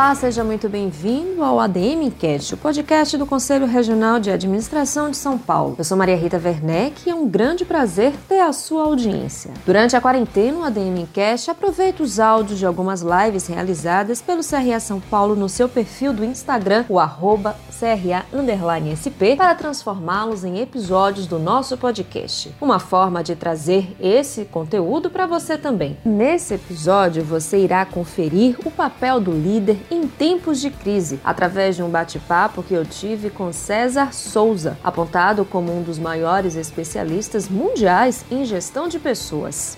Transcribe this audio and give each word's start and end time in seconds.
Olá, 0.00 0.14
seja 0.14 0.42
muito 0.42 0.66
bem-vindo 0.66 1.44
ao 1.44 1.60
ADM 1.60 2.10
Cast, 2.18 2.54
o 2.54 2.56
podcast 2.56 3.18
do 3.18 3.26
Conselho 3.26 3.66
Regional 3.66 4.18
de 4.18 4.30
Administração 4.30 5.10
de 5.10 5.16
São 5.18 5.36
Paulo. 5.36 5.74
Eu 5.76 5.84
sou 5.84 5.94
Maria 5.94 6.16
Rita 6.16 6.40
Werneck 6.42 7.02
e 7.06 7.10
é 7.10 7.14
um 7.14 7.28
grande 7.28 7.66
prazer 7.66 8.14
ter 8.26 8.40
a 8.40 8.50
sua 8.50 8.84
audiência. 8.84 9.50
Durante 9.66 9.94
a 9.94 10.00
quarentena, 10.00 10.60
o 10.60 10.64
ADM 10.64 11.06
Cast 11.12 11.50
aproveita 11.50 12.02
os 12.02 12.18
áudios 12.18 12.58
de 12.58 12.64
algumas 12.64 13.02
lives 13.02 13.46
realizadas 13.46 14.22
pelo 14.22 14.42
CRA 14.42 14.80
São 14.80 15.00
Paulo 15.00 15.36
no 15.36 15.50
seu 15.50 15.68
perfil 15.68 16.14
do 16.14 16.24
Instagram, 16.24 16.86
o 16.88 16.98
arroba 16.98 17.54
CRA_SP, 17.78 19.36
para 19.36 19.54
transformá-los 19.54 20.44
em 20.44 20.60
episódios 20.60 21.26
do 21.26 21.38
nosso 21.38 21.76
podcast. 21.76 22.54
Uma 22.58 22.78
forma 22.78 23.22
de 23.22 23.36
trazer 23.36 23.94
esse 24.00 24.46
conteúdo 24.46 25.10
para 25.10 25.26
você 25.26 25.58
também. 25.58 25.98
Nesse 26.04 26.54
episódio, 26.54 27.22
você 27.22 27.58
irá 27.58 27.84
conferir 27.84 28.56
o 28.64 28.70
papel 28.70 29.20
do 29.20 29.32
líder 29.32 29.78
em 29.90 30.06
tempos 30.06 30.60
de 30.60 30.70
crise, 30.70 31.20
através 31.24 31.74
de 31.74 31.82
um 31.82 31.90
bate-papo 31.90 32.62
que 32.62 32.72
eu 32.72 32.84
tive 32.84 33.28
com 33.28 33.52
César 33.52 34.12
Souza, 34.12 34.78
apontado 34.84 35.44
como 35.44 35.76
um 35.76 35.82
dos 35.82 35.98
maiores 35.98 36.54
especialistas 36.54 37.48
mundiais 37.48 38.24
em 38.30 38.44
gestão 38.44 38.86
de 38.86 39.00
pessoas. 39.00 39.74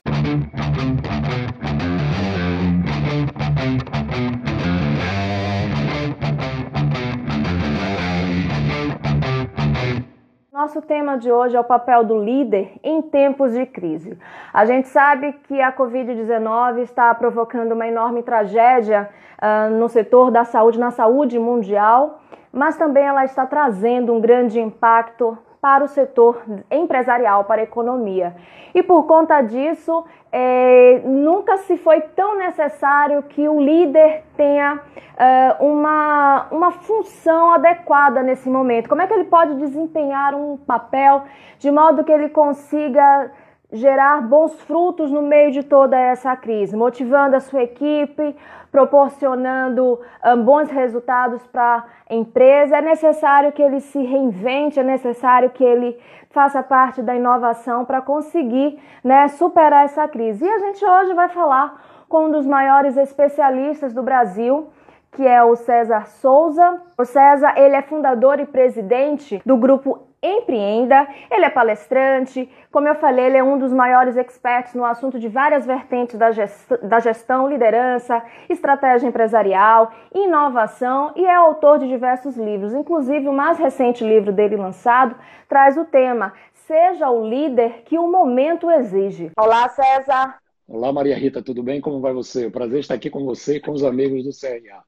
Nosso 10.53 10.81
tema 10.83 11.17
de 11.17 11.33
hoje 11.33 11.57
é 11.57 11.61
o 11.61 11.65
papel 11.65 12.05
do 12.05 12.23
líder 12.23 12.75
em 12.85 13.03
tempos 13.03 13.53
de 13.53 13.67
crise. 13.67 14.17
A 14.53 14.65
gente 14.65 14.89
sabe 14.89 15.33
que 15.49 15.61
a 15.61 15.73
Covid-19 15.73 16.83
está 16.83 17.13
provocando 17.15 17.73
uma 17.73 17.89
enorme 17.89 18.23
tragédia 18.23 19.09
uh, 19.43 19.71
no 19.71 19.89
setor 19.89 20.31
da 20.31 20.45
saúde, 20.45 20.79
na 20.79 20.93
saúde 20.93 21.39
mundial, 21.39 22.21
mas 22.53 22.77
também 22.77 23.05
ela 23.05 23.25
está 23.25 23.45
trazendo 23.45 24.13
um 24.13 24.21
grande 24.21 24.61
impacto 24.61 25.37
para 25.61 25.85
o 25.85 25.89
setor 25.89 26.43
empresarial, 26.71 27.45
para 27.45 27.61
a 27.61 27.65
economia. 27.65 28.35
E 28.75 28.83
por 28.83 29.05
conta 29.07 29.41
disso, 29.43 30.05
é, 30.33 31.03
nunca 31.05 31.59
se 31.59 31.77
foi 31.77 32.01
tão 32.01 32.37
necessário 32.37 33.23
que 33.23 33.49
o 33.49 33.61
líder 33.61 34.25
tenha 34.37 34.81
é, 35.17 35.57
uma, 35.61 36.49
uma 36.51 36.73
função 36.73 37.53
adequada 37.53 38.25
nesse 38.25 38.51
momento. 38.51 38.89
Como 38.89 39.03
é 39.03 39.07
que 39.07 39.15
ele 39.15 39.25
pode 39.25 39.55
desempenhar 39.55 40.35
um 40.35 40.57
papel 40.57 41.23
de 41.61 41.71
modo 41.71 42.03
que 42.03 42.11
ele 42.11 42.29
consiga 42.29 43.31
gerar 43.73 44.21
bons 44.21 44.61
frutos 44.63 45.11
no 45.11 45.23
meio 45.23 45.51
de 45.51 45.63
toda 45.63 45.99
essa 45.99 46.37
crise, 46.37 46.77
motivando 46.77 47.35
a 47.35 47.41
sua 47.41 47.63
equipe, 47.63 48.37
proporcionando 48.71 49.99
um, 50.25 50.45
bons 50.45 50.71
resultados 50.71 51.47
para 51.47 51.85
a 52.09 52.15
empresa. 52.15 52.77
É 52.77 52.83
necessário 52.83 53.51
que 53.53 53.63
ele 53.63 53.81
se 53.81 54.03
reinvente, 54.03 54.79
é 54.79 54.83
necessário 54.83 55.51
que 55.51 55.65
ele 55.65 55.99
faça 56.31 56.63
parte 56.63 57.03
da 57.03 57.15
inovação 57.17 57.85
para 57.85 58.03
conseguir 58.03 58.79
né, 59.03 59.29
superar 59.29 59.87
essa 59.87 60.07
crise. 60.07 60.45
E 60.45 60.49
a 60.49 60.59
gente 60.59 60.85
hoje 60.85 61.15
vai 61.15 61.29
falar 61.29 61.83
com 62.09 62.27
um 62.27 62.31
dos 62.31 62.47
maiores 62.47 62.97
especialistas 62.99 63.95
do 63.95 64.03
Brasil, 64.03 64.69
que 65.13 65.27
é 65.27 65.43
o 65.43 65.57
César 65.57 66.07
Souza. 66.07 66.81
O 66.99 67.05
César, 67.05 67.55
ele 67.57 67.75
é 67.75 67.83
fundador 67.83 68.39
e 68.39 68.47
presidente 68.47 69.41
do 69.47 69.57
grupo 69.57 70.12
Empreenda. 70.23 71.09
Ele 71.31 71.45
é 71.45 71.51
palestrante, 71.51 72.49
como 72.71 72.87
eu 72.87 72.95
falei, 72.95 73.27
ele 73.27 73.37
é 73.37 73.43
um 73.43 73.59
dos 73.59 73.73
maiores 73.73 74.17
experts 74.17 74.73
no 74.73 74.85
assunto 74.85 75.19
de 75.19 75.29
várias 75.29 75.67
vertentes 75.67 76.17
da 76.17 76.31
gestão, 76.31 76.79
da 76.83 77.01
gestão 77.01 77.49
liderança, 77.49 78.23
estratégia 78.49 79.09
empresarial, 79.09 79.93
inovação 80.15 81.13
e 81.17 81.25
é 81.25 81.35
autor 81.35 81.81
de 81.81 81.89
diversos 81.89 82.37
livros. 82.37 82.73
Inclusive, 82.73 83.29
o 83.29 83.33
mais 83.33 83.59
recente 83.59 84.05
livro 84.05 84.33
dele 84.33 84.57
lançado 84.57 85.17
traz 85.49 85.77
o 85.77 85.85
tema 85.85 86.33
Seja 86.67 87.11
o 87.11 87.29
líder 87.29 87.83
que 87.85 87.99
o 87.99 88.11
momento 88.11 88.71
exige. 88.71 89.33
Olá, 89.37 89.69
César. 89.69 90.39
Olá, 90.69 90.93
Maria 90.93 91.19
Rita, 91.19 91.43
tudo 91.43 91.63
bem? 91.63 91.81
Como 91.81 92.01
vai 92.01 92.13
você? 92.13 92.49
Prazer 92.49 92.81
estar 92.81 92.95
aqui 92.95 93.11
com 93.11 93.25
você 93.25 93.57
e 93.57 93.61
com 93.61 93.73
os 93.73 93.83
amigos 93.83 94.25
do 94.25 94.31
CRA. 94.31 94.83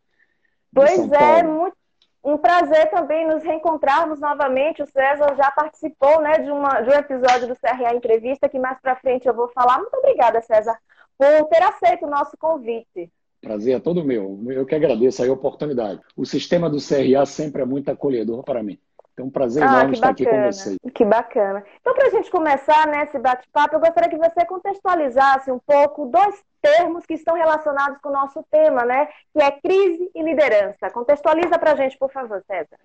Pois 0.72 1.10
é, 1.12 1.42
muito 1.42 1.76
um 2.24 2.38
prazer 2.38 2.90
também 2.90 3.26
nos 3.26 3.42
reencontrarmos 3.42 4.18
novamente. 4.18 4.82
O 4.82 4.86
César 4.86 5.34
já 5.36 5.50
participou 5.50 6.22
né, 6.22 6.38
de, 6.38 6.50
uma, 6.50 6.80
de 6.80 6.88
um 6.88 6.94
episódio 6.94 7.48
do 7.48 7.56
CRA 7.56 7.94
Entrevista, 7.94 8.48
que 8.48 8.58
mais 8.58 8.80
para 8.80 8.96
frente 8.96 9.28
eu 9.28 9.34
vou 9.34 9.48
falar. 9.48 9.78
Muito 9.78 9.94
obrigada, 9.94 10.40
César, 10.40 10.76
por 11.18 11.48
ter 11.48 11.62
aceito 11.62 12.06
o 12.06 12.10
nosso 12.10 12.36
convite. 12.38 13.12
Prazer 13.42 13.76
é 13.76 13.80
todo 13.80 14.04
meu. 14.04 14.40
Eu 14.48 14.64
que 14.64 14.74
agradeço 14.74 15.22
a 15.22 15.30
oportunidade. 15.30 16.00
O 16.16 16.24
sistema 16.24 16.70
do 16.70 16.78
CRA 16.78 17.26
sempre 17.26 17.60
é 17.60 17.66
muito 17.66 17.90
acolhedor 17.90 18.42
para 18.42 18.62
mim. 18.62 18.78
Então, 19.12 19.26
um 19.26 19.30
prazer 19.30 19.62
ah, 19.62 19.66
enorme 19.66 19.92
estar 19.92 20.08
aqui 20.08 20.24
com 20.24 20.42
vocês. 20.44 20.76
Que 20.92 21.04
bacana. 21.04 21.62
Então, 21.80 21.94
para 21.94 22.06
a 22.08 22.10
gente 22.10 22.30
começar 22.30 22.86
né, 22.88 23.06
bate-papo, 23.20 23.76
eu 23.76 23.80
gostaria 23.80 24.10
que 24.10 24.16
você 24.16 24.44
contextualizasse 24.46 25.52
um 25.52 25.58
pouco 25.58 26.06
dois 26.06 26.42
termos 26.64 27.04
que 27.04 27.12
estão 27.12 27.34
relacionados 27.34 27.98
com 28.00 28.08
o 28.08 28.12
nosso 28.12 28.42
tema, 28.50 28.86
né? 28.86 29.06
Que 29.34 29.42
é 29.42 29.50
crise 29.50 30.10
e 30.14 30.22
liderança. 30.22 30.88
Contextualiza 30.90 31.58
para 31.58 31.72
a 31.72 31.76
gente, 31.76 31.98
por 31.98 32.10
favor, 32.10 32.42
César. 32.46 32.78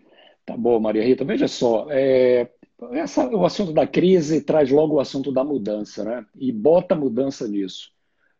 Tá 0.45 0.57
bom, 0.57 0.77
Maria 0.81 1.03
Rita. 1.03 1.23
Veja 1.23 1.47
só, 1.47 1.87
é, 1.89 2.49
essa, 2.91 3.25
o 3.29 3.45
assunto 3.45 3.71
da 3.71 3.87
crise 3.87 4.41
traz 4.41 4.69
logo 4.69 4.95
o 4.95 4.99
assunto 4.99 5.31
da 5.31 5.45
mudança, 5.45 6.03
né? 6.03 6.25
E 6.35 6.51
bota 6.51 6.93
mudança 6.93 7.47
nisso. 7.47 7.89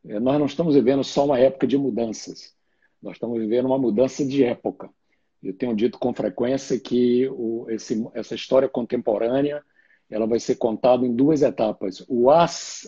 É, 0.06 0.20
nós 0.20 0.38
não 0.38 0.46
estamos 0.46 0.76
vivendo 0.76 1.06
só 1.06 1.24
uma 1.24 1.40
época 1.40 1.66
de 1.66 1.78
mudanças. 1.78 2.54
Nós 3.02 3.14
estamos 3.14 3.40
vivendo 3.40 3.68
uma 3.68 3.78
mudança 3.78 4.26
de 4.26 4.44
época. 4.44 4.90
Eu 5.42 5.54
tenho 5.54 5.74
dito 5.74 5.98
com 5.98 6.14
frequência 6.14 6.78
que 6.78 7.30
o, 7.30 7.66
esse, 7.70 8.06
essa 8.14 8.36
história 8.36 8.68
contemporânea 8.68 9.64
ela 10.10 10.28
vai 10.28 10.40
ser 10.40 10.56
contada 10.56 11.06
em 11.06 11.16
duas 11.16 11.42
etapas: 11.42 12.04
o, 12.10 12.28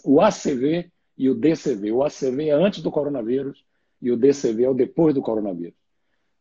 o 0.04 0.22
ACV 0.22 0.92
e 1.18 1.30
o 1.30 1.36
DCV. 1.36 1.92
O 1.92 2.04
ACV 2.04 2.50
é 2.50 2.52
antes 2.52 2.82
do 2.82 2.92
coronavírus 2.92 3.64
e 4.02 4.12
o 4.12 4.18
DCV 4.18 4.64
é 4.64 4.70
o 4.70 4.74
depois 4.74 5.14
do 5.14 5.22
coronavírus. 5.22 5.76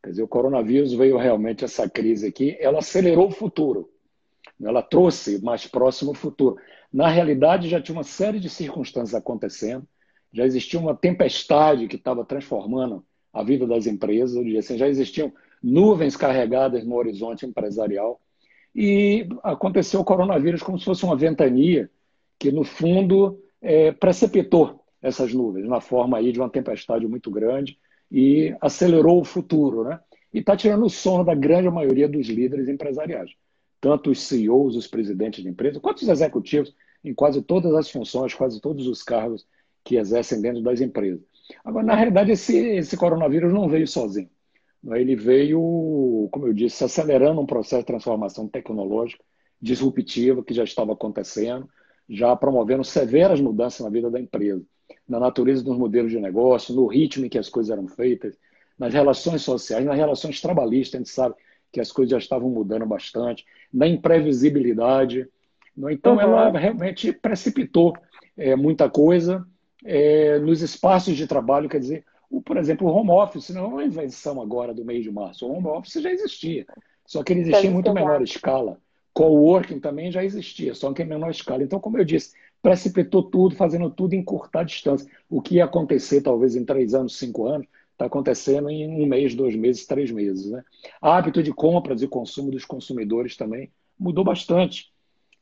Quer 0.03 0.11
dizer, 0.11 0.23
o 0.23 0.29
coronavírus 0.29 0.93
veio 0.95 1.19
realmente 1.19 1.65
essa 1.65 1.89
crise 1.89 2.27
aqui, 2.27 2.57
ela 2.59 2.79
acelerou 2.79 3.29
o 3.29 3.31
futuro, 3.31 3.91
ela 4.63 4.83
trouxe 4.83 5.43
mais 5.43 5.67
próximo 5.67 6.13
o 6.13 6.15
futuro. 6.15 6.57
Na 6.93 7.09
realidade, 7.09 7.69
já 7.69 7.81
tinha 7.81 7.97
uma 7.97 8.03
série 8.03 8.41
de 8.41 8.49
circunstâncias 8.49 9.15
acontecendo, 9.15 9.87
já 10.33 10.47
existia 10.47 10.81
uma 10.81 10.95
tempestade 10.95 11.87
que 11.87 11.97
estava 11.97 12.25
transformando 12.25 13.05
a 13.33 13.43
vida 13.43 13.67
das 13.67 13.87
empresas, 13.87 14.37
assim, 14.57 14.79
já 14.79 14.89
existiam 14.89 15.33
nuvens 15.63 16.17
carregadas 16.17 16.85
no 16.85 16.97
horizonte 16.97 17.45
empresarial. 17.45 18.21
E 18.75 19.29
aconteceu 19.43 20.01
o 20.01 20.05
coronavírus 20.05 20.63
como 20.63 20.79
se 20.79 20.85
fosse 20.85 21.05
uma 21.05 21.17
ventania 21.17 21.91
que, 22.39 22.51
no 22.51 22.65
fundo, 22.65 23.39
é, 23.63 23.93
precipitou 23.93 24.85
essas 25.03 25.33
nuvens 25.33 25.67
na 25.67 25.81
forma 25.81 26.19
aí 26.19 26.33
de 26.33 26.39
uma 26.39 26.51
tempestade 26.51 27.07
muito 27.07 27.31
grande 27.31 27.79
e 28.11 28.55
acelerou 28.61 29.21
o 29.21 29.25
futuro, 29.25 29.85
né? 29.85 30.01
E 30.33 30.39
está 30.39 30.57
tirando 30.57 30.85
o 30.85 30.91
sono 30.91 31.25
da 31.25 31.35
grande 31.35 31.69
maioria 31.69 32.09
dos 32.09 32.29
líderes 32.29 32.69
empresariais, 32.69 33.31
tanto 33.81 34.11
os 34.11 34.21
CEOs, 34.21 34.77
os 34.77 34.87
presidentes 34.87 35.43
de 35.43 35.49
empresas, 35.49 35.81
quanto 35.81 36.03
os 36.03 36.09
executivos 36.09 36.75
em 37.03 37.15
quase 37.15 37.43
todas 37.43 37.75
as 37.75 37.91
funções, 37.91 38.35
quase 38.35 38.61
todos 38.61 38.87
os 38.87 39.03
cargos 39.03 39.47
que 39.83 39.97
exercem 39.97 40.41
dentro 40.41 40.63
das 40.63 40.81
empresas. 40.81 41.21
Agora, 41.65 41.85
na 41.85 41.95
realidade, 41.95 42.31
esse, 42.31 42.57
esse 42.57 42.97
coronavírus 42.97 43.53
não 43.53 43.69
veio 43.69 43.89
sozinho. 43.89 44.31
Ele 44.93 45.17
veio, 45.17 46.29
como 46.31 46.47
eu 46.47 46.53
disse, 46.53 46.85
acelerando 46.85 47.41
um 47.41 47.47
processo 47.47 47.83
de 47.83 47.87
transformação 47.87 48.47
tecnológica 48.49 49.23
disruptiva 49.61 50.43
que 50.43 50.55
já 50.55 50.65
estava 50.65 50.93
acontecendo, 50.93 51.69
já 52.11 52.35
promovendo 52.35 52.83
severas 52.83 53.41
mudanças 53.41 53.81
na 53.81 53.89
vida 53.89 54.11
da 54.11 54.19
empresa, 54.19 54.63
na 55.09 55.21
natureza 55.21 55.63
dos 55.63 55.79
modelos 55.79 56.11
de 56.11 56.19
negócio, 56.19 56.75
no 56.75 56.87
ritmo 56.89 57.25
em 57.25 57.29
que 57.29 57.39
as 57.39 57.49
coisas 57.49 57.71
eram 57.71 57.87
feitas, 57.87 58.37
nas 58.77 58.93
relações 58.93 59.43
sociais, 59.43 59.85
nas 59.85 59.97
relações 59.97 60.41
trabalhistas, 60.41 60.97
a 60.97 60.99
gente 60.99 61.11
sabe 61.11 61.37
que 61.71 61.81
as 61.81 61.93
coisas 61.93 62.11
já 62.11 62.19
estavam 62.19 62.51
mudando 62.51 62.85
bastante, 62.85 63.47
na 63.73 63.87
imprevisibilidade. 63.87 65.29
Então, 65.91 66.15
uhum. 66.15 66.21
ela 66.21 66.51
realmente 66.59 67.13
precipitou 67.13 67.97
é, 68.37 68.57
muita 68.57 68.91
coisa 68.91 69.47
é, 69.85 70.39
nos 70.41 70.63
espaços 70.63 71.17
de 71.17 71.29
trabalho, 71.29 71.69
quer 71.69 71.79
dizer, 71.79 72.05
o, 72.29 72.43
por 72.43 72.57
exemplo, 72.57 72.89
o 72.89 72.91
home 72.91 73.11
office 73.11 73.51
não 73.51 73.65
é 73.65 73.69
uma 73.69 73.85
invenção 73.85 74.41
agora 74.43 74.75
do 74.75 74.85
mês 74.85 75.05
de 75.05 75.13
março. 75.13 75.47
O 75.47 75.53
home 75.53 75.69
office 75.69 76.03
já 76.03 76.11
existia, 76.11 76.67
só 77.07 77.23
que 77.23 77.33
ele 77.33 77.41
existia 77.41 77.71
em 77.71 77.73
muito 77.73 77.93
menor 77.93 78.21
escala. 78.23 78.79
Coworking 79.21 79.81
também 79.81 80.11
já 80.11 80.25
existia, 80.25 80.75
só 80.75 80.91
que 80.95 81.03
em 81.03 81.07
menor 81.07 81.31
escala. 81.31 81.63
Então, 81.63 81.79
como 81.79 81.99
eu 81.99 82.05
disse, 82.07 82.33
precipitou 82.63 83.23
tudo, 83.23 83.55
fazendo 83.55 83.91
tudo 83.91 84.15
em 84.15 84.25
curta 84.25 84.63
distância. 84.63 85.07
O 85.29 85.43
que 85.43 85.57
ia 85.57 85.67
acontecer 85.67 86.23
talvez 86.23 86.57
em 86.57 86.65
três 86.65 86.95
anos, 86.95 87.19
cinco 87.19 87.47
anos, 87.47 87.67
está 87.93 88.07
acontecendo 88.07 88.71
em 88.71 88.89
um 88.89 89.05
mês, 89.05 89.35
dois 89.35 89.55
meses, 89.55 89.85
três 89.85 90.11
meses. 90.11 90.51
Né? 90.51 90.65
Hábito 91.03 91.43
de 91.43 91.53
compras 91.53 92.01
e 92.01 92.09
consumo 92.09 92.51
dos 92.51 92.65
consumidores 92.65 93.37
também 93.37 93.71
mudou 93.99 94.25
bastante. 94.25 94.91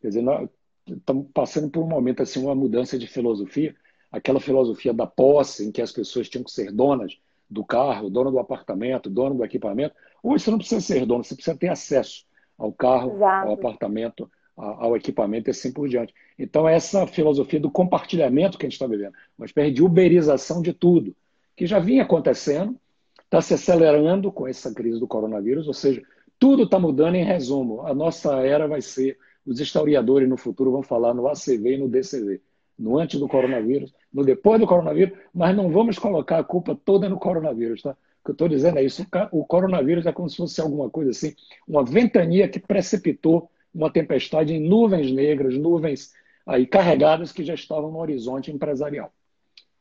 Quer 0.01 0.09
dizer, 0.09 0.23
nós 0.23 0.49
estamos 0.85 1.29
passando 1.33 1.71
por 1.71 1.85
um 1.85 1.89
momento 1.89 2.21
assim, 2.21 2.43
uma 2.43 2.57
mudança 2.57 2.99
de 2.99 3.07
filosofia 3.07 3.77
aquela 4.11 4.41
filosofia 4.41 4.93
da 4.93 5.07
posse, 5.07 5.67
em 5.67 5.71
que 5.71 5.83
as 5.83 5.93
pessoas 5.93 6.31
tinham 6.31 6.43
que 6.43 6.51
ser 6.51 6.73
donas 6.73 7.19
do 7.49 7.63
carro, 7.63 8.11
dono 8.11 8.31
do 8.31 8.39
apartamento, 8.39 9.11
dono 9.11 9.35
do 9.35 9.45
equipamento. 9.45 9.95
Hoje 10.23 10.45
você 10.45 10.51
não 10.51 10.59
precisa 10.59 10.81
ser 10.81 11.07
dono, 11.07 11.23
você 11.23 11.35
precisa 11.35 11.57
ter 11.57 11.69
acesso 11.69 12.27
ao 12.59 12.73
carro, 12.73 13.13
Exato. 13.13 13.49
ao 13.49 13.55
apartamento, 13.55 14.31
ao 14.57 14.97
equipamento 14.97 15.49
e 15.49 15.53
assim 15.53 15.73
por 15.73 15.89
diante. 15.89 16.13
Então, 16.37 16.69
essa 16.69 17.07
filosofia 17.07 17.61
do 17.61 17.71
compartilhamento 17.71 18.59
que 18.59 18.67
a 18.67 18.69
gente 18.69 18.75
está 18.75 18.87
vivendo, 18.87 19.13
uma 19.39 19.47
espécie 19.47 19.71
de 19.71 19.83
uberização 19.83 20.61
de 20.61 20.73
tudo, 20.73 21.15
que 21.57 21.67
já 21.67 21.79
vinha 21.79 22.03
acontecendo, 22.03 22.77
está 23.25 23.41
se 23.41 23.55
acelerando 23.55 24.33
com 24.33 24.49
essa 24.49 24.75
crise 24.75 24.99
do 24.99 25.07
coronavírus, 25.07 25.69
ou 25.69 25.75
seja, 25.75 26.03
tudo 26.39 26.65
está 26.65 26.79
mudando 26.79 27.15
em 27.15 27.25
resumo. 27.25 27.83
A 27.87 27.95
nossa 27.95 28.35
era 28.41 28.67
vai 28.67 28.81
ser, 28.81 29.19
os 29.47 29.61
historiadores 29.61 30.29
no 30.29 30.37
futuro 30.37 30.73
vão 30.73 30.83
falar 30.83 31.15
no 31.15 31.29
ACV 31.29 31.75
e 31.75 31.79
no 31.79 31.89
DCV, 31.89 32.41
no 32.79 32.99
antes 32.99 33.21
do 33.21 33.29
coronavírus, 33.29 33.93
no 34.13 34.25
depois 34.25 34.61
do 34.61 34.67
coronavírus, 34.67 35.17
mas 35.33 35.55
não 35.55 35.71
vamos 35.71 35.99
colocar 35.99 36.39
a 36.39 36.45
culpa 36.45 36.79
toda 36.85 37.09
no 37.09 37.19
coronavírus, 37.19 37.83
tá? 37.83 37.97
O 38.29 38.35
que 38.37 38.43
eu 38.43 38.47
estou 38.47 38.49
dizendo 38.49 38.79
é 38.79 38.83
isso, 38.83 39.07
o 39.33 39.43
coronavírus 39.43 40.05
é 40.05 40.13
como 40.13 40.29
se 40.29 40.37
fosse 40.37 40.61
alguma 40.61 40.91
coisa 40.91 41.13
assim, 41.13 41.35
uma 41.67 41.83
ventania 41.83 42.47
que 42.47 42.61
precipitou 42.61 43.51
uma 43.75 43.91
tempestade 43.91 44.53
em 44.53 44.61
nuvens 44.61 45.11
negras, 45.11 45.57
nuvens 45.57 46.13
aí 46.47 46.67
carregadas 46.67 47.33
que 47.33 47.43
já 47.43 47.55
estavam 47.55 47.91
no 47.91 47.99
horizonte 47.99 48.53
empresarial. 48.53 49.11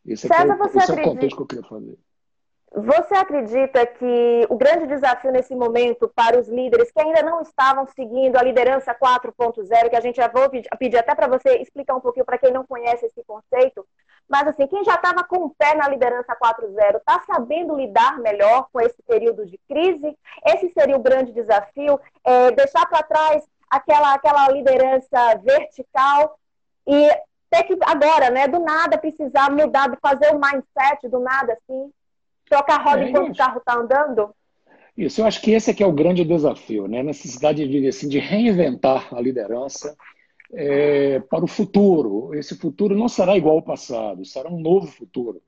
Esse, 0.06 0.30
César, 0.30 0.54
é, 0.54 0.56
o, 0.56 0.66
esse 0.66 0.92
é 0.92 0.94
o 0.94 1.04
contexto 1.04 1.36
que 1.36 1.42
eu 1.42 1.46
queria 1.46 1.64
fazer. 1.66 1.98
Você 2.74 3.16
acredita 3.16 3.86
que 3.86 4.48
o 4.50 4.56
grande 4.56 4.88
desafio 4.88 5.32
nesse 5.32 5.54
momento 5.54 6.10
para 6.16 6.40
os 6.40 6.48
líderes 6.48 6.90
que 6.92 7.02
ainda 7.02 7.24
não 7.24 7.42
estavam 7.42 7.86
seguindo 7.88 8.38
a 8.38 8.44
liderança 8.44 8.96
4.0, 8.96 9.90
que 9.90 9.96
a 9.96 10.02
gente 10.02 10.16
já 10.16 10.30
vou 10.30 10.50
pedir 10.50 10.98
até 10.98 11.14
para 11.14 11.28
você 11.28 11.58
explicar 11.58 11.96
um 11.96 12.02
pouquinho 12.02 12.26
para 12.26 12.38
quem 12.38 12.54
não 12.54 12.66
conhece 12.66 13.06
esse 13.06 13.22
conceito, 13.26 13.86
mas 14.29 14.47
assim, 14.47 14.68
quem 14.68 14.83
já 14.83 14.95
estava 14.95 15.24
com 15.24 15.45
o 15.45 15.50
pé 15.50 15.75
na 15.75 15.88
liderança 15.88 16.35
4.0 16.35 16.97
está 16.97 17.24
sabendo 17.25 17.75
lidar 17.75 18.19
melhor 18.19 18.68
com 18.71 18.81
esse 18.81 19.01
período 19.03 19.45
de 19.45 19.57
crise? 19.68 20.18
Esse 20.45 20.69
seria 20.69 20.97
o 20.97 21.01
grande 21.01 21.31
desafio, 21.31 22.00
é, 22.24 22.51
deixar 22.51 22.85
para 22.88 23.03
trás 23.03 23.44
aquela, 23.69 24.13
aquela 24.13 24.50
liderança 24.50 25.38
vertical 25.41 26.38
e 26.85 27.09
ter 27.50 27.63
que 27.63 27.77
agora, 27.81 28.29
né, 28.29 28.47
do 28.47 28.59
nada 28.59 28.97
precisar 28.97 29.50
mudar, 29.50 29.97
fazer 30.01 30.35
o 30.35 30.39
mindset 30.39 31.07
do 31.07 31.19
nada 31.19 31.53
assim, 31.53 31.89
trocar 32.50 32.83
roda 32.83 33.03
é, 33.03 33.09
enquanto 33.09 33.31
o 33.31 33.38
carro 33.38 33.59
está 33.59 33.75
andando? 33.75 34.35
Isso, 34.97 35.21
eu 35.21 35.25
acho 35.25 35.41
que 35.41 35.51
esse 35.51 35.71
é 35.71 35.74
que 35.74 35.83
é 35.83 35.88
o 35.88 35.91
grande 35.91 36.25
desafio, 36.25 36.88
né? 36.88 37.01
A 37.01 37.03
necessidade 37.03 37.68
de, 37.68 37.88
assim, 37.88 38.09
de 38.09 38.18
reinventar 38.18 39.13
a 39.13 39.21
liderança 39.21 39.95
é, 40.54 41.20
para 41.20 41.44
o 41.44 41.48
futuro. 41.48 42.34
Esse 42.34 42.56
futuro 42.56 42.96
não 42.96 43.08
será 43.08 43.38
igual 43.38 43.56
ao 43.58 43.62
passado, 43.62 44.26
será 44.26 44.50
um 44.50 44.60
novo 44.60 44.88
futuro. 44.88 45.42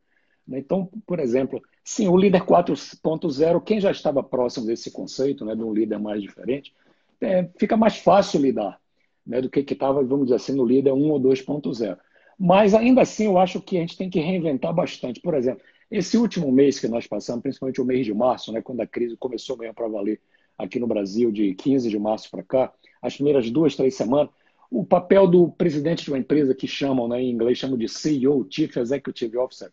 Né? 0.47 0.59
Então, 0.59 0.89
por 1.05 1.19
exemplo, 1.19 1.61
sim, 1.83 2.07
o 2.07 2.17
líder 2.17 2.41
4.0, 2.41 3.63
quem 3.63 3.79
já 3.79 3.91
estava 3.91 4.23
próximo 4.23 4.65
desse 4.65 4.91
conceito, 4.91 5.45
né, 5.45 5.55
de 5.55 5.63
um 5.63 5.73
líder 5.73 5.99
mais 5.99 6.21
diferente, 6.21 6.73
é, 7.21 7.47
fica 7.57 7.77
mais 7.77 7.97
fácil 7.97 8.41
lidar 8.41 8.79
né, 9.25 9.41
do 9.41 9.49
que 9.49 9.59
estava, 9.59 10.03
vamos 10.03 10.25
dizer 10.25 10.35
assim, 10.35 10.53
no 10.53 10.65
líder 10.65 10.91
1 10.91 11.11
ou 11.11 11.19
2.0. 11.19 11.97
Mas 12.37 12.73
ainda 12.73 13.01
assim, 13.01 13.25
eu 13.25 13.37
acho 13.37 13.61
que 13.61 13.77
a 13.77 13.81
gente 13.81 13.97
tem 13.97 14.09
que 14.09 14.19
reinventar 14.19 14.73
bastante. 14.73 15.19
Por 15.19 15.33
exemplo, 15.33 15.61
esse 15.91 16.17
último 16.17 16.51
mês 16.51 16.79
que 16.79 16.87
nós 16.87 17.05
passamos, 17.05 17.41
principalmente 17.41 17.81
o 17.81 17.85
mês 17.85 18.05
de 18.05 18.13
março, 18.13 18.51
né, 18.51 18.61
quando 18.61 18.81
a 18.81 18.87
crise 18.87 19.17
começou 19.17 19.57
mesmo 19.57 19.73
para 19.73 19.87
valer 19.87 20.19
aqui 20.57 20.79
no 20.79 20.87
Brasil, 20.87 21.31
de 21.31 21.53
15 21.53 21.89
de 21.89 21.99
março 21.99 22.29
para 22.31 22.43
cá, 22.43 22.73
as 23.01 23.15
primeiras 23.15 23.49
duas, 23.49 23.75
três 23.75 23.95
semanas, 23.95 24.29
o 24.69 24.85
papel 24.85 25.27
do 25.27 25.49
presidente 25.49 26.03
de 26.03 26.11
uma 26.11 26.19
empresa 26.19 26.53
que 26.53 26.67
chamam, 26.67 27.07
né, 27.07 27.21
em 27.21 27.31
inglês 27.31 27.57
chamam 27.57 27.77
de 27.77 27.87
CEO, 27.87 28.47
Chief 28.49 28.75
Executive 28.77 29.37
Officer, 29.37 29.71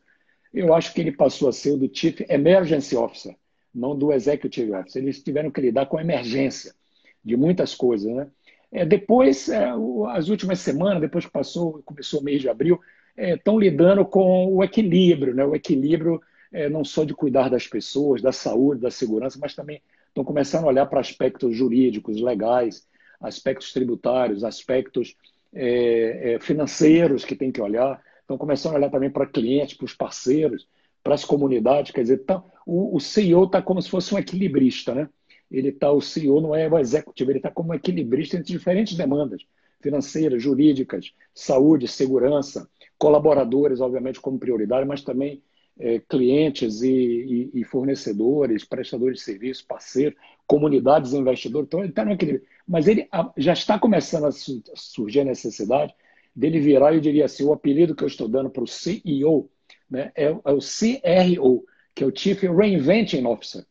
eu 0.54 0.72
acho 0.72 0.94
que 0.94 1.00
ele 1.00 1.12
passou 1.12 1.48
a 1.48 1.52
ser 1.52 1.72
o 1.72 1.76
do 1.76 1.90
Chief 1.92 2.20
Emergency 2.28 2.96
Officer, 2.96 3.36
não 3.74 3.96
do 3.96 4.12
Executive 4.12 4.72
Officer. 4.72 5.02
Eles 5.02 5.22
tiveram 5.22 5.50
que 5.50 5.60
lidar 5.60 5.86
com 5.86 5.98
a 5.98 6.00
emergência 6.00 6.74
de 7.22 7.36
muitas 7.36 7.74
coisas, 7.74 8.10
né? 8.10 8.26
É, 8.72 8.84
depois, 8.84 9.48
é, 9.48 9.70
as 10.08 10.28
últimas 10.28 10.60
semanas, 10.60 11.00
depois 11.00 11.24
que 11.24 11.30
passou, 11.30 11.82
começou 11.84 12.20
o 12.20 12.24
mês 12.24 12.40
de 12.40 12.48
abril, 12.48 12.80
estão 13.16 13.58
é, 13.58 13.64
lidando 13.64 14.04
com 14.04 14.48
o 14.48 14.62
equilíbrio, 14.62 15.34
né? 15.34 15.44
o 15.44 15.54
equilíbrio 15.54 16.20
é, 16.52 16.68
não 16.68 16.84
só 16.84 17.04
de 17.04 17.14
cuidar 17.14 17.48
das 17.48 17.66
pessoas, 17.66 18.20
da 18.20 18.32
saúde, 18.32 18.80
da 18.80 18.90
segurança, 18.90 19.38
mas 19.40 19.54
também 19.54 19.80
estão 20.08 20.24
começando 20.24 20.64
a 20.64 20.68
olhar 20.68 20.86
para 20.86 21.00
aspectos 21.00 21.56
jurídicos, 21.56 22.20
legais, 22.20 22.86
aspectos 23.20 23.72
tributários, 23.72 24.44
aspectos 24.44 25.16
é, 25.54 26.34
é, 26.34 26.40
financeiros 26.40 27.24
que 27.24 27.36
tem 27.36 27.50
que 27.50 27.60
olhar, 27.60 28.00
estão 28.20 28.36
começando 28.36 28.74
a 28.74 28.76
olhar 28.76 28.90
também 28.90 29.10
para 29.10 29.26
clientes, 29.26 29.76
para 29.76 29.84
os 29.84 29.94
parceiros, 29.94 30.66
para 31.02 31.14
as 31.14 31.24
comunidades, 31.24 31.92
quer 31.92 32.02
dizer, 32.02 32.18
tá, 32.24 32.42
o, 32.66 32.96
o 32.96 33.00
CEO 33.00 33.44
está 33.44 33.62
como 33.62 33.80
se 33.80 33.88
fosse 33.88 34.14
um 34.14 34.18
equilibrista, 34.18 34.94
né? 34.94 35.08
ele 35.50 35.68
está, 35.68 35.90
o 35.92 36.00
CEO 36.00 36.40
não 36.40 36.54
é 36.54 36.68
o 36.68 36.78
executivo, 36.78 37.30
ele 37.30 37.38
está 37.38 37.50
como 37.50 37.72
equilibrista 37.72 38.36
entre 38.36 38.52
diferentes 38.52 38.96
demandas 38.96 39.42
financeiras, 39.80 40.42
jurídicas, 40.42 41.12
saúde, 41.32 41.86
segurança, 41.86 42.68
colaboradores, 42.98 43.80
obviamente, 43.80 44.20
como 44.20 44.38
prioridade, 44.38 44.86
mas 44.86 45.02
também 45.02 45.42
é, 45.78 45.98
clientes 45.98 46.82
e, 46.82 47.50
e, 47.54 47.60
e, 47.60 47.64
fornecedores, 47.64 48.64
prestadores 48.64 49.18
de 49.18 49.24
serviço, 49.24 49.66
parceiros, 49.66 50.18
comunidades 50.46 51.12
investidores. 51.12 51.66
Então, 51.66 51.80
ele 51.80 51.90
está 51.90 52.04
no 52.04 52.12
equilíbrio. 52.12 52.46
Mas 52.66 52.88
ele 52.88 53.08
já 53.36 53.52
está 53.52 53.78
começando 53.78 54.26
a 54.26 54.32
surgir 54.32 55.20
a 55.20 55.24
necessidade 55.24 55.94
dele 56.34 56.60
virar, 56.60 56.94
eu 56.94 57.00
diria 57.00 57.24
assim, 57.24 57.44
o 57.44 57.52
apelido 57.52 57.94
que 57.94 58.04
eu 58.04 58.08
estou 58.08 58.28
dando 58.28 58.50
para 58.50 58.62
o 58.62 58.66
CEO 58.66 59.48
né, 59.88 60.12
é, 60.14 60.24
é 60.24 60.52
o 60.52 60.58
CRO, 60.58 61.64
que 61.94 62.04
é 62.04 62.06
o 62.06 62.12
Chief 62.14 62.42
Reinventing 62.42 63.24
Officer 63.24 63.64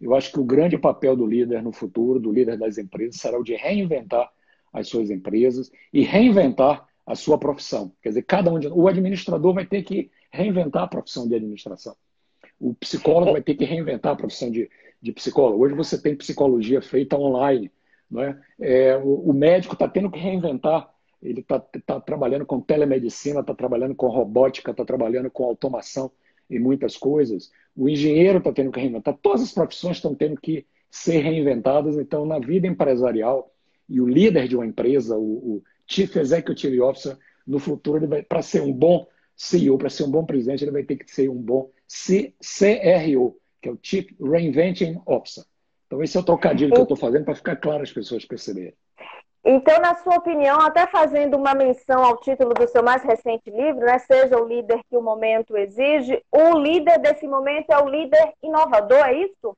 eu 0.00 0.14
acho 0.14 0.32
que 0.32 0.38
o 0.38 0.44
grande 0.44 0.78
papel 0.78 1.16
do 1.16 1.26
líder 1.26 1.62
no 1.62 1.72
futuro, 1.72 2.20
do 2.20 2.32
líder 2.32 2.56
das 2.56 2.78
empresas, 2.78 3.20
será 3.20 3.38
o 3.38 3.42
de 3.42 3.54
reinventar 3.54 4.30
as 4.72 4.88
suas 4.88 5.10
empresas 5.10 5.70
e 5.92 6.02
reinventar 6.02 6.86
a 7.04 7.14
sua 7.14 7.38
profissão. 7.38 7.92
Quer 8.02 8.10
dizer, 8.10 8.22
cada 8.22 8.52
um 8.52 8.58
de, 8.58 8.68
o 8.68 8.86
administrador 8.86 9.54
vai 9.54 9.66
ter 9.66 9.82
que 9.82 10.10
reinventar 10.30 10.84
a 10.84 10.88
profissão 10.88 11.26
de 11.28 11.34
administração. 11.34 11.96
O 12.60 12.74
psicólogo 12.74 13.32
vai 13.32 13.42
ter 13.42 13.54
que 13.54 13.64
reinventar 13.64 14.12
a 14.12 14.16
profissão 14.16 14.50
de, 14.50 14.70
de 15.00 15.12
psicólogo. 15.12 15.64
Hoje 15.64 15.74
você 15.74 16.00
tem 16.00 16.16
psicologia 16.16 16.82
feita 16.82 17.16
online. 17.16 17.70
Não 18.10 18.22
é? 18.22 18.40
é 18.60 18.96
o, 18.96 19.30
o 19.30 19.32
médico 19.32 19.74
está 19.74 19.88
tendo 19.88 20.10
que 20.10 20.18
reinventar. 20.18 20.92
Ele 21.22 21.40
está 21.40 21.60
tá 21.60 22.00
trabalhando 22.00 22.46
com 22.46 22.60
telemedicina, 22.60 23.40
está 23.40 23.54
trabalhando 23.54 23.94
com 23.94 24.08
robótica, 24.08 24.70
está 24.70 24.84
trabalhando 24.84 25.30
com 25.30 25.44
automação 25.44 26.10
em 26.48 26.58
muitas 26.58 26.96
coisas. 26.96 27.50
O 27.76 27.88
engenheiro 27.88 28.38
está 28.38 28.52
tendo 28.52 28.70
que 28.72 28.80
reinventar. 28.80 29.16
Todas 29.20 29.42
as 29.42 29.52
profissões 29.52 29.96
estão 29.96 30.14
tendo 30.14 30.40
que 30.40 30.66
ser 30.90 31.18
reinventadas. 31.20 31.96
Então, 31.96 32.24
na 32.24 32.38
vida 32.38 32.66
empresarial, 32.66 33.52
e 33.88 34.00
o 34.00 34.06
líder 34.06 34.48
de 34.48 34.56
uma 34.56 34.66
empresa, 34.66 35.16
o, 35.16 35.56
o 35.56 35.62
Chief 35.86 36.14
Executive 36.16 36.80
Officer, 36.80 37.16
no 37.46 37.58
futuro, 37.58 38.06
para 38.28 38.42
ser 38.42 38.60
um 38.60 38.72
bom 38.72 39.06
CEO, 39.38 39.78
para 39.78 39.88
ser 39.88 40.02
um 40.02 40.10
bom 40.10 40.24
presidente, 40.24 40.64
ele 40.64 40.72
vai 40.72 40.82
ter 40.82 40.96
que 40.96 41.08
ser 41.08 41.30
um 41.30 41.40
bom 41.40 41.70
C 41.86 42.34
CRO, 42.40 43.36
que 43.62 43.68
é 43.68 43.72
o 43.72 43.78
Chief 43.80 44.10
Reinventing 44.20 45.00
Officer. 45.06 45.44
Então, 45.86 46.02
esse 46.02 46.16
é 46.16 46.20
o 46.20 46.24
trocadilho 46.24 46.72
que 46.72 46.80
eu 46.80 46.82
estou 46.82 46.96
fazendo 46.96 47.24
para 47.24 47.36
ficar 47.36 47.56
claro 47.56 47.82
as 47.82 47.92
pessoas 47.92 48.24
perceberem. 48.24 48.74
Então, 49.44 49.80
na 49.80 49.94
sua 49.94 50.16
opinião, 50.16 50.60
até 50.60 50.86
fazendo 50.88 51.36
uma 51.36 51.54
menção 51.54 52.04
ao 52.04 52.18
título 52.18 52.52
do 52.52 52.68
seu 52.68 52.82
mais 52.82 53.02
recente 53.02 53.48
livro, 53.48 53.86
né, 53.86 53.98
Seja 54.00 54.36
o 54.36 54.46
líder 54.46 54.80
que 54.90 54.96
o 54.96 55.00
momento 55.00 55.56
exige, 55.56 56.20
o 56.30 56.58
líder 56.58 56.98
desse 56.98 57.26
momento 57.26 57.70
é 57.70 57.78
o 57.78 57.88
líder 57.88 58.32
inovador, 58.42 59.06
é 59.06 59.14
isso? 59.14 59.56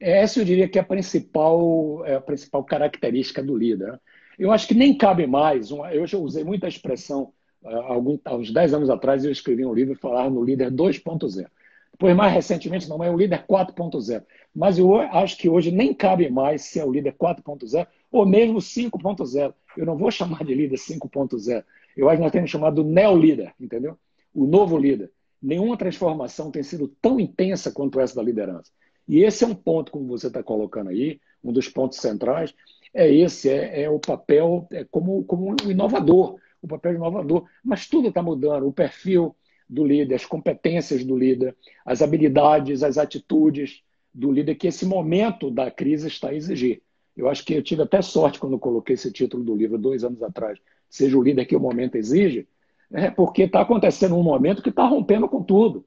Essa 0.00 0.40
eu 0.40 0.44
diria 0.44 0.68
que 0.68 0.78
é 0.78 0.82
a 0.82 0.84
principal, 0.84 2.04
é 2.04 2.16
a 2.16 2.20
principal 2.20 2.62
característica 2.64 3.42
do 3.42 3.56
líder. 3.56 3.92
Né? 3.92 3.98
Eu 4.38 4.52
acho 4.52 4.68
que 4.68 4.74
nem 4.74 4.96
cabe 4.96 5.26
mais, 5.26 5.70
uma, 5.70 5.94
eu 5.94 6.06
já 6.06 6.18
usei 6.18 6.44
muita 6.44 6.68
expressão, 6.68 7.32
algum, 7.64 8.18
há 8.24 8.34
uns 8.34 8.50
10 8.50 8.74
anos 8.74 8.90
atrás 8.90 9.24
eu 9.24 9.32
escrevi 9.32 9.64
um 9.64 9.74
livro 9.74 9.94
falando 9.96 10.34
no 10.34 10.44
líder 10.44 10.70
2.0. 10.70 11.46
Depois, 11.92 12.14
mais 12.14 12.32
recentemente, 12.32 12.88
não 12.88 13.02
é 13.02 13.10
o 13.10 13.16
líder 13.16 13.44
4.0. 13.44 14.22
Mas 14.54 14.78
eu 14.78 14.96
acho 14.96 15.36
que 15.36 15.48
hoje 15.48 15.72
nem 15.72 15.92
cabe 15.92 16.30
mais 16.30 16.62
se 16.62 16.78
é 16.78 16.84
o 16.84 16.92
líder 16.92 17.14
4.0 17.14 17.86
ou 18.10 18.24
mesmo 18.24 18.58
5.0. 18.58 19.52
Eu 19.76 19.84
não 19.84 19.96
vou 19.96 20.10
chamar 20.10 20.44
de 20.44 20.54
líder 20.54 20.76
5.0. 20.76 21.64
Eu 21.96 22.08
acho 22.08 22.18
que 22.18 22.22
nós 22.22 22.32
temos 22.32 22.50
chamado 22.50 22.84
de 22.84 22.88
neo-líder, 22.88 23.52
entendeu? 23.60 23.98
O 24.32 24.46
novo 24.46 24.78
líder. 24.78 25.10
Nenhuma 25.42 25.76
transformação 25.76 26.52
tem 26.52 26.62
sido 26.62 26.86
tão 27.02 27.18
intensa 27.18 27.72
quanto 27.72 27.98
essa 27.98 28.14
da 28.14 28.22
liderança. 28.22 28.70
E 29.08 29.24
esse 29.24 29.42
é 29.42 29.46
um 29.46 29.54
ponto, 29.54 29.90
como 29.90 30.06
você 30.06 30.28
está 30.28 30.42
colocando 30.42 30.90
aí, 30.90 31.20
um 31.42 31.52
dos 31.52 31.68
pontos 31.68 31.98
centrais, 31.98 32.54
é 32.94 33.12
esse, 33.12 33.48
é, 33.48 33.82
é 33.82 33.90
o 33.90 33.98
papel 33.98 34.66
é 34.70 34.84
como, 34.84 35.24
como 35.24 35.50
um 35.50 35.70
inovador, 35.70 36.36
o 36.62 36.68
papel 36.68 36.94
inovador. 36.94 37.44
Mas 37.64 37.88
tudo 37.88 38.08
está 38.08 38.22
mudando, 38.22 38.66
o 38.66 38.72
perfil 38.72 39.34
do 39.68 39.84
líder, 39.84 40.14
as 40.14 40.24
competências 40.24 41.04
do 41.04 41.16
líder, 41.16 41.54
as 41.84 42.00
habilidades, 42.00 42.82
as 42.82 42.96
atitudes 42.96 43.82
do 44.14 44.32
líder 44.32 44.54
que 44.54 44.68
esse 44.68 44.86
momento 44.86 45.50
da 45.50 45.70
crise 45.70 46.08
está 46.08 46.28
a 46.28 46.34
exigir. 46.34 46.82
Eu 47.16 47.28
acho 47.28 47.44
que 47.44 47.54
eu 47.54 47.62
tive 47.62 47.82
até 47.82 48.00
sorte 48.00 48.38
quando 48.38 48.58
coloquei 48.58 48.94
esse 48.94 49.12
título 49.12 49.42
do 49.44 49.54
livro 49.54 49.76
dois 49.76 50.04
anos 50.04 50.22
atrás. 50.22 50.58
Seja 50.88 51.18
o 51.18 51.22
líder 51.22 51.44
que 51.44 51.56
o 51.56 51.60
momento 51.60 51.96
exige, 51.96 52.46
é 52.92 53.10
porque 53.10 53.42
está 53.42 53.60
acontecendo 53.60 54.16
um 54.16 54.22
momento 54.22 54.62
que 54.62 54.70
está 54.70 54.86
rompendo 54.86 55.28
com 55.28 55.42
tudo. 55.42 55.84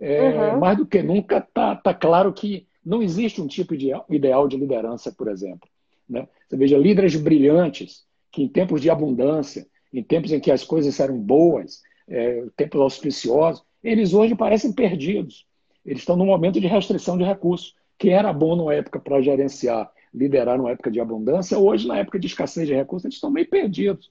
é, 0.00 0.30
uhum. 0.30 0.58
mais 0.58 0.78
do 0.78 0.86
que 0.86 1.02
nunca 1.02 1.38
está 1.38 1.76
tá 1.76 1.92
claro 1.92 2.32
que 2.32 2.66
não 2.84 3.02
existe 3.02 3.40
um 3.40 3.46
tipo 3.46 3.76
de 3.76 3.90
ideal 4.08 4.48
de 4.48 4.56
liderança, 4.56 5.12
por 5.12 5.28
exemplo. 5.28 5.68
Né? 6.08 6.26
Você 6.48 6.56
veja 6.56 6.78
líderes 6.78 7.14
brilhantes 7.14 8.04
que 8.32 8.42
em 8.42 8.48
tempos 8.48 8.80
de 8.80 8.88
abundância, 8.88 9.66
em 9.92 10.02
tempos 10.02 10.32
em 10.32 10.40
que 10.40 10.50
as 10.50 10.64
coisas 10.64 10.98
eram 11.00 11.18
boas, 11.18 11.82
é, 12.08 12.44
tempos 12.56 12.80
auspiciosos, 12.80 13.62
eles 13.82 14.12
hoje 14.12 14.34
parecem 14.34 14.72
perdidos. 14.72 15.46
Eles 15.84 16.00
estão 16.02 16.16
num 16.16 16.26
momento 16.26 16.60
de 16.60 16.66
restrição 16.66 17.16
de 17.16 17.24
recursos, 17.24 17.74
que 17.98 18.10
era 18.10 18.32
bom 18.32 18.64
na 18.64 18.74
época 18.74 18.98
para 18.98 19.20
gerenciar, 19.20 19.90
liderar 20.12 20.58
numa 20.58 20.70
época 20.70 20.90
de 20.90 21.00
abundância, 21.00 21.58
hoje, 21.58 21.86
na 21.86 21.98
época 21.98 22.18
de 22.18 22.26
escassez 22.26 22.66
de 22.66 22.74
recursos, 22.74 23.04
eles 23.04 23.16
estão 23.16 23.30
meio 23.30 23.48
perdidos. 23.48 24.10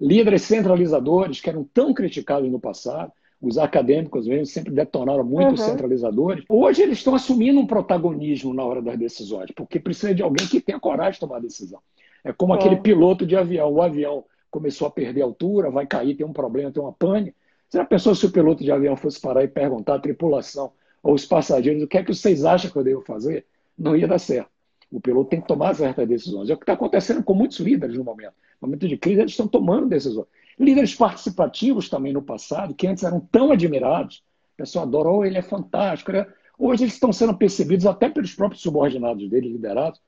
Líderes 0.00 0.42
centralizadores, 0.42 1.40
que 1.40 1.50
eram 1.50 1.64
tão 1.64 1.92
criticados 1.92 2.50
no 2.50 2.58
passado, 2.58 3.12
os 3.40 3.56
acadêmicos 3.56 4.26
mesmo 4.26 4.46
sempre 4.46 4.72
detonaram 4.72 5.24
muito 5.24 5.48
uhum. 5.48 5.54
os 5.54 5.62
centralizadores. 5.62 6.44
Hoje 6.48 6.82
eles 6.82 6.98
estão 6.98 7.14
assumindo 7.14 7.58
um 7.58 7.66
protagonismo 7.66 8.52
na 8.52 8.62
hora 8.62 8.82
das 8.82 8.98
decisões, 8.98 9.50
porque 9.54 9.80
precisa 9.80 10.14
de 10.14 10.22
alguém 10.22 10.46
que 10.46 10.60
tenha 10.60 10.78
coragem 10.78 11.14
de 11.14 11.20
tomar 11.20 11.36
a 11.36 11.40
decisão. 11.40 11.80
É 12.22 12.32
como 12.32 12.54
é. 12.54 12.58
aquele 12.58 12.76
piloto 12.76 13.24
de 13.26 13.36
avião. 13.36 13.72
O 13.72 13.80
avião 13.80 14.24
começou 14.50 14.88
a 14.88 14.90
perder 14.90 15.22
altura, 15.22 15.70
vai 15.70 15.86
cair, 15.86 16.16
tem 16.16 16.26
um 16.26 16.32
problema, 16.32 16.72
tem 16.72 16.82
uma 16.82 16.92
pane. 16.92 17.34
Você 17.68 17.78
já 17.78 17.84
pensou 17.84 18.14
se 18.14 18.26
o 18.26 18.32
piloto 18.32 18.64
de 18.64 18.72
avião 18.72 18.96
fosse 18.96 19.20
parar 19.20 19.44
e 19.44 19.48
perguntar 19.48 19.94
à 19.94 19.98
tripulação 19.98 20.72
ou 21.02 21.14
os 21.14 21.24
passageiros 21.24 21.82
o 21.82 21.86
que 21.86 21.98
é 21.98 22.02
que 22.02 22.12
vocês 22.12 22.44
acham 22.44 22.70
que 22.70 22.76
eu 22.76 22.84
devo 22.84 23.00
fazer? 23.02 23.46
Não 23.78 23.96
ia 23.96 24.06
dar 24.06 24.18
certo. 24.18 24.50
O 24.90 25.00
piloto 25.00 25.30
tem 25.30 25.40
que 25.40 25.46
tomar 25.46 25.74
certas 25.74 26.06
decisões. 26.06 26.50
É 26.50 26.54
o 26.54 26.56
que 26.56 26.64
está 26.64 26.72
acontecendo 26.72 27.22
com 27.22 27.32
muitos 27.32 27.58
líderes 27.60 27.96
no 27.96 28.04
momento. 28.04 28.34
No 28.60 28.68
momento 28.68 28.88
de 28.88 28.96
crise, 28.96 29.20
eles 29.20 29.30
estão 29.30 29.46
tomando 29.46 29.88
decisões. 29.88 30.26
Líderes 30.58 30.94
participativos 30.94 31.88
também 31.88 32.12
no 32.12 32.20
passado, 32.20 32.74
que 32.74 32.86
antes 32.86 33.04
eram 33.04 33.20
tão 33.20 33.52
admirados, 33.52 34.18
o 34.54 34.56
pessoal 34.56 34.84
adorou, 34.84 35.24
ele 35.24 35.38
é 35.38 35.42
fantástico. 35.42 36.12
Né? 36.12 36.26
Hoje 36.58 36.84
eles 36.84 36.94
estão 36.94 37.12
sendo 37.12 37.34
percebidos 37.34 37.86
até 37.86 38.10
pelos 38.10 38.34
próprios 38.34 38.62
subordinados 38.62 39.30
dele, 39.30 39.48
liderados, 39.48 40.00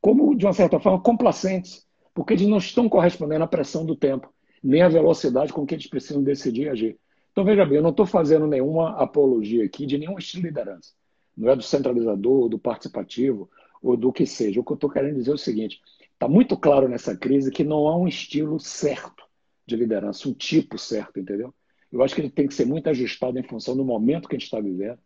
como, 0.00 0.34
de 0.34 0.46
uma 0.46 0.52
certa 0.52 0.80
forma, 0.80 1.00
complacentes, 1.00 1.86
porque 2.14 2.34
eles 2.34 2.46
não 2.46 2.58
estão 2.58 2.88
correspondendo 2.88 3.44
à 3.44 3.46
pressão 3.46 3.84
do 3.84 3.96
tempo, 3.96 4.32
nem 4.62 4.82
à 4.82 4.88
velocidade 4.88 5.52
com 5.52 5.66
que 5.66 5.74
eles 5.74 5.86
precisam 5.86 6.22
decidir 6.22 6.66
e 6.66 6.68
agir. 6.68 6.98
Então, 7.32 7.44
veja 7.44 7.64
bem, 7.64 7.76
eu 7.76 7.82
não 7.82 7.90
estou 7.90 8.06
fazendo 8.06 8.46
nenhuma 8.46 8.90
apologia 9.00 9.64
aqui 9.64 9.86
de 9.86 9.96
nenhum 9.96 10.18
estilo 10.18 10.42
de 10.42 10.48
liderança. 10.48 10.92
Não 11.36 11.50
é 11.50 11.56
do 11.56 11.62
centralizador, 11.62 12.48
do 12.48 12.58
participativo, 12.58 13.48
ou 13.82 13.96
do 13.96 14.12
que 14.12 14.26
seja. 14.26 14.60
O 14.60 14.64
que 14.64 14.72
eu 14.72 14.74
estou 14.74 14.90
querendo 14.90 15.16
dizer 15.16 15.30
é 15.30 15.34
o 15.34 15.38
seguinte: 15.38 15.80
está 16.12 16.28
muito 16.28 16.56
claro 16.56 16.88
nessa 16.88 17.16
crise 17.16 17.50
que 17.50 17.64
não 17.64 17.88
há 17.88 17.96
um 17.96 18.06
estilo 18.06 18.60
certo 18.60 19.24
de 19.66 19.76
liderança, 19.76 20.28
um 20.28 20.34
tipo 20.34 20.78
certo, 20.78 21.18
entendeu? 21.18 21.54
Eu 21.90 22.02
acho 22.02 22.14
que 22.14 22.20
ele 22.20 22.30
tem 22.30 22.46
que 22.46 22.54
ser 22.54 22.66
muito 22.66 22.88
ajustado 22.88 23.38
em 23.38 23.42
função 23.42 23.76
do 23.76 23.84
momento 23.84 24.28
que 24.28 24.36
a 24.36 24.38
gente 24.38 24.46
está 24.46 24.60
vivendo. 24.60 24.98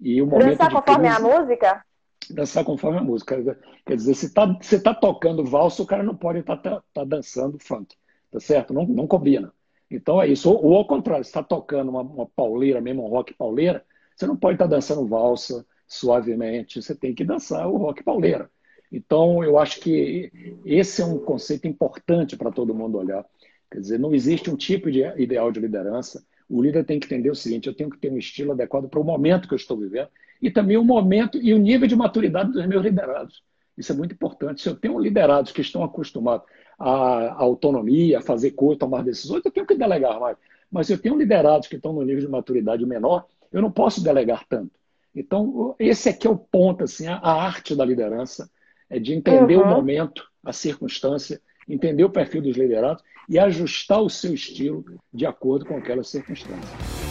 E 0.00 0.20
o 0.20 0.26
momento 0.26 0.58
dançar 0.58 0.72
conforme 0.72 1.08
crise, 1.08 1.16
a 1.16 1.40
música? 1.40 1.84
Dançar 2.30 2.64
conforme 2.64 2.98
a 2.98 3.02
música. 3.02 3.58
Quer 3.84 3.96
dizer, 3.96 4.14
se 4.14 4.26
está 4.26 4.58
se 4.60 4.80
tá 4.80 4.94
tocando 4.94 5.44
valsa, 5.44 5.82
o 5.82 5.86
cara 5.86 6.02
não 6.02 6.16
pode 6.16 6.40
estar 6.40 6.56
tá, 6.56 6.76
tá, 6.76 6.82
tá 6.92 7.04
dançando 7.04 7.58
funk, 7.58 7.96
tá 8.30 8.40
certo? 8.40 8.72
Não, 8.72 8.86
não 8.86 9.06
combina. 9.06 9.52
Então 9.90 10.20
é 10.20 10.28
isso. 10.28 10.50
Ou, 10.50 10.64
ou 10.64 10.76
ao 10.76 10.86
contrário, 10.86 11.24
se 11.24 11.30
está 11.30 11.42
tocando 11.42 11.90
uma, 11.90 12.02
uma 12.02 12.26
pauleira 12.26 12.80
mesmo, 12.80 13.04
um 13.04 13.08
rock 13.08 13.34
pauleira, 13.34 13.84
você 14.14 14.26
não 14.26 14.36
pode 14.36 14.54
estar 14.54 14.68
tá 14.68 14.76
dançando 14.76 15.06
valsa 15.06 15.66
suavemente, 15.86 16.80
você 16.80 16.94
tem 16.94 17.14
que 17.14 17.24
dançar 17.24 17.68
o 17.68 17.76
rock 17.76 18.02
pauleira. 18.02 18.50
Então, 18.90 19.42
eu 19.42 19.58
acho 19.58 19.80
que 19.80 20.32
esse 20.64 21.02
é 21.02 21.04
um 21.04 21.18
conceito 21.18 21.66
importante 21.66 22.36
para 22.36 22.52
todo 22.52 22.74
mundo 22.74 22.98
olhar. 22.98 23.24
Quer 23.70 23.80
dizer, 23.80 23.98
não 23.98 24.14
existe 24.14 24.50
um 24.50 24.56
tipo 24.56 24.90
de 24.90 25.00
ideal 25.20 25.50
de 25.50 25.58
liderança. 25.58 26.24
O 26.48 26.62
líder 26.62 26.84
tem 26.84 27.00
que 27.00 27.06
entender 27.06 27.30
o 27.30 27.34
seguinte: 27.34 27.66
eu 27.66 27.74
tenho 27.74 27.90
que 27.90 27.98
ter 27.98 28.12
um 28.12 28.18
estilo 28.18 28.52
adequado 28.52 28.88
para 28.88 29.00
o 29.00 29.04
momento 29.04 29.48
que 29.48 29.54
eu 29.54 29.58
estou 29.58 29.76
vivendo 29.76 30.08
e 30.40 30.50
também 30.50 30.76
o 30.76 30.84
momento 30.84 31.38
e 31.40 31.52
o 31.52 31.58
nível 31.58 31.88
de 31.88 31.96
maturidade 31.96 32.52
dos 32.52 32.66
meus 32.66 32.82
liderados. 32.82 33.42
Isso 33.76 33.92
é 33.92 33.94
muito 33.94 34.12
importante. 34.14 34.62
Se 34.62 34.68
eu 34.68 34.76
tenho 34.76 34.98
liderados 34.98 35.52
que 35.52 35.60
estão 35.60 35.82
acostumados 35.82 36.46
à 36.78 37.34
autonomia, 37.42 38.18
a 38.18 38.22
fazer 38.22 38.52
coisas, 38.52 38.78
tomar 38.78 39.02
decisões, 39.02 39.44
eu 39.44 39.50
tenho 39.50 39.66
que 39.66 39.74
delegar 39.74 40.20
mais. 40.20 40.36
Mas 40.70 40.86
se 40.86 40.92
eu 40.92 40.98
tenho 40.98 41.16
liderados 41.16 41.68
que 41.68 41.76
estão 41.76 41.92
no 41.92 42.02
nível 42.02 42.20
de 42.20 42.28
maturidade 42.28 42.84
menor, 42.86 43.26
eu 43.52 43.62
não 43.62 43.70
posso 43.70 44.02
delegar 44.02 44.44
tanto. 44.48 44.72
Então, 45.14 45.74
esse 45.78 46.08
aqui 46.08 46.26
é 46.26 46.30
o 46.30 46.36
ponto, 46.36 46.84
assim, 46.84 47.06
a 47.06 47.18
arte 47.18 47.74
da 47.76 47.84
liderança 47.84 48.50
é 48.90 48.98
de 48.98 49.14
entender 49.14 49.56
uhum. 49.56 49.62
o 49.62 49.68
momento, 49.68 50.28
a 50.44 50.52
circunstância, 50.52 51.40
entender 51.68 52.04
o 52.04 52.10
perfil 52.10 52.42
dos 52.42 52.56
liderados 52.56 53.02
e 53.28 53.38
ajustar 53.38 54.00
o 54.00 54.10
seu 54.10 54.34
estilo 54.34 54.84
de 55.12 55.24
acordo 55.24 55.64
com 55.64 55.76
aquela 55.76 56.02
circunstância. 56.02 57.03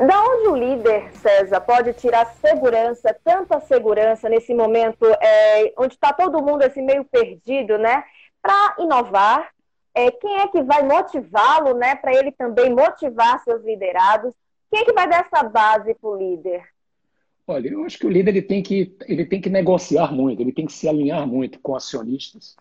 Da 0.00 0.24
onde 0.24 0.48
o 0.48 0.56
líder, 0.56 1.12
César, 1.12 1.60
pode 1.60 1.92
tirar 1.92 2.24
segurança, 2.24 3.14
tanta 3.22 3.60
segurança 3.60 4.30
nesse 4.30 4.54
momento 4.54 5.04
é, 5.20 5.74
onde 5.76 5.92
está 5.92 6.10
todo 6.10 6.42
mundo 6.42 6.62
assim 6.62 6.80
meio 6.80 7.04
perdido, 7.04 7.76
né? 7.76 8.02
Para 8.40 8.76
inovar, 8.78 9.50
é, 9.94 10.10
quem 10.10 10.40
é 10.40 10.48
que 10.48 10.62
vai 10.62 10.82
motivá-lo, 10.82 11.74
né? 11.74 11.96
Para 11.96 12.14
ele 12.14 12.32
também 12.32 12.74
motivar 12.74 13.44
seus 13.44 13.62
liderados? 13.62 14.32
Quem 14.70 14.80
é 14.80 14.84
que 14.86 14.92
vai 14.94 15.06
dar 15.06 15.26
essa 15.30 15.46
base 15.46 15.92
para 15.92 16.08
o 16.08 16.16
líder? 16.16 16.64
Olha, 17.46 17.68
eu 17.68 17.84
acho 17.84 17.98
que 17.98 18.06
o 18.06 18.10
líder 18.10 18.30
ele 18.30 18.42
tem 18.42 18.62
que, 18.62 18.96
ele 19.06 19.26
tem 19.26 19.38
que 19.38 19.50
negociar 19.50 20.10
muito, 20.12 20.40
ele 20.40 20.52
tem 20.52 20.64
que 20.64 20.72
se 20.72 20.88
alinhar 20.88 21.26
muito 21.26 21.60
com 21.60 21.76
acionistas, 21.76 22.56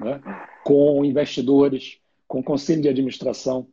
né? 0.00 0.20
com 0.62 1.04
investidores, 1.04 1.98
com 2.28 2.40
conselho 2.40 2.82
de 2.82 2.88
administração, 2.88 3.66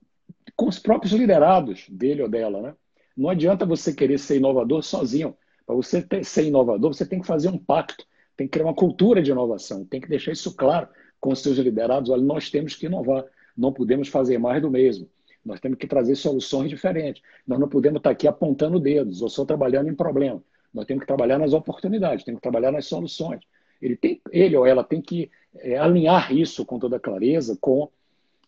com 0.56 0.68
os 0.68 0.80
próprios 0.80 1.14
liderados 1.14 1.88
dele 1.88 2.24
ou 2.24 2.30
dela. 2.30 2.62
Né? 2.62 2.74
Não 3.16 3.30
adianta 3.30 3.66
você 3.66 3.94
querer 3.94 4.18
ser 4.18 4.38
inovador 4.38 4.84
sozinho. 4.84 5.36
Para 5.66 5.76
você 5.76 6.02
ter, 6.02 6.24
ser 6.24 6.46
inovador, 6.46 6.94
você 6.94 7.06
tem 7.06 7.20
que 7.20 7.28
fazer 7.28 7.50
um 7.50 7.58
pacto, 7.58 8.06
tem 8.38 8.48
que 8.48 8.52
criar 8.52 8.66
uma 8.66 8.76
cultura 8.76 9.22
de 9.22 9.32
inovação, 9.32 9.86
tem 9.86 10.00
que 10.00 10.08
deixar 10.08 10.32
isso 10.32 10.56
claro 10.56 10.88
com 11.20 11.32
os 11.32 11.42
seus 11.42 11.58
liderados. 11.58 12.10
Olha, 12.10 12.22
nós 12.22 12.50
temos 12.50 12.76
que 12.76 12.86
inovar, 12.86 13.26
não 13.58 13.72
podemos 13.74 14.10
fazer 14.10 14.38
mais 14.38 14.62
do 14.62 14.70
mesmo. 14.70 15.10
Nós 15.44 15.60
temos 15.60 15.78
que 15.78 15.88
trazer 15.88 16.16
soluções 16.16 16.70
diferentes. 16.70 17.22
Nós 17.48 17.60
não 17.60 17.70
podemos 17.70 17.98
estar 17.98 18.10
aqui 18.10 18.28
apontando 18.28 18.80
dedos 18.80 19.22
ou 19.22 19.30
só 19.30 19.46
trabalhando 19.46 19.90
em 19.90 19.96
problema. 19.96 20.44
Nós 20.74 20.86
temos 20.86 21.02
que 21.02 21.08
trabalhar 21.08 21.38
nas 21.38 21.54
oportunidades, 21.54 22.26
temos 22.26 22.40
que 22.40 22.44
trabalhar 22.44 22.72
nas 22.72 22.86
soluções. 22.86 23.40
Ele, 23.82 23.96
tem, 23.96 24.22
ele 24.32 24.58
ou 24.58 24.66
ela 24.66 24.84
tem 24.84 25.02
que 25.02 25.30
é, 25.56 25.78
alinhar 25.78 26.34
isso 26.34 26.66
com 26.66 26.80
toda 26.80 27.00
clareza 27.00 27.58
com 27.62 27.90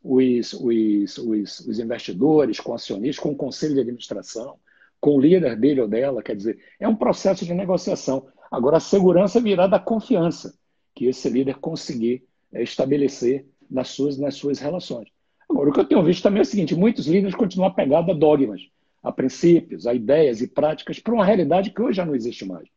os, 0.04 0.54
os, 0.54 1.18
os, 1.18 1.60
os 1.62 1.80
investidores, 1.80 2.60
com 2.60 2.74
acionistas, 2.74 3.22
com 3.22 3.32
o 3.32 3.36
conselho 3.36 3.74
de 3.74 3.82
administração, 3.82 4.56
com 5.00 5.16
o 5.16 5.20
líder 5.20 5.56
dele 5.56 5.82
ou 5.82 5.88
dela. 5.88 6.24
Quer 6.24 6.36
dizer, 6.36 6.60
é 6.80 6.88
um 6.88 6.96
processo 6.96 7.46
de 7.46 7.54
negociação. 7.54 8.28
Agora, 8.52 8.78
a 8.78 8.82
segurança 8.82 9.42
virá 9.42 9.68
da 9.68 9.80
confiança 9.80 10.54
que 10.96 11.06
esse 11.06 11.30
líder 11.30 11.56
conseguir 11.56 12.24
é, 12.54 12.64
estabelecer 12.64 13.46
nas 13.70 13.90
suas, 13.90 14.18
nas 14.18 14.36
suas 14.36 14.60
relações. 14.60 15.10
Agora, 15.50 15.70
o 15.70 15.74
que 15.74 15.80
eu 15.80 15.86
tenho 15.86 16.04
visto 16.04 16.24
também 16.24 16.40
é 16.40 16.42
o 16.42 16.46
seguinte: 16.46 16.76
muitos 16.76 17.08
líderes 17.08 17.36
continuam 17.36 17.70
apegados 17.70 18.10
a 18.10 18.18
dogmas, 18.18 18.62
a 19.04 19.12
princípios, 19.12 19.86
a 19.86 19.94
ideias 19.94 20.42
e 20.42 20.48
práticas 20.48 21.00
para 21.00 21.14
uma 21.14 21.26
realidade 21.26 21.72
que 21.72 21.82
hoje 21.82 21.98
já 21.98 22.06
não 22.06 22.16
existe 22.16 22.46
mais. 22.46 22.68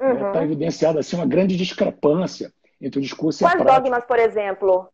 Está 0.00 0.12
uhum. 0.12 0.32
Tá 0.32 0.44
evidenciada 0.44 1.00
assim, 1.00 1.16
uma 1.16 1.26
grande 1.26 1.56
discrepância 1.56 2.52
entre 2.80 2.98
o 2.98 3.02
discurso 3.02 3.40
Quais 3.40 3.52
e 3.52 3.60
a 3.60 3.64
prática. 3.64 3.90
Quais 3.90 3.92
dogmas, 3.92 4.06
por 4.06 4.18
exemplo? 4.18 4.88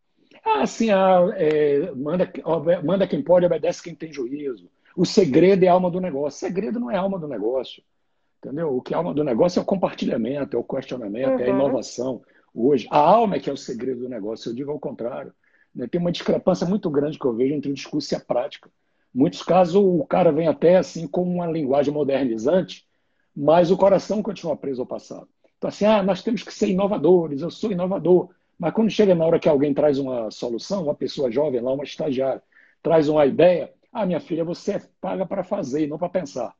Ah, 0.47 0.61
assim, 0.61 0.89
a, 0.89 1.27
é, 1.35 1.91
manda, 1.93 2.31
manda 2.83 3.07
quem 3.07 3.21
pode, 3.21 3.45
obedece 3.45 3.83
quem 3.83 3.93
tem 3.93 4.13
juízo. 4.13 4.69
O 4.95 5.05
segredo 5.05 5.63
é 5.63 5.67
a 5.67 5.73
alma 5.73 5.91
do 5.91 5.99
negócio. 5.99 6.37
O 6.37 6.39
segredo 6.39 6.79
não 6.79 6.89
é 6.89 6.95
a 6.95 7.01
alma 7.01 7.19
do 7.19 7.27
negócio. 7.27 7.83
Entendeu? 8.39 8.75
O 8.75 8.81
que 8.81 8.93
é 8.93 8.95
a 8.95 8.99
alma 8.99 9.13
do 9.13 9.23
negócio 9.23 9.59
é 9.59 9.61
o 9.61 9.65
compartilhamento, 9.65 10.55
é 10.55 10.59
o 10.59 10.63
questionamento, 10.63 11.33
uhum. 11.33 11.39
é 11.39 11.49
a 11.49 11.53
uhum. 11.53 11.59
inovação. 11.59 12.21
Hoje, 12.53 12.87
a 12.89 12.97
alma 12.97 13.35
é 13.35 13.39
que 13.39 13.49
é 13.49 13.53
o 13.53 13.57
segredo 13.57 14.01
do 14.01 14.09
negócio. 14.09 14.49
Eu 14.49 14.55
digo 14.55 14.71
ao 14.71 14.79
contrário. 14.79 15.33
Né? 15.75 15.87
Tem 15.87 15.99
uma 15.99 16.11
discrepância 16.11 16.65
muito 16.65 16.89
grande 16.89 17.19
que 17.19 17.25
eu 17.25 17.33
vejo 17.33 17.53
entre 17.53 17.69
o 17.69 17.73
discurso 17.73 18.13
e 18.13 18.15
a 18.15 18.19
prática. 18.19 18.69
Em 19.13 19.19
muitos 19.19 19.41
casos, 19.43 19.75
o 19.75 20.05
cara 20.05 20.31
vem 20.31 20.47
até 20.47 20.77
assim 20.77 21.07
com 21.07 21.23
uma 21.23 21.45
linguagem 21.45 21.93
modernizante, 21.93 22.87
mas 23.35 23.69
o 23.69 23.77
coração 23.77 24.23
continua 24.23 24.55
preso 24.55 24.81
ao 24.81 24.87
passado. 24.87 25.27
Então, 25.57 25.67
assim, 25.67 25.85
ah, 25.85 26.01
nós 26.01 26.23
temos 26.23 26.43
que 26.43 26.53
ser 26.53 26.69
inovadores, 26.69 27.41
eu 27.41 27.51
sou 27.51 27.71
inovador. 27.71 28.29
Mas 28.59 28.73
quando 28.73 28.89
chega 28.89 29.13
na 29.13 29.25
hora 29.25 29.39
que 29.39 29.47
alguém 29.47 29.73
traz 29.73 29.99
uma 29.99 30.31
solução, 30.31 30.83
uma 30.83 30.95
pessoa 30.95 31.31
jovem 31.31 31.61
lá, 31.61 31.71
uma 31.73 31.83
estagiária, 31.83 32.41
traz 32.81 33.07
uma 33.07 33.25
ideia, 33.25 33.71
ah, 33.91 34.05
minha 34.05 34.19
filha, 34.19 34.43
você 34.43 34.73
é 34.73 34.81
paga 34.99 35.25
para 35.25 35.43
fazer 35.43 35.83
e 35.83 35.87
não 35.87 35.97
para 35.97 36.09
pensar. 36.09 36.55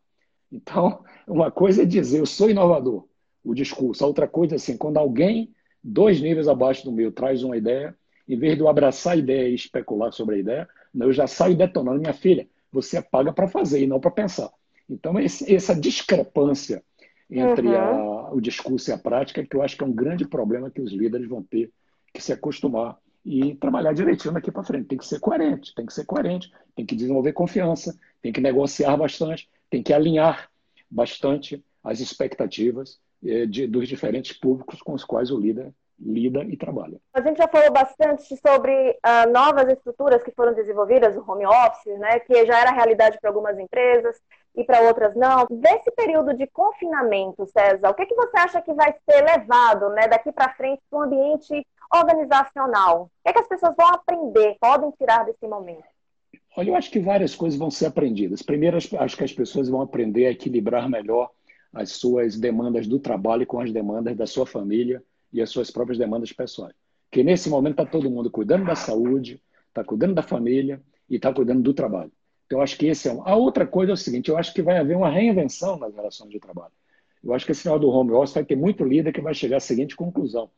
Então, 0.52 1.04
uma 1.28 1.52
coisa 1.52 1.84
é 1.84 1.86
dizer, 1.86 2.20
eu 2.20 2.26
sou 2.26 2.50
inovador, 2.50 3.06
o 3.44 3.54
discurso. 3.54 4.04
A 4.04 4.08
outra 4.08 4.28
coisa 4.28 4.56
é 4.56 4.58
assim, 4.58 4.78
quando 4.78 4.98
alguém, 4.98 5.54
dois 5.84 6.22
níveis 6.22 6.48
abaixo 6.48 6.86
do 6.86 6.92
meu, 6.92 7.12
traz 7.12 7.44
uma 7.44 7.58
ideia, 7.58 7.96
em 8.28 8.38
vez 8.38 8.56
de 8.56 8.62
eu 8.62 8.68
abraçar 8.68 9.14
a 9.14 9.18
ideia 9.18 9.50
e 9.50 9.56
especular 9.56 10.12
sobre 10.12 10.36
a 10.36 10.40
ideia, 10.40 10.70
eu 10.94 11.12
já 11.12 11.26
saio 11.26 11.56
detonando. 11.56 12.00
Minha 12.00 12.14
filha, 12.14 12.48
você 12.72 12.98
é 12.98 13.02
paga 13.02 13.32
para 13.32 13.48
fazer 13.48 13.82
e 13.82 13.88
não 13.88 14.00
para 14.00 14.12
pensar. 14.12 14.52
Então, 14.90 15.20
esse, 15.20 15.54
essa 15.54 15.76
discrepância 15.76 16.84
entre 17.30 17.68
uhum. 17.68 17.76
a, 17.76 18.34
o 18.34 18.42
discurso 18.42 18.90
e 18.90 18.94
a 18.94 18.98
prática, 18.98 19.46
que 19.46 19.56
eu 19.56 19.62
acho 19.62 19.76
que 19.76 19.84
é 19.84 19.88
um 19.88 19.92
grande 19.92 20.28
problema 20.28 20.70
que 20.70 20.82
os 20.82 20.92
líderes 20.92 21.28
vão 21.28 21.44
ter 21.44 21.72
que 22.18 22.24
se 22.24 22.34
acostumar 22.34 22.98
e 23.24 23.54
trabalhar 23.56 23.94
direitinho 23.94 24.34
daqui 24.34 24.52
para 24.52 24.64
frente. 24.64 24.88
Tem 24.88 24.98
que 24.98 25.06
ser 25.06 25.20
coerente, 25.20 25.76
tem 25.76 25.86
que 25.86 25.94
ser 25.94 26.04
coerente, 26.04 26.52
tem 26.76 26.84
que 26.84 26.96
desenvolver 26.96 27.32
confiança, 27.32 27.96
tem 28.22 28.34
que 28.34 28.42
negociar 28.42 28.98
bastante, 28.98 29.48
tem 29.70 29.84
que 29.84 29.94
alinhar 29.94 30.50
bastante 30.90 31.64
as 31.84 32.00
expectativas 32.00 33.00
eh, 33.24 33.46
de, 33.46 33.68
dos 33.68 33.88
diferentes 33.88 34.36
públicos 34.36 34.82
com 34.82 34.94
os 34.94 35.04
quais 35.04 35.30
o 35.30 35.40
líder 35.40 35.72
lida 36.00 36.44
e 36.44 36.58
trabalha. 36.58 37.00
A 37.14 37.22
gente 37.22 37.38
já 37.38 37.48
falou 37.48 37.72
bastante 37.72 38.36
sobre 38.38 38.92
uh, 38.92 39.32
novas 39.32 39.68
estruturas 39.68 40.22
que 40.24 40.32
foram 40.32 40.54
desenvolvidas, 40.54 41.16
o 41.16 41.24
home 41.28 41.46
office, 41.46 41.98
né, 41.98 42.20
que 42.20 42.46
já 42.46 42.60
era 42.60 42.72
realidade 42.72 43.18
para 43.20 43.30
algumas 43.30 43.58
empresas 43.58 44.16
e 44.56 44.64
para 44.64 44.82
outras 44.82 45.16
não. 45.16 45.48
Desse 45.50 45.92
período 45.92 46.36
de 46.36 46.46
confinamento, 46.48 47.48
César, 47.48 47.90
o 47.90 47.94
que, 47.96 48.06
que 48.06 48.16
você 48.16 48.38
acha 48.38 48.62
que 48.62 48.74
vai 48.74 48.94
ser 49.10 49.24
levado 49.24 49.90
né, 49.90 50.08
daqui 50.08 50.32
para 50.32 50.54
frente 50.54 50.82
para 50.90 51.00
o 51.00 51.02
ambiente 51.04 51.66
organizacional? 51.94 53.04
O 53.04 53.10
que, 53.24 53.30
é 53.30 53.34
que 53.34 53.40
as 53.40 53.48
pessoas 53.48 53.76
vão 53.76 53.88
aprender, 53.88 54.58
podem 54.60 54.92
tirar 54.92 55.26
desse 55.26 55.48
momento? 55.48 55.84
Olha, 56.56 56.72
eu 56.72 56.76
acho 56.76 56.90
que 56.90 57.00
várias 57.00 57.36
coisas 57.36 57.58
vão 57.58 57.70
ser 57.70 57.86
aprendidas. 57.86 58.42
Primeiro, 58.42 58.78
acho 58.78 59.18
que 59.18 59.24
as 59.24 59.34
pessoas 59.34 59.70
vão 59.70 59.82
aprender 59.82 60.26
a 60.26 60.32
equilibrar 60.32 60.90
melhor 60.90 61.30
as 61.74 61.92
suas 61.92 62.38
demandas 62.38 62.88
do 62.88 63.00
trabalho 63.00 63.46
com 63.46 63.60
as 63.60 63.72
demandas 63.72 64.16
da 64.16 64.26
sua 64.26 64.46
família 64.46 65.04
e 65.32 65.42
as 65.42 65.50
suas 65.50 65.70
próprias 65.70 65.98
demandas 66.00 66.34
pessoais. 66.34 66.74
Porque 67.10 67.24
nesse 67.24 67.50
momento 67.50 67.82
está 67.82 67.86
todo 67.86 68.10
mundo 68.10 68.32
cuidando 68.32 68.66
da 68.66 68.76
saúde, 68.76 69.42
está 69.68 69.84
cuidando 69.84 70.16
da 70.16 70.24
família 70.24 70.82
e 71.10 71.16
está 71.16 71.34
cuidando 71.34 71.62
do 71.62 71.74
trabalho. 71.74 72.12
Então, 72.46 72.60
eu 72.60 72.64
acho 72.64 72.78
que 72.78 72.88
esse 72.88 73.08
é 73.08 73.14
um. 73.14 73.22
A 73.28 73.36
outra 73.36 73.68
coisa 73.68 73.92
é 73.92 73.94
o 73.94 73.98
seguinte: 73.98 74.30
eu 74.30 74.38
acho 74.38 74.54
que 74.54 74.62
vai 74.62 74.78
haver 74.78 74.96
uma 74.96 75.10
reinvenção 75.10 75.78
nas 75.78 75.94
relações 75.94 76.32
de 76.32 76.40
trabalho. 76.40 76.72
Eu 77.24 77.34
acho 77.34 77.46
que 77.46 77.52
esse 77.52 77.62
final 77.62 77.78
do 77.78 77.90
home 77.90 78.12
office 78.12 78.34
vai 78.34 78.46
ter 78.46 78.56
muito 78.56 78.84
líder 78.84 79.12
que 79.12 79.22
vai 79.22 79.34
chegar 79.34 79.58
à 79.58 79.60
seguinte 79.60 79.96
conclusão. 79.96 80.50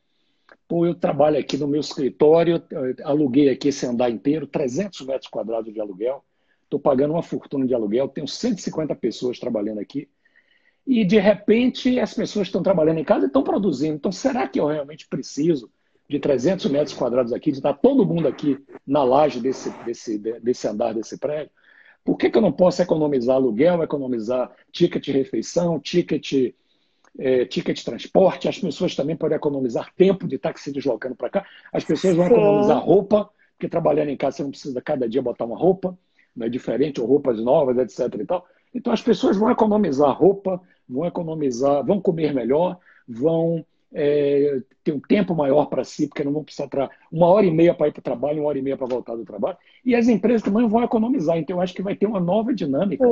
Pô, 0.68 0.86
eu 0.86 0.94
trabalho 0.94 1.38
aqui 1.40 1.58
no 1.58 1.68
meu 1.68 1.82
escritório, 1.82 2.62
aluguei 3.04 3.50
aqui 3.50 3.70
esse 3.70 3.86
andar 3.86 4.10
inteiro, 4.10 4.46
300 4.46 5.02
metros 5.06 5.30
quadrados 5.30 5.74
de 5.74 5.80
aluguel, 5.80 6.24
estou 6.64 6.80
pagando 6.80 7.14
uma 7.14 7.24
fortuna 7.24 7.66
de 7.66 7.74
aluguel, 7.74 8.08
tenho 8.08 8.28
150 8.28 8.94
pessoas 8.96 9.40
trabalhando 9.40 9.80
aqui, 9.80 10.08
e 10.86 11.04
de 11.04 11.20
repente 11.20 12.00
as 12.00 12.14
pessoas 12.14 12.48
estão 12.48 12.64
trabalhando 12.64 13.00
em 13.00 13.04
casa 13.04 13.26
e 13.26 13.28
estão 13.28 13.44
produzindo. 13.44 13.96
Então, 13.96 14.12
será 14.12 14.48
que 14.48 14.60
eu 14.60 14.68
realmente 14.68 15.08
preciso 15.08 15.72
de 16.08 16.20
300 16.20 16.66
metros 16.72 16.96
quadrados 16.96 17.32
aqui, 17.32 17.52
de 17.52 17.58
estar 17.58 17.74
todo 17.74 18.06
mundo 18.06 18.28
aqui 18.28 18.58
na 18.86 19.04
laje 19.04 19.40
desse, 19.40 19.70
desse, 19.84 20.18
desse 20.18 20.68
andar 20.68 20.94
desse 20.94 21.18
prédio? 21.18 21.52
Por 22.04 22.18
que, 22.18 22.30
que 22.30 22.38
eu 22.38 22.42
não 22.42 22.52
posso 22.52 22.82
economizar 22.82 23.36
aluguel, 23.36 23.84
economizar 23.84 24.52
ticket 24.72 25.08
refeição, 25.10 25.80
ticket, 25.80 26.56
é, 27.20 27.46
ticket 27.46 27.78
de 27.78 27.86
transporte? 27.86 28.48
As 28.48 28.58
pessoas 28.58 28.96
também 28.96 29.16
podem 29.16 29.36
economizar 29.36 29.94
tempo 29.96 30.28
de 30.28 30.36
estar 30.36 30.58
se 30.58 30.72
deslocando 30.72 31.16
para 31.16 31.30
cá. 31.30 31.46
As 31.72 31.84
pessoas 31.84 32.16
vão 32.16 32.28
Sim. 32.28 32.34
economizar 32.34 32.80
roupa, 32.80 33.30
porque 33.58 33.68
trabalhando 33.68 34.10
em 34.10 34.18
casa 34.18 34.38
você 34.38 34.44
não 34.44 34.52
precisa 34.52 34.82
cada 34.82 35.08
dia 35.08 35.22
botar 35.22 35.46
uma 35.46 35.58
roupa, 35.58 35.98
não 36.36 36.46
é 36.46 36.50
diferente, 36.50 37.02
ou 37.02 37.08
roupas 37.08 37.40
novas, 37.40 37.78
etc. 37.78 38.22
E 38.22 38.26
tal. 38.26 38.46
Então 38.74 38.94
as 38.94 39.02
pessoas 39.02 39.38
vão 39.38 39.52
economizar 39.52 40.18
roupa, 40.18 40.62
vão 40.88 41.06
economizar, 41.06 41.86
vão 41.86 42.00
comer 42.00 42.34
melhor, 42.34 42.78
vão 43.08 43.66
é, 43.94 44.62
ter 44.84 44.92
um 44.92 45.00
tempo 45.00 45.36
maior 45.36 45.66
para 45.66 45.84
si, 45.84 46.08
porque 46.08 46.24
não 46.24 46.32
vão 46.32 46.44
precisar 46.44 46.70
uma 47.12 47.28
hora 47.28 47.46
e 47.46 47.52
meia 47.52 47.74
para 47.74 47.88
ir 47.88 47.92
para 47.92 48.00
o 48.00 48.04
trabalho, 48.04 48.42
uma 48.42 48.50
hora 48.50 48.60
e 48.60 48.62
meia 48.62 48.78
para 48.78 48.88
voltar 48.88 49.16
do 49.16 49.26
trabalho. 49.26 49.58
E 49.84 49.96
as 49.96 50.08
empresas 50.08 50.42
também 50.42 50.68
vão 50.68 50.84
economizar. 50.84 51.38
Então 51.38 51.58
eu 51.58 51.62
acho 51.62 51.74
que 51.74 51.82
vai 51.82 51.96
ter 51.96 52.06
uma 52.06 52.20
nova 52.20 52.54
dinâmica 52.54 53.06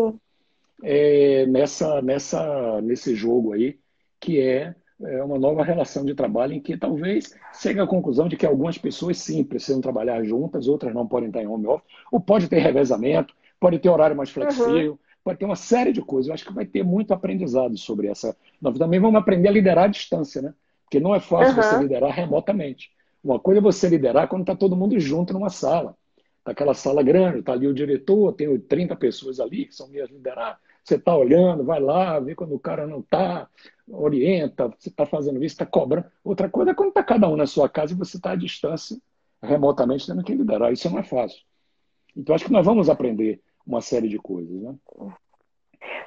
é, 0.83 1.45
nessa, 1.47 2.01
nessa, 2.01 2.81
nesse 2.81 3.15
jogo 3.15 3.53
aí, 3.53 3.77
que 4.19 4.39
é, 4.39 4.75
é 5.01 5.23
uma 5.23 5.37
nova 5.37 5.63
relação 5.63 6.05
de 6.05 6.13
trabalho 6.13 6.53
em 6.53 6.59
que 6.59 6.77
talvez 6.77 7.35
chegue 7.59 7.79
à 7.79 7.87
conclusão 7.87 8.27
de 8.27 8.37
que 8.37 8.45
algumas 8.45 8.77
pessoas 8.77 9.17
sim 9.17 9.43
precisam 9.43 9.81
trabalhar 9.81 10.23
juntas, 10.23 10.67
outras 10.67 10.93
não 10.93 11.07
podem 11.07 11.29
estar 11.29 11.41
em 11.41 11.47
home 11.47 11.67
office, 11.67 11.87
ou 12.11 12.19
pode 12.19 12.47
ter 12.47 12.59
revezamento, 12.59 13.33
pode 13.59 13.79
ter 13.79 13.89
horário 13.89 14.15
mais 14.15 14.29
flexível. 14.29 14.91
Uhum 14.93 15.07
vai 15.27 15.35
ter 15.35 15.45
uma 15.45 15.55
série 15.55 15.91
de 15.91 16.01
coisas. 16.01 16.29
Eu 16.29 16.33
acho 16.33 16.45
que 16.45 16.53
vai 16.53 16.65
ter 16.65 16.83
muito 16.83 17.13
aprendizado 17.13 17.77
sobre 17.77 18.07
essa. 18.07 18.35
Nós 18.61 18.77
também 18.77 18.99
vamos 18.99 19.19
aprender 19.19 19.49
a 19.49 19.51
liderar 19.51 19.85
à 19.85 19.87
distância, 19.87 20.41
né? 20.41 20.53
Porque 20.83 20.99
não 20.99 21.13
é 21.13 21.19
fácil 21.19 21.55
uhum. 21.55 21.61
você 21.61 21.77
liderar 21.79 22.11
remotamente. 22.11 22.91
Uma 23.23 23.39
coisa 23.39 23.59
é 23.59 23.61
você 23.61 23.89
liderar 23.89 24.27
quando 24.29 24.43
está 24.43 24.55
todo 24.55 24.75
mundo 24.75 24.97
junto 24.99 25.33
numa 25.33 25.49
sala. 25.49 25.95
Está 26.39 26.51
aquela 26.51 26.73
sala 26.73 27.03
grande, 27.03 27.39
está 27.39 27.51
ali 27.51 27.67
o 27.67 27.73
diretor, 27.73 28.31
tem 28.33 28.57
30 28.57 28.95
pessoas 28.95 29.39
ali 29.41 29.65
que 29.65 29.75
são 29.75 29.89
minhas 29.89 30.09
liderar. 30.09 30.59
Você 30.87 30.95
está 30.95 31.13
olhando, 31.13 31.65
vai 31.65 31.81
lá, 31.81 32.17
vê 32.17 32.33
quando 32.33 32.55
o 32.55 32.59
cara 32.59 32.87
não 32.87 33.01
está, 33.01 33.49
orienta, 33.89 34.69
você 34.69 34.87
está 34.87 35.05
fazendo 35.05 35.43
isso, 35.43 35.55
está 35.55 35.65
cobrando. 35.65 36.07
Outra 36.23 36.49
coisa 36.49 36.71
é 36.71 36.73
quando 36.73 36.89
está 36.89 37.03
cada 37.03 37.27
um 37.27 37.35
na 37.35 37.45
sua 37.45 37.67
casa 37.67 37.91
e 37.91 37.97
você 37.97 38.15
está 38.15 38.31
à 38.31 38.35
distância, 38.37 38.97
remotamente, 39.43 40.07
tendo 40.07 40.23
que 40.23 40.33
liderar. 40.33 40.71
Isso 40.71 40.89
não 40.89 40.99
é 40.99 41.03
fácil. 41.03 41.41
Então, 42.15 42.33
acho 42.33 42.45
que 42.45 42.53
nós 42.53 42.65
vamos 42.65 42.89
aprender 42.89 43.41
uma 43.65 43.81
série 43.81 44.07
de 44.07 44.17
coisas. 44.17 44.61
Né? 44.61 44.75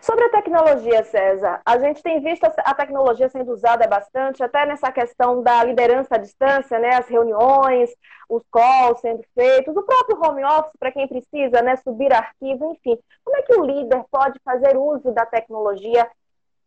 Sobre 0.00 0.24
a 0.24 0.30
tecnologia, 0.30 1.04
César, 1.04 1.60
a 1.64 1.78
gente 1.78 2.02
tem 2.02 2.20
visto 2.20 2.44
a 2.44 2.74
tecnologia 2.74 3.28
sendo 3.28 3.52
usada 3.52 3.86
bastante, 3.86 4.42
até 4.42 4.64
nessa 4.64 4.90
questão 4.90 5.42
da 5.42 5.62
liderança 5.62 6.14
à 6.14 6.18
distância, 6.18 6.78
né? 6.78 6.96
As 6.96 7.06
reuniões, 7.06 7.90
os 8.28 8.42
calls 8.50 9.00
sendo 9.00 9.22
feitos, 9.34 9.76
o 9.76 9.82
próprio 9.82 10.18
home 10.22 10.44
office 10.44 10.72
para 10.78 10.90
quem 10.90 11.06
precisa, 11.06 11.60
né? 11.60 11.76
Subir 11.76 12.12
arquivo, 12.12 12.72
enfim. 12.72 12.98
Como 13.22 13.36
é 13.36 13.42
que 13.42 13.54
o 13.54 13.64
líder 13.64 14.04
pode 14.10 14.38
fazer 14.42 14.76
uso 14.76 15.12
da 15.12 15.26
tecnologia 15.26 16.08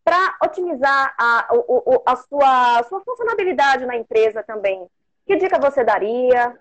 para 0.04 0.38
otimizar 0.44 1.16
a, 1.18 1.48
a, 2.06 2.16
sua, 2.16 2.84
sua 2.84 3.02
funcionabilidade 3.02 3.86
na 3.86 3.98
empresa 3.98 4.44
também? 4.44 4.86
Que 5.26 5.38
dica 5.38 5.60
você 5.60 5.84
daria? 5.84 6.56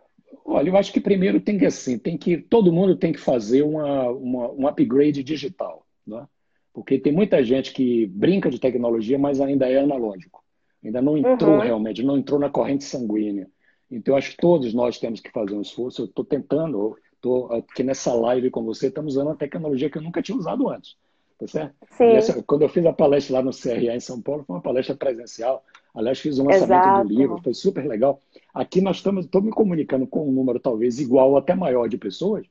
Olha, 0.44 0.70
eu 0.70 0.76
acho 0.76 0.92
que 0.92 1.00
primeiro 1.00 1.40
tem 1.40 1.58
que 1.58 1.66
assim, 1.66 1.98
tem 1.98 2.16
que 2.16 2.38
todo 2.38 2.72
mundo 2.72 2.96
tem 2.96 3.12
que 3.12 3.18
fazer 3.18 3.62
uma, 3.62 4.08
uma 4.10 4.50
um 4.50 4.66
upgrade 4.66 5.22
digital, 5.22 5.84
né? 6.06 6.26
Porque 6.72 6.98
tem 6.98 7.12
muita 7.12 7.42
gente 7.44 7.72
que 7.72 8.06
brinca 8.06 8.50
de 8.50 8.58
tecnologia, 8.58 9.18
mas 9.18 9.40
ainda 9.40 9.68
é 9.68 9.78
analógico, 9.78 10.42
ainda 10.82 11.02
não 11.02 11.16
entrou 11.18 11.56
uhum. 11.56 11.60
realmente, 11.60 12.02
não 12.02 12.16
entrou 12.16 12.40
na 12.40 12.48
corrente 12.48 12.84
sanguínea. 12.84 13.48
Então, 13.90 14.14
eu 14.14 14.18
acho 14.18 14.30
que 14.30 14.38
todos 14.38 14.72
nós 14.72 14.98
temos 14.98 15.20
que 15.20 15.30
fazer 15.30 15.54
um 15.54 15.60
esforço. 15.60 16.02
Eu 16.02 16.06
estou 16.06 16.24
tentando, 16.24 16.96
estou 17.14 17.52
aqui 17.52 17.82
nessa 17.82 18.14
live 18.14 18.50
com 18.50 18.64
você, 18.64 18.86
estamos 18.86 19.14
usando 19.14 19.26
uma 19.26 19.36
tecnologia 19.36 19.90
que 19.90 19.98
eu 19.98 20.02
nunca 20.02 20.22
tinha 20.22 20.36
usado 20.36 20.68
antes. 20.70 20.96
Tá 21.38 21.46
certo? 21.46 21.74
Essa, 22.00 22.42
quando 22.42 22.62
eu 22.62 22.68
fiz 22.68 22.86
a 22.86 22.92
palestra 22.92 23.34
lá 23.34 23.42
no 23.42 23.50
CRA 23.50 23.94
em 23.94 24.00
São 24.00 24.20
Paulo, 24.20 24.44
foi 24.46 24.56
uma 24.56 24.62
palestra 24.62 24.94
presencial. 24.94 25.62
Aliás, 25.94 26.20
fiz 26.20 26.38
um 26.38 26.44
lançamento 26.44 26.84
Exato. 26.84 27.08
do 27.08 27.14
livro, 27.14 27.42
foi 27.42 27.52
super 27.52 27.86
legal. 27.86 28.20
Aqui 28.54 28.80
nós 28.80 28.96
estamos, 28.96 29.26
estou 29.26 29.42
me 29.42 29.50
comunicando 29.50 30.06
com 30.06 30.26
um 30.26 30.32
número 30.32 30.58
talvez 30.58 30.98
igual 30.98 31.30
ou 31.30 31.36
até 31.36 31.54
maior 31.54 31.88
de 31.88 31.98
pessoas, 31.98 32.46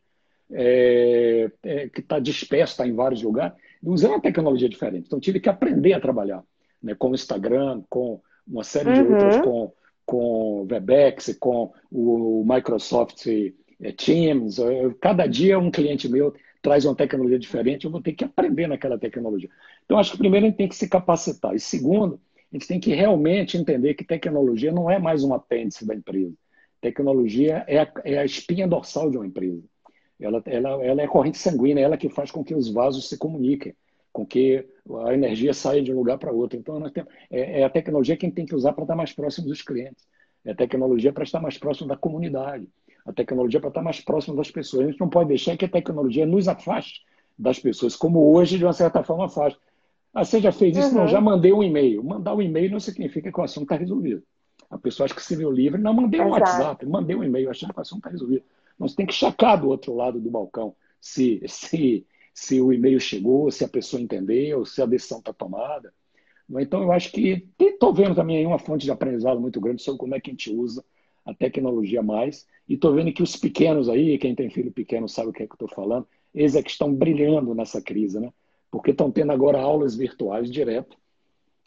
é, 0.52 1.50
é, 1.64 1.90
que 1.90 2.02
está 2.02 2.20
disperso, 2.20 2.74
está 2.74 2.86
em 2.86 2.94
vários 2.94 3.24
lugares, 3.24 3.54
usando 3.84 4.12
uma 4.12 4.22
tecnologia 4.22 4.70
diferente. 4.70 5.06
Então, 5.08 5.20
tive 5.20 5.39
que 5.39 5.50
aprender 5.50 5.94
a 5.94 6.00
trabalhar 6.00 6.44
né, 6.82 6.96
com 6.96 7.12
o 7.12 7.15
Instagram, 7.15 7.84
com 7.89 8.22
uma 8.48 8.63
série 8.63 8.89
uhum. 8.89 8.94
de 8.96 9.02
outras, 9.02 9.41
com, 9.41 9.74
com 10.06 10.67
Webex, 10.70 11.38
com 11.39 11.72
o 11.91 12.44
Microsoft 12.48 13.28
é, 13.28 13.91
Teams. 13.91 14.58
Cada 15.00 15.28
dia 15.28 15.60
um 15.60 15.72
cliente 15.72 16.10
meu 16.10 16.34
traz 16.62 16.86
uma 16.86 16.96
tecnologia 16.96 17.39
diferente, 17.39 17.86
eu 17.86 17.91
vou 17.91 18.02
ter 18.02 18.13
que 18.13 18.24
aprender 18.24 18.67
naquela 18.67 18.98
tecnologia. 18.98 19.50
Então, 19.84 19.98
acho 19.98 20.12
que 20.12 20.17
primeiro 20.17 20.46
a 20.46 20.50
gente 20.50 20.58
tem 20.58 20.67
que 20.67 20.76
se 20.76 20.88
capacitar. 20.88 21.56
E 21.56 21.60
segundo, 21.60 22.20
a 22.52 22.56
gente 22.56 22.67
tem 22.67 22.80
que 22.80 22.94
realmente 22.94 23.58
entender 23.58 23.96
que 23.96 24.04
tecnologia 24.04 24.72
não 24.72 24.89
é 24.89 25.00
mais 25.00 25.24
um 25.24 25.34
apêndice 25.34 25.86
da 25.86 25.96
empresa. 25.96 26.34
Tecnologia 26.80 27.63
é 27.67 27.80
a, 27.80 27.91
é 28.04 28.17
a 28.20 28.26
espinha 28.26 28.67
dorsal 28.67 29.10
de 29.10 29.17
uma 29.17 29.26
empresa. 29.26 29.63
Ela, 30.22 30.42
ela, 30.46 30.70
ela 30.86 31.02
é 31.02 31.06
a 31.06 31.10
corrente 31.10 31.38
sanguínea, 31.38 31.84
ela 31.84 31.98
que 31.98 32.10
faz 32.10 32.30
com 32.30 32.44
que 32.44 32.54
os 32.54 32.72
vasos 32.72 33.10
se 33.10 33.18
comuniquem, 33.18 33.74
com 34.14 34.26
que 34.26 34.66
a 35.06 35.14
energia 35.14 35.54
saia 35.54 35.82
de 35.82 35.92
um 35.92 35.96
lugar 35.96 36.18
para 36.18 36.32
outro. 36.32 36.58
Então, 36.58 36.80
nós 36.80 36.92
temos, 36.92 37.12
é, 37.30 37.62
é 37.62 37.64
a 37.64 37.70
tecnologia 37.70 38.16
que 38.16 38.26
a 38.26 38.30
gente 38.30 38.36
tem 38.36 38.46
que 38.46 38.56
usar 38.56 38.74
para 38.74 38.84
estar 38.84 38.96
mais 38.96 39.12
próximo 39.12 39.48
dos 39.48 39.62
clientes. 39.62 40.06
É 40.46 40.52
a 40.52 40.56
tecnologia 40.56 41.12
para 41.12 41.24
estar 41.24 41.40
mais 41.40 41.58
próximo 41.58 41.88
da 41.88 41.98
comunidade. 41.98 42.68
A 43.06 43.12
tecnologia 43.12 43.60
para 43.60 43.70
estar 43.70 43.82
mais 43.82 44.00
próximo 44.00 44.36
das 44.36 44.52
pessoas. 44.52 44.86
A 44.86 44.90
gente 44.90 45.00
não 45.00 45.10
pode 45.10 45.30
deixar 45.30 45.58
que 45.58 45.66
a 45.66 45.70
tecnologia 45.70 46.26
nos 46.26 46.48
afaste 46.48 47.02
das 47.38 47.58
pessoas, 47.58 47.96
como 47.96 48.36
hoje, 48.36 48.58
de 48.58 48.64
uma 48.64 48.74
certa 48.74 49.04
forma, 49.04 49.28
faz. 49.28 49.56
Ah, 50.14 50.24
você 50.24 50.40
já 50.40 50.52
fez 50.52 50.78
isso? 50.78 50.90
Uhum. 50.90 50.96
Não, 50.96 51.08
já 51.08 51.22
mandei 51.22 51.52
um 51.54 51.64
e-mail. 51.64 52.04
Mandar 52.04 52.36
um 52.36 52.42
e-mail 52.42 52.70
não 52.72 52.80
significa 52.80 53.32
que 53.32 53.40
o 53.40 53.44
assunto 53.44 53.64
está 53.64 53.76
resolvido. 53.76 54.22
A 54.70 54.78
pessoa 54.78 55.06
acha 55.06 55.16
que 55.16 55.24
se 55.24 55.36
viu 55.36 55.52
livre, 55.52 55.82
não, 55.82 55.94
mandei 55.94 56.22
um 56.22 56.28
Exato. 56.28 56.42
WhatsApp, 56.42 56.86
mandei 56.86 57.16
um 57.16 57.24
e-mail, 57.24 57.50
achando 57.50 57.74
que 57.74 57.80
o 57.80 57.82
assunto 57.82 58.00
está 58.00 58.10
resolvido. 58.10 58.44
Nós 58.78 58.96
tem 58.96 59.06
que 59.06 59.14
checar 59.14 59.60
do 59.60 59.70
outro 59.70 59.96
lado 59.96 60.20
do 60.20 60.30
balcão 60.30 60.76
se, 61.00 61.42
se, 61.48 62.06
se 62.34 62.62
o 62.62 62.72
e-mail 62.72 63.00
chegou, 63.00 63.50
se 63.52 63.64
a 63.64 63.68
pessoa 63.68 64.02
entendeu, 64.02 64.66
se 64.66 64.82
a 64.82 64.86
decisão 64.86 65.20
está 65.20 65.34
tomada. 65.34 65.94
Então, 66.60 66.84
eu 66.84 66.92
acho 66.92 67.12
que 67.12 67.48
estou 67.60 67.94
vendo 67.94 68.14
também 68.14 68.46
uma 68.46 68.60
fonte 68.60 68.86
de 68.86 68.92
aprendizado 68.92 69.40
muito 69.40 69.60
grande 69.62 69.82
sobre 69.82 70.00
como 70.00 70.16
é 70.16 70.20
que 70.20 70.30
a 70.30 70.34
gente 70.34 70.54
usa 70.54 70.84
a 71.26 71.34
tecnologia 71.34 72.02
mais. 72.04 72.46
E 72.68 72.74
estou 72.74 72.94
vendo 72.94 73.14
que 73.14 73.24
os 73.24 73.36
pequenos 73.36 73.88
aí, 73.88 74.18
quem 74.18 74.36
tem 74.36 74.50
filho 74.50 74.72
pequeno 74.72 75.08
sabe 75.08 75.30
o 75.30 75.34
que 75.34 75.44
é 75.44 75.48
que 75.48 75.56
estou 75.56 75.70
falando, 75.70 76.08
eles 76.34 76.56
é 76.56 76.64
que 76.64 76.70
estão 76.70 76.94
brilhando 76.94 77.54
nessa 77.56 77.82
crise, 77.82 78.20
né? 78.20 78.32
Porque 78.70 78.92
estão 78.92 79.12
tendo 79.12 79.32
agora 79.32 79.60
aulas 79.60 79.96
virtuais 79.96 80.50
direto. 80.50 80.98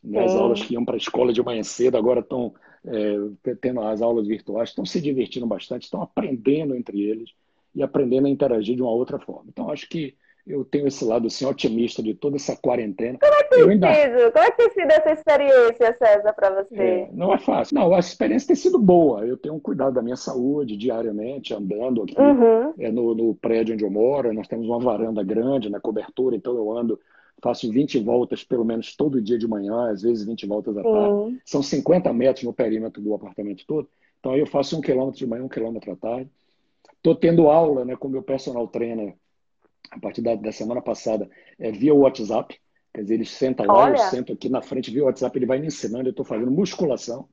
Né? 0.03 0.23
As 0.23 0.33
aulas 0.33 0.63
que 0.63 0.75
iam 0.75 0.85
para 0.85 0.95
a 0.95 0.99
escola 0.99 1.33
de 1.33 1.43
manhã 1.43 1.63
cedo 1.63 1.97
agora 1.97 2.21
estão 2.21 2.55
é, 2.87 3.55
tendo 3.61 3.81
as 3.81 4.03
aulas 4.03 4.27
virtuais, 4.27 4.71
estão 4.71 4.85
se 4.85 5.01
divertindo 5.01 5.47
bastante, 5.47 5.85
estão 5.85 6.03
aprendendo 6.03 6.75
entre 6.75 7.01
eles 7.03 7.31
e 7.75 7.83
aprendendo 7.83 8.27
a 8.27 8.31
interagir 8.31 8.77
de 8.77 8.83
uma 8.83 8.93
outra 8.93 9.19
forma. 9.19 9.47
Então, 9.49 9.71
acho 9.71 9.89
que 9.89 10.15
eu 10.47 10.63
tenho 10.63 10.87
esse 10.87 11.03
lado 11.05 11.27
assim, 11.27 11.47
otimista 11.47 12.03
de 12.03 12.13
toda 12.13 12.37
essa 12.37 12.55
quarentena. 12.55 13.19
Como 13.19 13.35
é 13.35 13.43
que 13.45 13.49
tem 13.49 13.71
ainda... 13.71 13.95
sido? 13.95 14.33
Como 14.33 14.45
é 14.45 14.51
que 14.51 14.57
tem 14.59 14.71
sido 14.71 14.91
essa 14.91 15.11
experiência, 15.13 15.97
César, 15.99 16.33
para 16.35 16.63
você? 16.63 16.77
É, 16.77 17.09
não 17.13 17.33
é 17.33 17.39
fácil. 17.39 17.75
Não, 17.75 17.95
a 17.95 17.99
experiência 17.99 18.49
tem 18.49 18.57
sido 18.57 18.79
boa. 18.79 19.27
Eu 19.27 19.39
tenho 19.39 19.55
um 19.55 19.61
cuidado 19.61 19.95
da 19.95 20.03
minha 20.03 20.17
saúde 20.17 20.77
diariamente, 20.77 21.55
andando 21.55 22.03
aqui 22.03 22.15
uhum. 22.21 22.75
é, 22.79 22.93
no, 22.93 23.15
no, 23.15 23.35
prédio 23.35 23.75
onde 23.75 23.85
eu 23.85 23.91
moro. 23.91 24.35
Nós 24.35 24.47
temos 24.47 24.67
uma 24.67 24.79
varanda 24.79 25.23
grande 25.23 25.71
na 25.71 25.81
cobertura, 25.81 26.37
então 26.37 26.55
eu 26.55 26.77
ando, 26.77 27.01
faço 27.43 27.71
20 27.71 27.99
voltas 28.01 28.43
pelo 28.43 28.65
menos 28.65 28.97
todo 28.97 29.21
dia 29.21 29.39
de 29.39 29.47
manhã, 29.47 29.91
às 29.91 30.03
vezes 30.03 30.25
20 30.25 30.47
voltas 30.47 30.77
à 30.77 30.83
tarde. 30.83 31.41
São 31.45 31.63
50 31.63 32.13
metros 32.13 32.45
no 32.45 32.53
perímetro 32.53 33.03
do 33.03 33.15
apartamento 33.15 33.65
todo. 33.67 33.89
Então 34.19 34.33
aí 34.33 34.41
eu 34.41 34.47
faço 34.47 34.79
um 34.79 34.81
quilômetro 34.81 35.19
de 35.19 35.27
manhã, 35.27 35.45
um 35.45 35.49
quilômetro 35.49 35.93
à 35.93 35.97
tarde. 35.97 36.31
Estou 36.97 37.15
tendo 37.15 37.49
aula 37.49 37.85
né, 37.85 37.97
com 37.97 38.09
o 38.09 38.11
meu 38.11 38.23
personal 38.23 38.67
trainer 38.67 39.15
a 39.91 40.01
partir 40.01 40.23
da, 40.23 40.35
da 40.35 40.51
semana 40.51 40.81
passada, 40.81 41.29
é 41.59 41.71
via 41.71 41.95
WhatsApp. 41.95 42.59
Quer 42.93 43.03
dizer, 43.03 43.15
ele 43.15 43.25
senta 43.25 43.65
lá, 43.65 43.85
Olha. 43.85 43.95
eu 43.95 43.99
sento 44.11 44.33
aqui 44.33 44.49
na 44.49 44.63
frente 44.63 44.91
via 44.91 45.05
WhatsApp, 45.05 45.37
ele 45.37 45.47
vai 45.47 45.59
me 45.59 45.67
ensinando, 45.67 46.09
eu 46.09 46.11
estou 46.11 46.25
fazendo 46.25 46.51
musculação, 46.51 47.29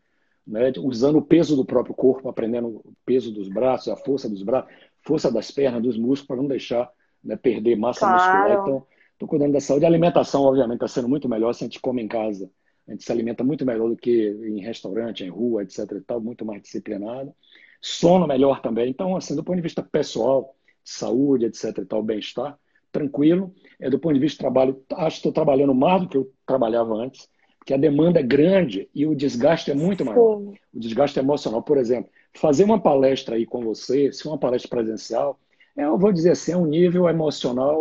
né, 0.45 0.73
usando 0.79 1.19
o 1.19 1.21
peso 1.21 1.55
do 1.55 1.63
próprio 1.63 1.93
corpo, 1.93 2.27
aprendendo 2.27 2.67
o 2.67 2.93
peso 3.05 3.31
dos 3.31 3.47
braços, 3.47 3.87
a 3.87 3.95
força 3.95 4.27
dos 4.27 4.41
braços, 4.41 4.71
força 5.01 5.31
das 5.31 5.51
pernas, 5.51 5.81
dos 5.81 5.97
músculos, 5.97 6.27
para 6.27 6.35
não 6.35 6.47
deixar 6.47 6.91
né, 7.23 7.35
perder 7.35 7.75
massa 7.77 8.01
claro. 8.01 8.15
muscular. 8.15 8.61
Então, 8.61 8.87
estou 9.21 9.27
cuidando 9.27 9.53
da 9.53 9.59
saúde. 9.59 9.85
A 9.85 9.87
alimentação, 9.87 10.43
obviamente, 10.43 10.77
está 10.77 10.87
sendo 10.87 11.07
muito 11.07 11.29
melhor 11.29 11.53
se 11.53 11.63
a 11.63 11.67
gente 11.67 11.79
come 11.79 12.01
em 12.01 12.07
casa. 12.07 12.49
A 12.87 12.91
gente 12.91 13.03
se 13.03 13.11
alimenta 13.11 13.43
muito 13.43 13.65
melhor 13.65 13.89
do 13.89 13.95
que 13.95 14.29
em 14.29 14.61
restaurante, 14.61 15.23
em 15.23 15.29
rua, 15.29 15.63
etc. 15.63 15.79
E 15.91 16.01
tal, 16.01 16.19
muito 16.19 16.43
mais 16.43 16.61
disciplinado. 16.63 17.33
Sono 17.79 18.27
melhor 18.27 18.61
também. 18.61 18.89
Então, 18.89 19.15
assim, 19.15 19.35
do 19.35 19.43
ponto 19.43 19.57
de 19.57 19.61
vista 19.61 19.83
pessoal, 19.83 20.55
saúde, 20.83 21.45
etc. 21.45 21.77
e 21.77 21.85
tal, 21.85 22.01
bem-estar, 22.01 22.57
tranquilo. 22.91 23.53
É, 23.79 23.89
do 23.89 23.99
ponto 23.99 24.15
de 24.15 24.19
vista 24.19 24.37
de 24.37 24.39
trabalho, 24.39 24.83
acho 24.93 25.17
que 25.17 25.19
estou 25.19 25.31
trabalhando 25.31 25.75
mais 25.75 26.01
do 26.01 26.09
que 26.09 26.17
eu 26.17 26.31
trabalhava 26.45 26.93
antes, 26.95 27.29
porque 27.59 27.73
a 27.73 27.77
demanda 27.77 28.19
é 28.19 28.23
grande 28.23 28.89
e 28.93 29.05
o 29.05 29.15
desgaste 29.15 29.69
é 29.69 29.75
muito 29.75 30.03
maior. 30.03 30.39
O 30.73 30.79
desgaste 30.79 31.19
emocional, 31.19 31.61
por 31.61 31.77
exemplo, 31.77 32.09
fazer 32.33 32.63
uma 32.63 32.81
palestra 32.81 33.35
aí 33.35 33.45
com 33.45 33.63
você, 33.63 34.11
se 34.11 34.27
uma 34.27 34.37
palestra 34.37 34.69
presencial, 34.69 35.39
é, 35.77 35.83
eu 35.83 35.97
vou 35.97 36.11
dizer 36.11 36.31
assim, 36.31 36.53
é 36.53 36.57
um 36.57 36.65
nível 36.65 37.07
emocional 37.07 37.79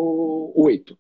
8. 0.55 0.97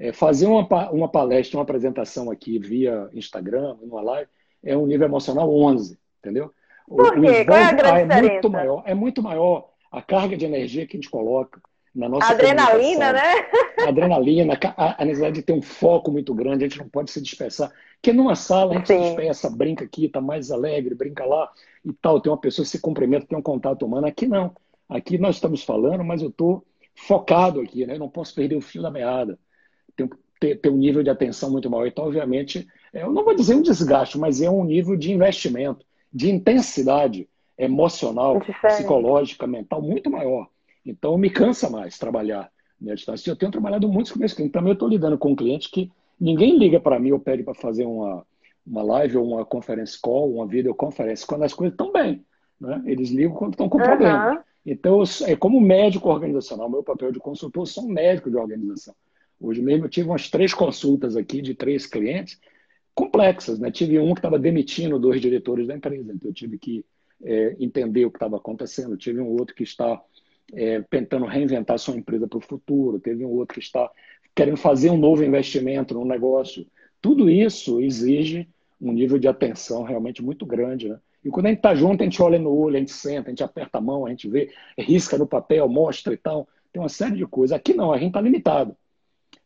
É, 0.00 0.14
fazer 0.14 0.46
uma, 0.46 0.90
uma 0.90 1.08
palestra, 1.08 1.58
uma 1.58 1.62
apresentação 1.62 2.30
aqui 2.30 2.58
via 2.58 3.10
Instagram, 3.12 3.76
numa 3.82 4.00
live, 4.00 4.30
é 4.64 4.74
um 4.74 4.86
nível 4.86 5.06
emocional 5.06 5.54
11, 5.54 5.98
entendeu? 6.18 6.50
Por 6.88 7.12
quê? 7.12 7.42
O 7.42 7.46
Qual 7.46 7.58
é 7.58 7.64
a 7.64 7.72
grande 7.72 8.12
é 8.12 8.22
muito 8.22 8.50
maior, 8.50 8.82
é 8.86 8.94
muito 8.94 9.22
maior 9.22 9.68
a 9.92 10.00
carga 10.00 10.38
de 10.38 10.46
energia 10.46 10.86
que 10.86 10.96
a 10.96 10.98
gente 11.00 11.10
coloca 11.10 11.60
na 11.94 12.08
nossa 12.08 12.32
adrenalina, 12.32 13.12
né? 13.12 13.20
Adrenalina, 13.86 14.58
a, 14.76 15.02
a, 15.02 15.04
necessidade 15.04 15.34
de 15.36 15.42
ter 15.42 15.52
um 15.52 15.62
foco 15.62 16.10
muito 16.10 16.32
grande, 16.34 16.64
a 16.64 16.68
gente 16.68 16.78
não 16.78 16.88
pode 16.88 17.10
se 17.10 17.20
dispersar. 17.20 17.70
Porque 17.94 18.12
numa 18.12 18.34
sala 18.34 18.72
a 18.72 18.74
gente 18.76 18.86
Sim. 18.86 18.98
se 18.98 19.04
dispersa, 19.06 19.50
brinca 19.50 19.84
aqui, 19.84 20.06
está 20.06 20.20
mais 20.20 20.50
alegre, 20.50 20.94
brinca 20.94 21.24
lá 21.24 21.50
e 21.84 21.92
tal, 21.92 22.20
tem 22.20 22.30
uma 22.30 22.38
pessoa 22.38 22.64
que 22.64 22.70
se 22.70 22.80
cumprimenta, 22.80 23.26
tem 23.26 23.36
um 23.36 23.42
contato 23.42 23.84
humano. 23.84 24.06
Aqui 24.06 24.26
não. 24.26 24.54
Aqui 24.88 25.18
nós 25.18 25.36
estamos 25.36 25.62
falando, 25.62 26.04
mas 26.04 26.22
eu 26.22 26.28
estou 26.28 26.64
focado 26.94 27.60
aqui, 27.60 27.86
né? 27.86 27.94
Eu 27.94 27.98
não 27.98 28.08
posso 28.08 28.34
perder 28.34 28.56
o 28.56 28.60
fio 28.60 28.82
da 28.82 28.90
meada. 28.90 29.38
Ter, 30.38 30.56
ter 30.56 30.70
um 30.70 30.76
nível 30.78 31.02
de 31.02 31.10
atenção 31.10 31.50
muito 31.50 31.68
maior. 31.68 31.86
Então, 31.86 32.06
obviamente, 32.06 32.66
eu 32.94 33.12
não 33.12 33.24
vou 33.24 33.34
dizer 33.34 33.54
um 33.54 33.60
desgaste, 33.60 34.18
mas 34.18 34.40
é 34.40 34.48
um 34.48 34.64
nível 34.64 34.96
de 34.96 35.12
investimento, 35.12 35.84
de 36.10 36.30
intensidade 36.30 37.28
emocional, 37.58 38.38
Diferente. 38.40 38.78
psicológica, 38.78 39.46
mental 39.46 39.82
muito 39.82 40.10
maior. 40.10 40.48
Então 40.84 41.18
me 41.18 41.28
cansa 41.28 41.68
mais 41.68 41.98
trabalhar 41.98 42.50
à 42.88 42.94
distância. 42.94 43.30
Eu 43.30 43.36
tenho 43.36 43.52
trabalhado 43.52 43.86
muito 43.86 44.12
com 44.12 44.18
meus 44.18 44.32
clientes. 44.32 44.52
Também 44.52 44.70
eu 44.70 44.74
estou 44.74 44.88
lidando 44.88 45.18
com 45.18 45.32
um 45.32 45.36
cliente 45.36 45.70
que 45.70 45.92
ninguém 46.18 46.56
liga 46.56 46.80
para 46.80 46.98
mim 46.98 47.12
ou 47.12 47.20
pede 47.20 47.42
para 47.42 47.52
fazer 47.52 47.84
uma, 47.84 48.24
uma 48.66 48.82
live 48.82 49.18
ou 49.18 49.26
uma 49.26 49.44
conference 49.44 50.00
call, 50.00 50.32
uma 50.32 50.46
videoconferência, 50.46 51.26
quando 51.26 51.42
as 51.42 51.52
coisas 51.52 51.74
estão 51.74 51.92
bem. 51.92 52.24
Né? 52.58 52.82
Eles 52.86 53.10
ligam 53.10 53.34
quando 53.34 53.52
estão 53.52 53.68
com 53.68 53.78
uhum. 53.78 53.84
problema. 53.84 54.44
Então, 54.64 55.02
é 55.26 55.36
como 55.36 55.60
médico 55.60 56.08
organizacional, 56.08 56.68
meu 56.68 56.82
papel 56.82 57.12
de 57.12 57.18
consultor, 57.18 57.62
eu 57.62 57.66
sou 57.66 57.84
um 57.84 57.88
médico 57.88 58.30
de 58.30 58.36
organização. 58.36 58.94
Hoje 59.40 59.62
mesmo 59.62 59.86
eu 59.86 59.88
tive 59.88 60.08
umas 60.08 60.28
três 60.28 60.52
consultas 60.52 61.16
aqui 61.16 61.40
de 61.40 61.54
três 61.54 61.86
clientes 61.86 62.38
complexas. 62.94 63.58
Né? 63.58 63.70
Tive 63.70 63.98
um 63.98 64.12
que 64.12 64.18
estava 64.18 64.38
demitindo 64.38 64.98
dois 64.98 65.20
diretores 65.20 65.66
da 65.66 65.74
empresa, 65.74 66.12
então 66.12 66.30
eu 66.30 66.34
tive 66.34 66.58
que 66.58 66.84
é, 67.22 67.56
entender 67.58 68.04
o 68.04 68.10
que 68.10 68.16
estava 68.16 68.36
acontecendo. 68.36 68.96
Tive 68.96 69.20
um 69.20 69.28
outro 69.28 69.54
que 69.54 69.62
está 69.62 70.00
é, 70.52 70.82
tentando 70.82 71.24
reinventar 71.24 71.78
sua 71.78 71.96
empresa 71.96 72.28
para 72.28 72.38
o 72.38 72.42
futuro. 72.42 73.00
Teve 73.00 73.24
um 73.24 73.30
outro 73.30 73.54
que 73.54 73.60
está 73.60 73.90
querendo 74.34 74.56
fazer 74.56 74.90
um 74.90 74.98
novo 74.98 75.24
investimento 75.24 75.94
no 75.94 76.04
negócio. 76.04 76.66
Tudo 77.00 77.30
isso 77.30 77.80
exige 77.80 78.48
um 78.80 78.92
nível 78.92 79.18
de 79.18 79.28
atenção 79.28 79.82
realmente 79.82 80.22
muito 80.22 80.44
grande. 80.44 80.88
Né? 80.88 80.98
E 81.24 81.30
quando 81.30 81.46
a 81.46 81.48
gente 81.50 81.58
está 81.58 81.74
junto, 81.74 82.02
a 82.02 82.04
gente 82.04 82.20
olha 82.22 82.38
no 82.38 82.50
olho, 82.50 82.76
a 82.76 82.78
gente 82.78 82.92
senta, 82.92 83.28
a 83.28 83.30
gente 83.30 83.42
aperta 83.42 83.78
a 83.78 83.80
mão, 83.80 84.06
a 84.06 84.10
gente 84.10 84.28
vê, 84.28 84.50
risca 84.78 85.18
no 85.18 85.26
papel, 85.26 85.68
mostra 85.68 86.12
e 86.14 86.16
tal. 86.16 86.48
Tem 86.72 86.80
uma 86.80 86.88
série 86.88 87.16
de 87.16 87.26
coisas. 87.26 87.56
Aqui 87.56 87.74
não, 87.74 87.92
a 87.92 87.98
gente 87.98 88.08
está 88.08 88.20
limitado. 88.20 88.76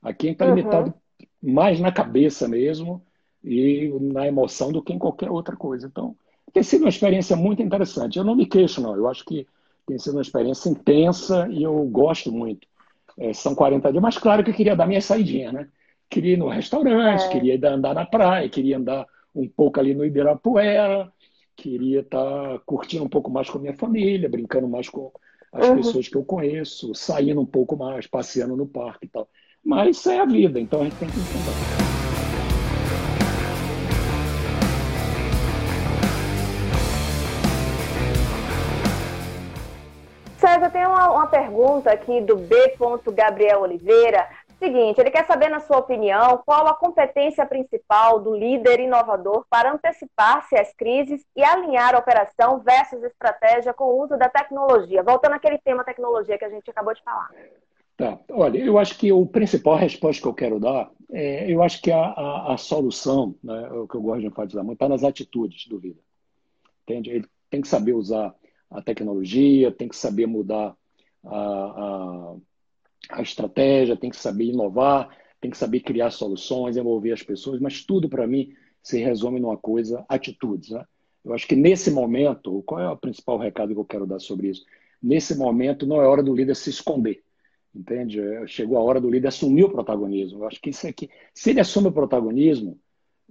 Aqui 0.05 0.27
a 0.27 0.31
gente 0.31 0.37
está 0.37 0.47
uhum. 0.47 0.55
limitado 0.55 0.95
mais 1.43 1.81
na 1.81 1.91
cabeça 1.91 2.47
mesmo 2.47 3.03
e 3.43 3.91
na 4.01 4.27
emoção 4.27 4.71
do 4.71 4.83
que 4.83 4.93
em 4.93 4.99
qualquer 4.99 5.31
outra 5.31 5.57
coisa. 5.57 5.87
Então, 5.87 6.15
tem 6.53 6.63
sido 6.63 6.83
uma 6.83 6.91
experiência 6.91 7.35
muito 7.35 7.63
interessante. 7.63 8.19
Eu 8.19 8.25
não 8.25 8.37
me 8.37 8.47
queixo, 8.47 8.81
não. 8.81 8.95
Eu 8.95 9.09
acho 9.09 9.25
que 9.25 9.47
tem 9.87 9.99
sido 9.99 10.15
uma 10.15 10.23
experiência 10.23 10.69
intensa 10.69 11.49
e 11.51 11.63
eu 11.63 11.75
gosto 11.87 12.31
muito. 12.31 12.67
É, 13.19 13.33
são 13.33 13.55
40 13.55 13.91
dias, 13.91 14.03
mas 14.03 14.19
claro 14.19 14.45
que 14.45 14.51
eu 14.51 14.55
queria 14.55 14.77
dar 14.77 14.87
minha 14.87 15.01
saidinha, 15.01 15.53
né? 15.53 15.69
Queria 16.11 16.35
ir 16.35 16.37
no 16.37 16.49
restaurante, 16.49 17.25
é. 17.25 17.29
queria 17.29 17.71
andar 17.71 17.95
na 17.95 18.05
praia, 18.05 18.49
queria 18.49 18.77
andar 18.77 19.07
um 19.35 19.49
pouco 19.49 19.81
ali 19.81 19.95
no 19.95 20.05
Ibirapuera, 20.05 21.11
queria 21.57 22.01
estar 22.01 22.19
tá 22.19 22.59
curtindo 22.65 23.05
um 23.05 23.09
pouco 23.09 23.31
mais 23.31 23.49
com 23.49 23.59
a 23.59 23.61
minha 23.61 23.75
família, 23.75 24.29
brincando 24.29 24.69
mais 24.69 24.89
com 24.89 25.13
as 25.53 25.69
uhum. 25.69 25.77
pessoas 25.77 26.09
que 26.09 26.17
eu 26.17 26.25
conheço, 26.25 26.95
saindo 26.95 27.41
um 27.41 27.47
pouco 27.47 27.77
mais, 27.77 28.07
passeando 28.07 28.57
no 28.57 28.67
parque 28.67 29.07
e 29.07 29.09
tal. 29.09 29.29
Mas 29.65 29.97
isso 29.97 30.11
é 30.11 30.21
a 30.21 30.27
vida, 30.27 30.61
então 30.61 30.83
a 30.83 30.85
gente 30.85 30.97
tem 30.97 31.09
que 31.09 31.19
entender. 31.19 31.85
César, 40.37 40.71
tem 40.71 40.87
uma, 40.87 41.11
uma 41.11 41.27
pergunta 41.27 41.91
aqui 41.91 42.21
do 42.21 42.37
B. 42.37 42.77
Gabriel 43.15 43.63
Oliveira. 43.63 44.29
Seguinte, 44.59 45.01
ele 45.01 45.11
quer 45.11 45.27
saber, 45.27 45.49
na 45.49 45.61
sua 45.61 45.79
opinião, 45.79 46.43
qual 46.45 46.67
a 46.69 46.75
competência 46.75 47.45
principal 47.47 48.21
do 48.21 48.37
líder 48.37 48.81
inovador 48.81 49.47
para 49.49 49.73
antecipar-se 49.73 50.57
às 50.57 50.73
crises 50.75 51.25
e 51.35 51.43
alinhar 51.43 51.95
a 51.95 51.99
operação 51.99 52.61
versus 52.61 53.03
estratégia 53.03 53.73
com 53.73 53.85
o 53.85 54.03
uso 54.03 54.17
da 54.19 54.29
tecnologia? 54.29 55.03
Voltando 55.03 55.35
àquele 55.35 55.59
tema 55.59 55.83
tecnologia 55.83 56.39
que 56.39 56.45
a 56.45 56.51
gente 56.51 56.71
acabou 56.71 56.95
de 56.95 57.03
falar. 57.03 57.31
Tá. 57.97 58.21
Olha, 58.31 58.59
eu 58.59 58.77
acho 58.77 58.99
que 58.99 59.13
o 59.13 59.25
principal 59.25 59.77
resposta 59.77 60.21
que 60.21 60.27
eu 60.27 60.35
quero 60.35 60.59
dar, 60.59 60.91
é, 61.13 61.51
eu 61.53 61.63
acho 61.63 61.81
que 61.81 61.93
a, 61.93 62.01
a, 62.01 62.55
a 62.55 62.57
solução, 62.57 63.37
né, 63.43 63.69
é 63.71 63.73
o 63.73 63.87
que 63.87 63.95
eu 63.95 64.03
gosto 64.03 64.21
de 64.21 64.27
enfatizar 64.27 64.65
muito, 64.65 64.77
está 64.77 64.89
nas 64.89 65.05
atitudes 65.05 65.69
do 65.69 65.79
líder. 65.79 66.03
Entende? 66.83 67.11
Ele 67.11 67.27
tem 67.49 67.61
que 67.61 67.69
saber 67.69 67.93
usar 67.93 68.35
a 68.69 68.83
tecnologia, 68.83 69.71
tem 69.71 69.89
que 69.89 69.97
saber 69.97 70.27
mudar 70.27 70.77
a, 71.25 71.37
a, 71.37 72.37
a 73.11 73.23
estratégia, 73.23 73.97
tem 73.97 74.11
que 74.11 74.17
saber 74.17 74.47
inovar, 74.47 75.17
tem 75.41 75.51
que 75.51 75.57
saber 75.57 75.81
criar 75.81 76.11
soluções, 76.11 76.77
envolver 76.77 77.13
as 77.13 77.23
pessoas, 77.23 77.61
mas 77.61 77.85
tudo 77.85 78.09
para 78.09 78.27
mim 78.27 78.53
se 78.83 78.99
resume 78.99 79.39
numa 79.39 79.57
coisa, 79.57 80.05
atitudes. 80.09 80.71
Né? 80.71 80.85
Eu 81.25 81.33
acho 81.33 81.47
que 81.47 81.55
nesse 81.55 81.91
momento, 81.91 82.63
qual 82.67 82.81
é 82.81 82.91
o 82.91 82.97
principal 82.97 83.39
recado 83.39 83.73
que 83.73 83.81
eu 83.81 83.85
quero 83.85 84.07
dar 84.07 84.19
sobre 84.19 84.49
isso? 84.49 84.65
Nesse 85.03 85.37
momento 85.37 85.87
não 85.87 86.03
é 86.03 86.07
hora 86.07 86.23
do 86.23 86.35
líder 86.35 86.57
se 86.57 86.71
esconder, 86.71 87.23
entende? 87.75 88.21
Chegou 88.47 88.79
a 88.79 88.83
hora 88.83 89.01
do 89.01 89.11
líder 89.11 89.29
assumir 89.29 89.65
o 89.65 89.71
protagonismo. 89.71 90.41
Eu 90.41 90.47
acho 90.47 90.61
que 90.61 90.71
isso 90.71 90.87
aqui, 90.87 91.11
se 91.33 91.51
ele 91.51 91.61
assume 91.61 91.89
o 91.89 91.93
protagonismo, 91.93 92.79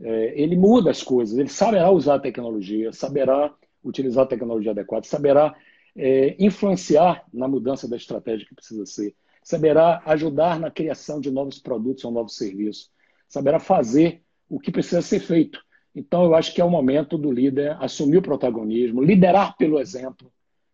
é, 0.01 0.41
ele 0.41 0.55
muda 0.55 0.91
as 0.91 1.03
coisas, 1.03 1.37
ele 1.37 1.49
saberá 1.49 1.89
usar 1.91 2.15
a 2.15 2.19
tecnologia, 2.19 2.91
saberá 2.91 3.53
utilizar 3.83 4.23
a 4.23 4.27
tecnologia 4.27 4.71
adequada, 4.71 5.05
saberá 5.05 5.55
é, 5.95 6.35
influenciar 6.39 7.23
na 7.31 7.47
mudança 7.47 7.87
da 7.87 7.95
estratégia 7.95 8.47
que 8.47 8.55
precisa 8.55 8.85
ser, 8.85 9.15
saberá 9.43 10.01
ajudar 10.05 10.59
na 10.59 10.71
criação 10.71 11.19
de 11.19 11.29
novos 11.29 11.59
produtos 11.59 12.03
ou 12.03 12.11
novos 12.11 12.35
serviços, 12.35 12.89
saberá 13.27 13.59
fazer 13.59 14.23
o 14.49 14.59
que 14.59 14.71
precisa 14.71 15.01
ser 15.01 15.19
feito. 15.19 15.59
Então, 15.95 16.23
eu 16.23 16.33
acho 16.33 16.53
que 16.53 16.61
é 16.61 16.65
o 16.65 16.69
momento 16.69 17.17
do 17.17 17.31
líder 17.31 17.77
assumir 17.79 18.17
o 18.17 18.21
protagonismo, 18.21 19.01
liderar 19.03 19.55
pelo 19.57 19.79
exemplo, 19.79 20.31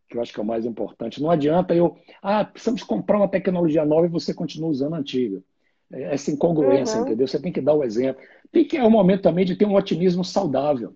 que 0.10 0.18
eu 0.18 0.22
acho 0.22 0.34
que 0.34 0.40
é 0.40 0.44
o 0.44 0.46
mais 0.46 0.66
importante. 0.66 1.22
Não 1.22 1.30
adianta 1.30 1.76
eu, 1.76 1.96
ah, 2.22 2.44
precisamos 2.44 2.82
comprar 2.84 3.18
uma 3.18 3.28
tecnologia 3.28 3.86
nova 3.86 4.08
e 4.08 4.10
você 4.10 4.34
continua 4.34 4.70
usando 4.70 4.96
a 4.96 4.98
antiga. 4.98 5.42
É 5.92 6.14
essa 6.14 6.32
incongruência, 6.32 6.98
uhum. 6.98 7.06
entendeu? 7.06 7.28
Você 7.28 7.40
tem 7.40 7.52
que 7.52 7.62
dar 7.62 7.74
o 7.74 7.84
exemplo. 7.84 8.22
Tem 8.52 8.66
que 8.66 8.78
é 8.78 8.84
o 8.84 8.90
momento 8.90 9.22
também 9.22 9.46
de 9.46 9.56
ter 9.56 9.66
um 9.66 9.76
otimismo 9.76 10.26
saudável. 10.26 10.94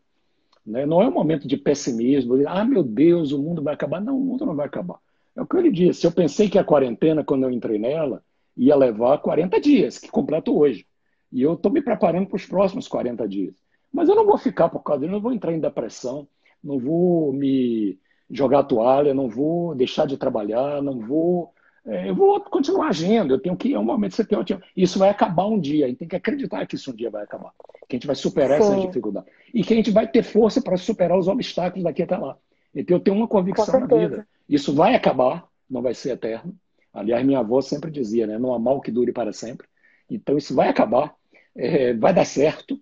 Né? 0.66 0.86
Não 0.86 1.02
é 1.02 1.08
um 1.08 1.12
momento 1.12 1.48
de 1.48 1.58
pessimismo, 1.58 2.38
de, 2.38 2.48
ah, 2.48 2.66
meu 2.66 2.84
Deus, 2.84 3.32
o 3.32 3.40
mundo 3.40 3.62
vai 3.62 3.76
acabar. 3.76 4.02
Não, 4.02 4.18
o 4.18 4.22
mundo 4.22 4.46
não 4.46 4.56
vai 4.56 4.66
acabar. 4.66 4.98
É 5.36 5.42
o 5.42 5.46
que 5.46 5.58
ele 5.58 5.72
disse. 5.72 6.06
Eu 6.06 6.12
pensei 6.12 6.50
que 6.50 6.58
a 6.58 6.64
quarentena, 6.64 7.24
quando 7.24 7.44
eu 7.44 7.52
entrei 7.52 7.78
nela, 7.78 8.24
ia 8.58 8.76
levar 8.76 9.20
40 9.20 9.60
dias, 9.60 9.98
que 9.98 10.10
completo 10.10 10.58
hoje. 10.58 10.86
E 11.32 11.42
eu 11.42 11.54
estou 11.54 11.72
me 11.72 11.82
preparando 11.82 12.28
para 12.28 12.36
os 12.36 12.46
próximos 12.46 12.88
40 12.88 13.28
dias. 13.28 13.54
Mas 13.92 14.10
eu 14.10 14.16
não 14.16 14.26
vou 14.26 14.38
ficar 14.38 14.70
por 14.70 14.82
causa 14.82 15.02
disso, 15.02 15.12
não 15.12 15.22
vou 15.22 15.32
entrar 15.32 15.54
em 15.54 15.60
depressão, 15.60 16.28
não 16.64 16.80
vou 16.80 17.34
me 17.34 18.00
jogar 18.30 18.60
a 18.60 18.64
toalha, 18.64 19.14
não 19.14 19.30
vou 19.30 19.76
deixar 19.76 20.06
de 20.06 20.18
trabalhar, 20.18 20.82
não 20.82 21.00
vou. 21.00 21.54
É, 21.86 22.10
eu 22.10 22.16
vou 22.16 22.40
continuar 22.42 22.88
agindo, 22.88 23.34
eu 23.34 23.40
tenho 23.40 23.56
que. 23.56 23.74
É 23.74 23.80
um 23.80 23.84
momento 23.84 24.12
que 24.12 24.18
você 24.18 24.46
tem. 24.46 24.60
Isso 24.76 24.98
vai 24.98 25.10
acabar 25.10 25.46
um 25.46 25.60
dia, 25.60 25.86
a 25.86 25.90
gente 25.90 26.00
tem 26.00 26.08
que 26.08 26.16
acreditar 26.16 26.66
que 26.66 26.76
isso 26.76 26.92
um 26.92 26.96
dia 26.96 27.10
vai 27.10 27.24
acabar. 27.24 27.52
Que 27.88 27.96
a 27.96 27.98
gente 27.98 28.08
vai 28.08 28.16
superar 28.16 28.62
Sim. 28.62 28.68
essas 28.68 28.82
dificuldades. 28.82 29.32
E 29.54 29.64
que 29.64 29.74
a 29.74 29.78
gente 29.78 29.92
vai 29.92 30.08
ter 30.08 30.24
força 30.24 30.62
para 30.62 30.78
superar 30.78 31.18
os 31.18 31.28
obstáculos 31.28 31.84
daqui 31.84 32.04
até 32.04 32.18
lá. 32.18 32.38
Então 32.74 32.98
eu 32.98 33.02
tenho 33.02 33.18
uma 33.18 33.28
convicção 33.28 33.80
na 33.80 33.86
vida. 33.86 34.28
Isso 34.48 34.74
vai 34.74 34.96
acabar, 34.96 35.48
não 35.70 35.82
vai 35.82 35.94
ser 35.94 36.12
eterno. 36.12 36.56
Aliás, 36.94 37.26
minha 37.26 37.40
avó 37.40 37.60
sempre 37.62 37.92
dizia, 37.92 38.28
né? 38.28 38.38
Não 38.38 38.54
há 38.54 38.60
mal 38.60 38.80
que 38.80 38.92
dure 38.92 39.12
para 39.12 39.34
sempre. 39.34 39.68
Então 40.10 40.38
isso 40.38 40.56
vai 40.56 40.70
acabar, 40.70 41.14
é, 41.56 41.94
vai 41.94 42.14
dar 42.14 42.26
certo. 42.26 42.80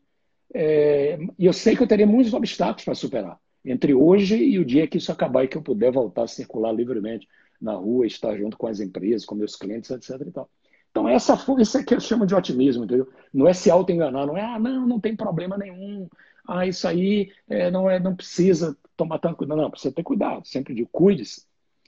É, 0.54 1.18
e 1.40 1.46
eu 1.46 1.54
sei 1.54 1.76
que 1.76 1.84
eu 1.84 1.88
teria 1.88 2.06
muitos 2.06 2.34
obstáculos 2.34 2.84
para 2.84 2.94
superar 2.94 3.40
entre 3.64 3.94
hoje 3.94 4.36
e 4.36 4.60
o 4.60 4.66
dia 4.66 4.88
que 4.88 4.98
isso 4.98 5.12
acabar 5.12 5.44
e 5.44 5.48
que 5.48 5.58
eu 5.58 5.62
puder 5.62 5.92
voltar 5.92 6.24
a 6.24 6.28
circular 6.28 6.72
livremente 6.72 7.28
na 7.62 7.74
rua, 7.74 8.08
estar 8.08 8.36
junto 8.38 8.58
com 8.58 8.68
as 8.68 8.80
empresas, 8.80 9.26
com 9.26 9.36
meus 9.36 9.56
clientes, 9.56 9.92
etc. 9.92 10.20
E 10.28 10.32
tal. 10.32 10.50
Então, 10.90 11.08
essa, 11.08 11.40
isso 11.60 11.78
é 11.78 11.84
que 11.84 11.94
eu 11.94 12.00
chamo 12.00 12.26
de 12.26 12.36
otimismo, 12.36 12.84
entendeu? 12.84 13.08
Não 13.34 13.48
é 13.48 13.54
se 13.54 13.72
auto-enganar, 13.72 14.26
não 14.26 14.38
é, 14.38 14.44
ah, 14.44 14.60
não, 14.60 14.86
não 14.86 15.00
tem 15.00 15.16
problema 15.16 15.58
nenhum, 15.58 16.08
ah, 16.48 16.66
isso 16.66 16.88
aí 16.88 17.32
é, 17.48 17.72
não, 17.72 17.90
é, 17.90 18.00
não 18.00 18.16
precisa 18.16 18.76
tomar 18.98 19.20
tanto 19.20 19.38
cuidado. 19.38 19.62
Não, 19.62 19.72
precisa 19.72 19.94
ter 19.94 20.04
cuidado, 20.04 20.46
sempre 20.46 20.74
digo, 20.74 20.90
cuide-se, 20.92 21.46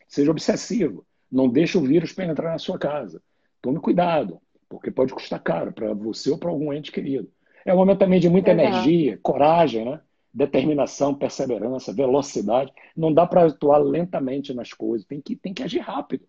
seja 0.08 0.32
obsessivo, 0.32 1.06
não 1.32 1.50
deixe 1.50 1.78
o 1.78 1.82
vírus 1.82 2.14
penetrar 2.14 2.52
na 2.52 2.60
sua 2.60 2.78
casa. 2.78 3.22
Tome 3.62 3.80
cuidado, 3.80 4.40
porque 4.70 4.92
pode 4.92 5.14
custar 5.14 5.42
caro 5.42 5.74
para 5.74 5.94
você 5.94 6.30
ou 6.30 6.38
para 6.38 6.50
algum 6.50 6.72
ente 6.72 6.92
querido. 6.92 7.30
É 7.66 7.74
um 7.74 7.78
momento 7.78 8.00
também 8.00 8.20
de 8.20 8.30
muita 8.30 8.52
energia, 8.52 9.20
coragem, 9.22 9.86
né? 9.86 10.00
Determinação, 10.34 11.14
perseverança, 11.14 11.94
velocidade. 11.94 12.72
Não 12.96 13.14
dá 13.14 13.26
para 13.26 13.46
atuar 13.46 13.78
lentamente 13.78 14.54
nas 14.54 14.74
coisas, 14.74 15.06
tem 15.06 15.22
que, 15.22 15.36
tem 15.36 15.54
que 15.54 15.62
agir 15.62 15.80
rápido. 15.80 16.26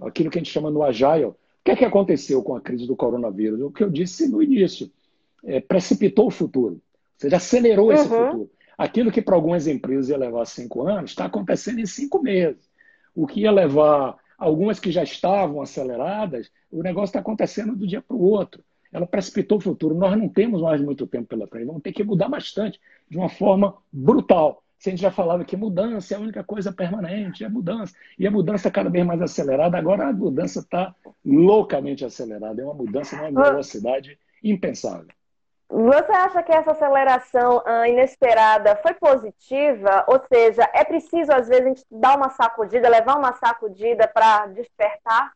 Aquilo 0.00 0.30
que 0.30 0.38
a 0.38 0.40
gente 0.40 0.52
chama 0.52 0.70
no 0.70 0.82
agile. 0.82 1.24
O 1.24 1.36
que 1.64 1.72
é 1.72 1.76
que 1.76 1.84
aconteceu 1.84 2.42
com 2.42 2.54
a 2.54 2.60
crise 2.60 2.86
do 2.86 2.94
coronavírus? 2.94 3.60
O 3.60 3.70
que 3.70 3.82
eu 3.82 3.90
disse 3.90 4.28
no 4.28 4.42
início, 4.42 4.90
é, 5.44 5.60
precipitou 5.60 6.28
o 6.28 6.30
futuro, 6.30 6.74
ou 6.74 6.80
seja, 7.16 7.36
acelerou 7.36 7.92
esse 7.92 8.08
uhum. 8.08 8.26
futuro. 8.26 8.50
Aquilo 8.76 9.10
que 9.10 9.20
para 9.20 9.34
algumas 9.34 9.66
empresas 9.66 10.08
ia 10.08 10.16
levar 10.16 10.44
cinco 10.46 10.86
anos, 10.86 11.10
está 11.10 11.24
acontecendo 11.24 11.80
em 11.80 11.86
cinco 11.86 12.22
meses. 12.22 12.70
O 13.14 13.26
que 13.26 13.40
ia 13.40 13.50
levar 13.50 14.16
algumas 14.38 14.78
que 14.78 14.92
já 14.92 15.02
estavam 15.02 15.60
aceleradas, 15.60 16.48
o 16.70 16.80
negócio 16.80 17.06
está 17.06 17.18
acontecendo 17.18 17.74
do 17.74 17.86
dia 17.86 18.00
para 18.00 18.16
o 18.16 18.22
outro 18.22 18.62
ela 18.92 19.06
precipitou 19.06 19.58
o 19.58 19.60
futuro. 19.60 19.94
Nós 19.94 20.16
não 20.16 20.28
temos 20.28 20.62
mais 20.62 20.80
muito 20.80 21.06
tempo 21.06 21.26
pela 21.28 21.46
frente, 21.46 21.66
vamos 21.66 21.82
ter 21.82 21.92
que 21.92 22.04
mudar 22.04 22.28
bastante, 22.28 22.80
de 23.08 23.16
uma 23.16 23.28
forma 23.28 23.76
brutal. 23.92 24.62
Se 24.78 24.88
a 24.88 24.92
gente 24.92 25.02
já 25.02 25.10
falava 25.10 25.44
que 25.44 25.56
mudança 25.56 26.14
é 26.14 26.16
a 26.16 26.20
única 26.20 26.44
coisa 26.44 26.72
permanente, 26.72 27.42
é 27.42 27.48
mudança. 27.48 27.94
E 28.16 28.26
a 28.26 28.30
mudança 28.30 28.70
cada 28.70 28.88
vez 28.88 29.04
mais 29.04 29.20
acelerada, 29.20 29.76
agora 29.76 30.08
a 30.08 30.12
mudança 30.12 30.60
está 30.60 30.94
loucamente 31.24 32.04
acelerada. 32.04 32.62
É 32.62 32.64
uma 32.64 32.74
mudança 32.74 33.16
numa 33.16 33.50
velocidade 33.50 34.16
impensável. 34.42 35.08
Você 35.70 36.12
acha 36.12 36.42
que 36.42 36.52
essa 36.52 36.70
aceleração 36.70 37.58
uh, 37.58 37.84
inesperada 37.86 38.76
foi 38.76 38.94
positiva? 38.94 40.04
Ou 40.08 40.18
seja, 40.32 40.68
é 40.72 40.82
preciso, 40.82 41.30
às 41.30 41.46
vezes, 41.48 41.64
a 41.64 41.68
gente 41.68 41.84
dar 41.90 42.16
uma 42.16 42.30
sacudida, 42.30 42.88
levar 42.88 43.18
uma 43.18 43.34
sacudida 43.34 44.08
para 44.08 44.46
despertar? 44.46 45.32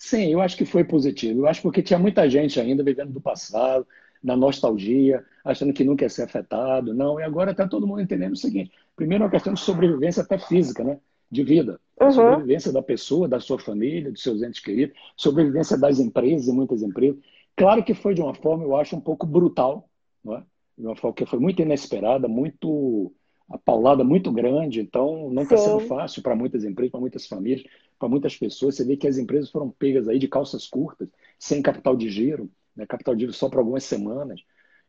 Sim, 0.00 0.32
eu 0.32 0.40
acho 0.40 0.56
que 0.56 0.64
foi 0.64 0.82
positivo. 0.82 1.40
Eu 1.40 1.46
acho 1.46 1.60
porque 1.60 1.82
tinha 1.82 1.98
muita 1.98 2.28
gente 2.28 2.58
ainda 2.58 2.82
vivendo 2.82 3.12
do 3.12 3.20
passado, 3.20 3.86
na 4.24 4.34
nostalgia, 4.34 5.22
achando 5.44 5.74
que 5.74 5.84
nunca 5.84 6.06
ia 6.06 6.08
ser 6.08 6.22
afetado. 6.22 6.94
Não, 6.94 7.20
e 7.20 7.22
agora 7.22 7.50
está 7.50 7.68
todo 7.68 7.86
mundo 7.86 8.00
entendendo 8.00 8.32
o 8.32 8.36
seguinte: 8.36 8.72
primeiro, 8.96 9.24
é 9.24 9.26
uma 9.26 9.30
questão 9.30 9.52
de 9.52 9.60
sobrevivência 9.60 10.22
até 10.22 10.38
física, 10.38 10.82
né? 10.82 10.98
de 11.30 11.44
vida. 11.44 11.78
Uhum. 12.00 12.10
Sobrevivência 12.10 12.72
da 12.72 12.82
pessoa, 12.82 13.28
da 13.28 13.38
sua 13.38 13.58
família, 13.58 14.10
dos 14.10 14.22
seus 14.22 14.42
entes 14.42 14.60
queridos, 14.60 14.96
sobrevivência 15.14 15.78
das 15.78 16.00
empresas 16.00 16.48
e 16.48 16.52
muitas 16.52 16.82
empresas. 16.82 17.20
Claro 17.54 17.84
que 17.84 17.92
foi 17.92 18.14
de 18.14 18.22
uma 18.22 18.34
forma, 18.34 18.64
eu 18.64 18.74
acho, 18.74 18.96
um 18.96 19.00
pouco 19.00 19.26
brutal, 19.26 19.86
não 20.24 20.36
é? 20.36 20.42
de 20.78 20.86
uma 20.86 20.96
forma 20.96 21.14
que 21.14 21.26
foi 21.26 21.38
muito 21.38 21.60
inesperada, 21.60 22.26
muito 22.26 23.12
a 23.50 23.58
paulada 23.58 24.04
muito 24.04 24.30
grande, 24.30 24.80
então 24.80 25.28
não 25.30 25.42
está 25.42 25.56
sendo 25.56 25.80
fácil 25.80 26.22
para 26.22 26.36
muitas 26.36 26.64
empresas, 26.64 26.92
para 26.92 27.00
muitas 27.00 27.26
famílias, 27.26 27.64
para 27.98 28.08
muitas 28.08 28.36
pessoas. 28.36 28.76
Você 28.76 28.84
vê 28.84 28.96
que 28.96 29.08
as 29.08 29.18
empresas 29.18 29.50
foram 29.50 29.68
pegas 29.70 30.08
aí 30.08 30.20
de 30.20 30.28
calças 30.28 30.68
curtas, 30.68 31.08
sem 31.36 31.60
capital 31.60 31.96
de 31.96 32.08
giro, 32.08 32.48
né? 32.76 32.86
capital 32.86 33.14
de 33.14 33.22
giro 33.22 33.32
só 33.32 33.48
para 33.48 33.58
algumas 33.58 33.82
semanas. 33.82 34.40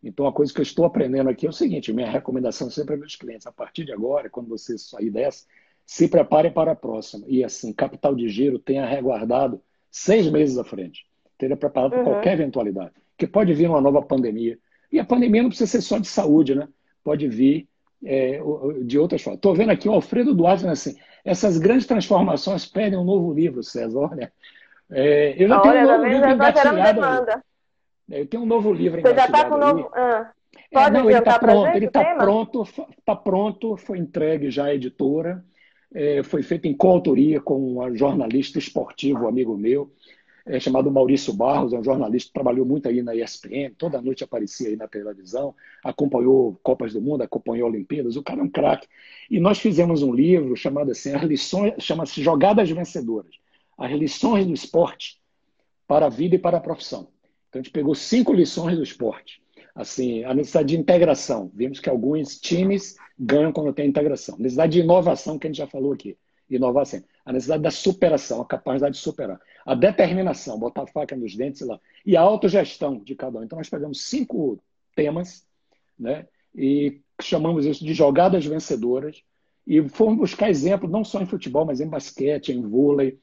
Então, 0.03 0.27
a 0.27 0.31
coisa 0.31 0.53
que 0.53 0.59
eu 0.59 0.63
estou 0.63 0.85
aprendendo 0.85 1.29
aqui 1.29 1.47
é 1.47 1.49
o 1.49 1.53
seguinte: 1.53 1.91
minha 1.91 2.09
recomendação 2.09 2.69
sempre 2.69 2.93
para 2.93 2.97
meus 2.97 3.15
clientes, 3.15 3.47
a 3.47 3.51
partir 3.51 3.83
de 3.83 3.91
agora, 3.91 4.29
quando 4.29 4.47
você 4.47 4.77
sair 4.77 5.09
dessa, 5.09 5.45
se 5.83 6.07
prepare 6.07 6.51
para 6.51 6.71
a 6.73 6.75
próxima. 6.75 7.25
E 7.27 7.43
assim, 7.43 7.73
capital 7.73 8.13
de 8.13 8.29
giro 8.29 8.59
tenha 8.59 8.85
reguardado 8.85 9.59
seis 9.89 10.29
meses 10.29 10.57
à 10.59 10.63
frente. 10.63 11.05
Tenha 11.35 11.57
preparado 11.57 11.93
uhum. 11.93 12.03
para 12.03 12.13
qualquer 12.13 12.33
eventualidade. 12.33 12.93
Que 13.17 13.25
pode 13.25 13.53
vir 13.55 13.67
uma 13.67 13.81
nova 13.81 14.03
pandemia. 14.03 14.59
E 14.91 14.99
a 14.99 15.05
pandemia 15.05 15.41
não 15.41 15.49
precisa 15.49 15.69
ser 15.69 15.81
só 15.81 15.97
de 15.97 16.07
saúde, 16.07 16.53
né? 16.53 16.67
Pode 17.03 17.27
vir 17.27 17.67
é, 18.03 18.41
de 18.83 18.97
outras 18.97 19.21
formas. 19.21 19.37
Estou 19.37 19.55
vendo 19.55 19.71
aqui 19.71 19.87
o 19.87 19.93
Alfredo 19.93 20.33
Duarte 20.33 20.67
assim, 20.67 20.95
essas 21.23 21.57
grandes 21.57 21.85
transformações 21.85 22.65
pedem 22.65 22.97
um 22.97 23.03
novo 23.03 23.33
livro, 23.33 23.63
César. 23.63 23.99
Olha, 23.99 24.31
é, 24.89 25.35
eu 25.41 25.47
já 25.47 25.61
Olha, 25.61 25.71
tenho 25.71 25.83
um 25.83 25.91
novo 25.91 26.05
livro 26.05 26.29
engatilhado. 26.29 27.41
Eu 28.09 28.25
tenho 28.27 28.43
um 28.43 28.45
novo 28.45 28.73
livro 28.73 29.01
Você 29.01 29.15
já 29.15 29.25
está 29.25 29.45
com 29.45 29.57
novo... 29.57 29.89
Ah, 29.93 30.31
é, 30.71 30.89
não, 30.89 31.09
ele 31.09 31.19
está 31.19 31.39
pronto, 31.39 31.67
ele 31.75 31.85
está 31.85 32.15
pronto, 32.15 32.63
está 32.97 33.15
pronto, 33.15 33.77
foi 33.77 33.97
entregue 33.97 34.49
já 34.49 34.65
à 34.65 34.73
editora, 34.73 35.43
é, 35.93 36.23
foi 36.23 36.43
feito 36.43 36.65
em 36.65 36.73
coautoria 36.73 37.41
com 37.41 37.77
um 37.77 37.95
jornalista 37.95 38.57
esportivo, 38.57 39.27
amigo 39.27 39.57
meu 39.57 39.91
é, 40.45 40.59
chamado 40.59 40.91
Maurício 40.91 41.33
Barros, 41.33 41.73
é 41.73 41.79
um 41.79 41.83
jornalista 41.83 42.29
que 42.29 42.33
trabalhou 42.33 42.65
muito 42.65 42.87
aí 42.87 43.01
na 43.01 43.15
ESPN, 43.15 43.73
toda 43.77 44.01
noite 44.01 44.23
aparecia 44.23 44.69
aí 44.69 44.75
na 44.75 44.87
televisão, 44.87 45.53
acompanhou 45.83 46.59
Copas 46.63 46.93
do 46.93 47.01
Mundo, 47.01 47.21
acompanhou 47.21 47.69
Olimpíadas, 47.69 48.15
o 48.15 48.23
cara 48.23 48.39
é 48.39 48.43
um 48.43 48.49
craque. 48.49 48.87
E 49.29 49.39
nós 49.39 49.59
fizemos 49.59 50.01
um 50.01 50.13
livro 50.13 50.55
chamado 50.55 50.91
assim, 50.91 51.13
as 51.13 51.23
lições, 51.23 51.73
chama-se 51.79 52.21
Jogadas 52.21 52.69
Vencedoras, 52.69 53.35
as 53.77 53.91
lições 53.91 54.45
do 54.45 54.53
esporte 54.53 55.19
para 55.87 56.07
a 56.07 56.09
vida 56.09 56.35
e 56.35 56.39
para 56.39 56.57
a 56.57 56.61
profissão. 56.61 57.07
Então 57.49 57.59
a 57.59 57.63
gente 57.63 57.71
pegou 57.71 57.93
cinco 57.93 58.33
lições 58.33 58.77
do 58.77 58.83
esporte. 58.83 59.41
Assim, 59.73 60.23
a 60.25 60.33
necessidade 60.33 60.69
de 60.69 60.77
integração. 60.77 61.49
Vimos 61.53 61.79
que 61.79 61.89
alguns 61.89 62.37
times 62.37 62.97
ganham 63.17 63.53
quando 63.53 63.73
tem 63.73 63.87
integração. 63.87 64.35
A 64.35 64.37
necessidade 64.37 64.73
de 64.73 64.79
inovação, 64.79 65.39
que 65.39 65.47
a 65.47 65.49
gente 65.49 65.57
já 65.57 65.67
falou 65.67 65.93
aqui. 65.93 66.17
Inovar 66.49 66.85
sempre. 66.85 67.07
A 67.25 67.31
necessidade 67.31 67.63
da 67.63 67.71
superação, 67.71 68.41
a 68.41 68.45
capacidade 68.45 68.95
de 68.95 69.01
superar 69.01 69.39
a 69.65 69.75
determinação, 69.75 70.59
botar 70.59 70.83
a 70.83 70.87
faca 70.87 71.15
nos 71.15 71.35
dentes 71.35 71.61
lá, 71.61 71.79
e 72.05 72.17
a 72.17 72.21
autogestão 72.21 72.99
de 72.99 73.15
cada 73.15 73.39
um. 73.39 73.43
Então, 73.43 73.57
nós 73.57 73.69
pegamos 73.69 74.05
cinco 74.05 74.59
temas 74.95 75.45
né, 75.97 76.25
e 76.55 76.99
chamamos 77.21 77.65
isso 77.65 77.85
de 77.85 77.93
jogadas 77.93 78.45
vencedoras 78.45 79.23
e 79.65 79.87
fomos 79.89 80.17
buscar 80.17 80.49
exemplos 80.49 80.91
não 80.91 81.03
só 81.03 81.21
em 81.21 81.25
futebol, 81.25 81.65
mas 81.65 81.79
em 81.79 81.87
basquete, 81.87 82.51
em 82.51 82.61
vôlei, 82.61 83.19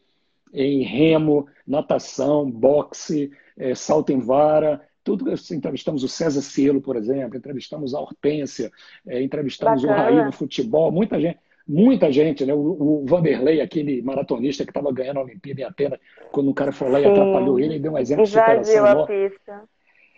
em 0.52 0.82
remo, 0.82 1.46
natação, 1.66 2.50
boxe, 2.50 3.30
é, 3.56 3.74
salto 3.74 4.12
em 4.12 4.20
vara, 4.20 4.80
tudo. 5.02 5.30
Entrevistamos 5.30 6.02
o 6.04 6.08
César 6.08 6.40
Cielo, 6.40 6.80
por 6.80 6.96
exemplo, 6.96 7.36
entrevistamos 7.36 7.94
a 7.94 8.00
Hortência, 8.00 8.70
é, 9.06 9.22
entrevistamos 9.22 9.82
Bacana. 9.82 10.10
o 10.10 10.14
Raí 10.14 10.24
no 10.24 10.32
futebol, 10.32 10.90
muita 10.92 11.20
gente 11.20 11.38
muita 11.68 12.10
gente, 12.10 12.46
né? 12.46 12.54
O, 12.54 13.02
o 13.02 13.04
Vanderlei, 13.06 13.60
aquele 13.60 14.00
maratonista 14.00 14.64
que 14.64 14.70
estava 14.70 14.90
ganhando 14.92 15.18
a 15.18 15.24
Olimpíada 15.24 15.60
em 15.60 15.64
Atenas, 15.64 16.00
quando 16.32 16.48
um 16.50 16.54
cara 16.54 16.72
foi 16.72 16.90
lá 16.90 17.00
e 17.00 17.04
Sim. 17.04 17.10
atrapalhou 17.10 17.60
ele, 17.60 17.76
e 17.76 17.78
deu 17.78 17.92
um 17.92 17.98
exemplo 17.98 18.24
de 18.24 18.30
superação. 18.30 19.02
A 19.02 19.06
pista. 19.06 19.62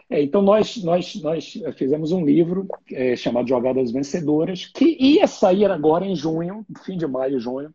É, 0.09 0.21
então 0.21 0.43
nós, 0.43 0.83
nós, 0.83 1.15
nós 1.23 1.63
fizemos 1.77 2.11
um 2.11 2.25
livro 2.25 2.67
é, 2.91 3.15
chamado 3.15 3.49
Jogadas 3.49 3.93
Vencedoras, 3.93 4.67
que 4.67 4.97
ia 5.01 5.27
sair 5.27 5.71
agora 5.71 6.05
em 6.05 6.17
junho, 6.17 6.67
fim 6.85 6.97
de 6.97 7.07
maio, 7.07 7.39
junho, 7.39 7.73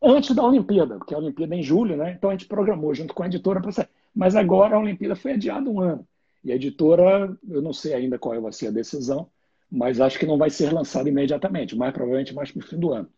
antes 0.00 0.34
da 0.34 0.44
Olimpíada, 0.44 0.98
porque 0.98 1.14
a 1.14 1.18
Olimpíada 1.18 1.56
é 1.56 1.58
em 1.58 1.62
julho, 1.62 1.96
né? 1.96 2.14
Então 2.16 2.30
a 2.30 2.32
gente 2.34 2.46
programou 2.46 2.94
junto 2.94 3.12
com 3.12 3.22
a 3.22 3.26
editora 3.26 3.60
para 3.60 3.72
sair. 3.72 3.88
Mas 4.14 4.36
agora 4.36 4.76
a 4.76 4.78
Olimpíada 4.78 5.16
foi 5.16 5.32
adiada 5.32 5.68
um 5.68 5.80
ano. 5.80 6.06
E 6.44 6.52
a 6.52 6.54
editora, 6.54 7.36
eu 7.48 7.60
não 7.60 7.72
sei 7.72 7.94
ainda 7.94 8.16
qual 8.16 8.40
vai 8.40 8.52
ser 8.52 8.68
a 8.68 8.70
decisão, 8.70 9.28
mas 9.70 10.00
acho 10.00 10.18
que 10.18 10.26
não 10.26 10.38
vai 10.38 10.50
ser 10.50 10.72
lançado 10.72 11.08
imediatamente, 11.08 11.76
mais 11.76 11.92
provavelmente 11.92 12.34
mais 12.34 12.50
para 12.50 12.60
o 12.60 12.66
fim 12.66 12.78
do 12.78 12.92
ano. 12.92 13.08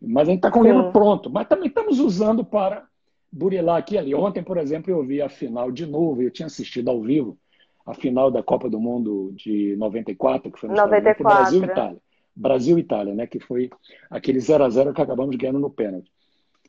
Mas 0.00 0.28
a 0.28 0.30
gente 0.30 0.38
está 0.38 0.50
com 0.50 0.60
o 0.60 0.64
livro 0.64 0.92
pronto, 0.92 1.30
mas 1.30 1.46
também 1.48 1.68
estamos 1.68 1.98
usando 1.98 2.44
para 2.44 2.86
burilar 3.32 3.78
aqui 3.78 3.94
e 3.94 3.98
ali. 3.98 4.14
Ontem, 4.14 4.42
por 4.42 4.56
exemplo, 4.58 4.90
eu 4.90 5.02
vi 5.02 5.22
a 5.22 5.28
final 5.28 5.70
de 5.70 5.86
novo, 5.86 6.22
eu 6.22 6.30
tinha 6.30 6.46
assistido 6.46 6.90
ao 6.90 7.00
vivo 7.00 7.38
a 7.86 7.94
final 7.94 8.30
da 8.30 8.42
Copa 8.42 8.68
do 8.68 8.80
Mundo 8.80 9.32
de 9.36 9.76
94, 9.76 10.50
que 10.50 10.58
foi 10.58 10.68
no 10.68 10.74
94. 10.74 11.22
Brasil 11.22 11.62
e 11.62 11.64
Itália. 11.66 11.98
Brasil 12.34 12.78
e 12.78 12.80
Itália, 12.80 13.14
né? 13.14 13.26
Que 13.26 13.38
foi 13.38 13.70
aquele 14.10 14.40
0 14.40 14.64
a 14.64 14.70
0 14.70 14.94
que 14.94 15.02
acabamos 15.02 15.36
ganhando 15.36 15.58
no 15.58 15.70
pênalti. 15.70 16.10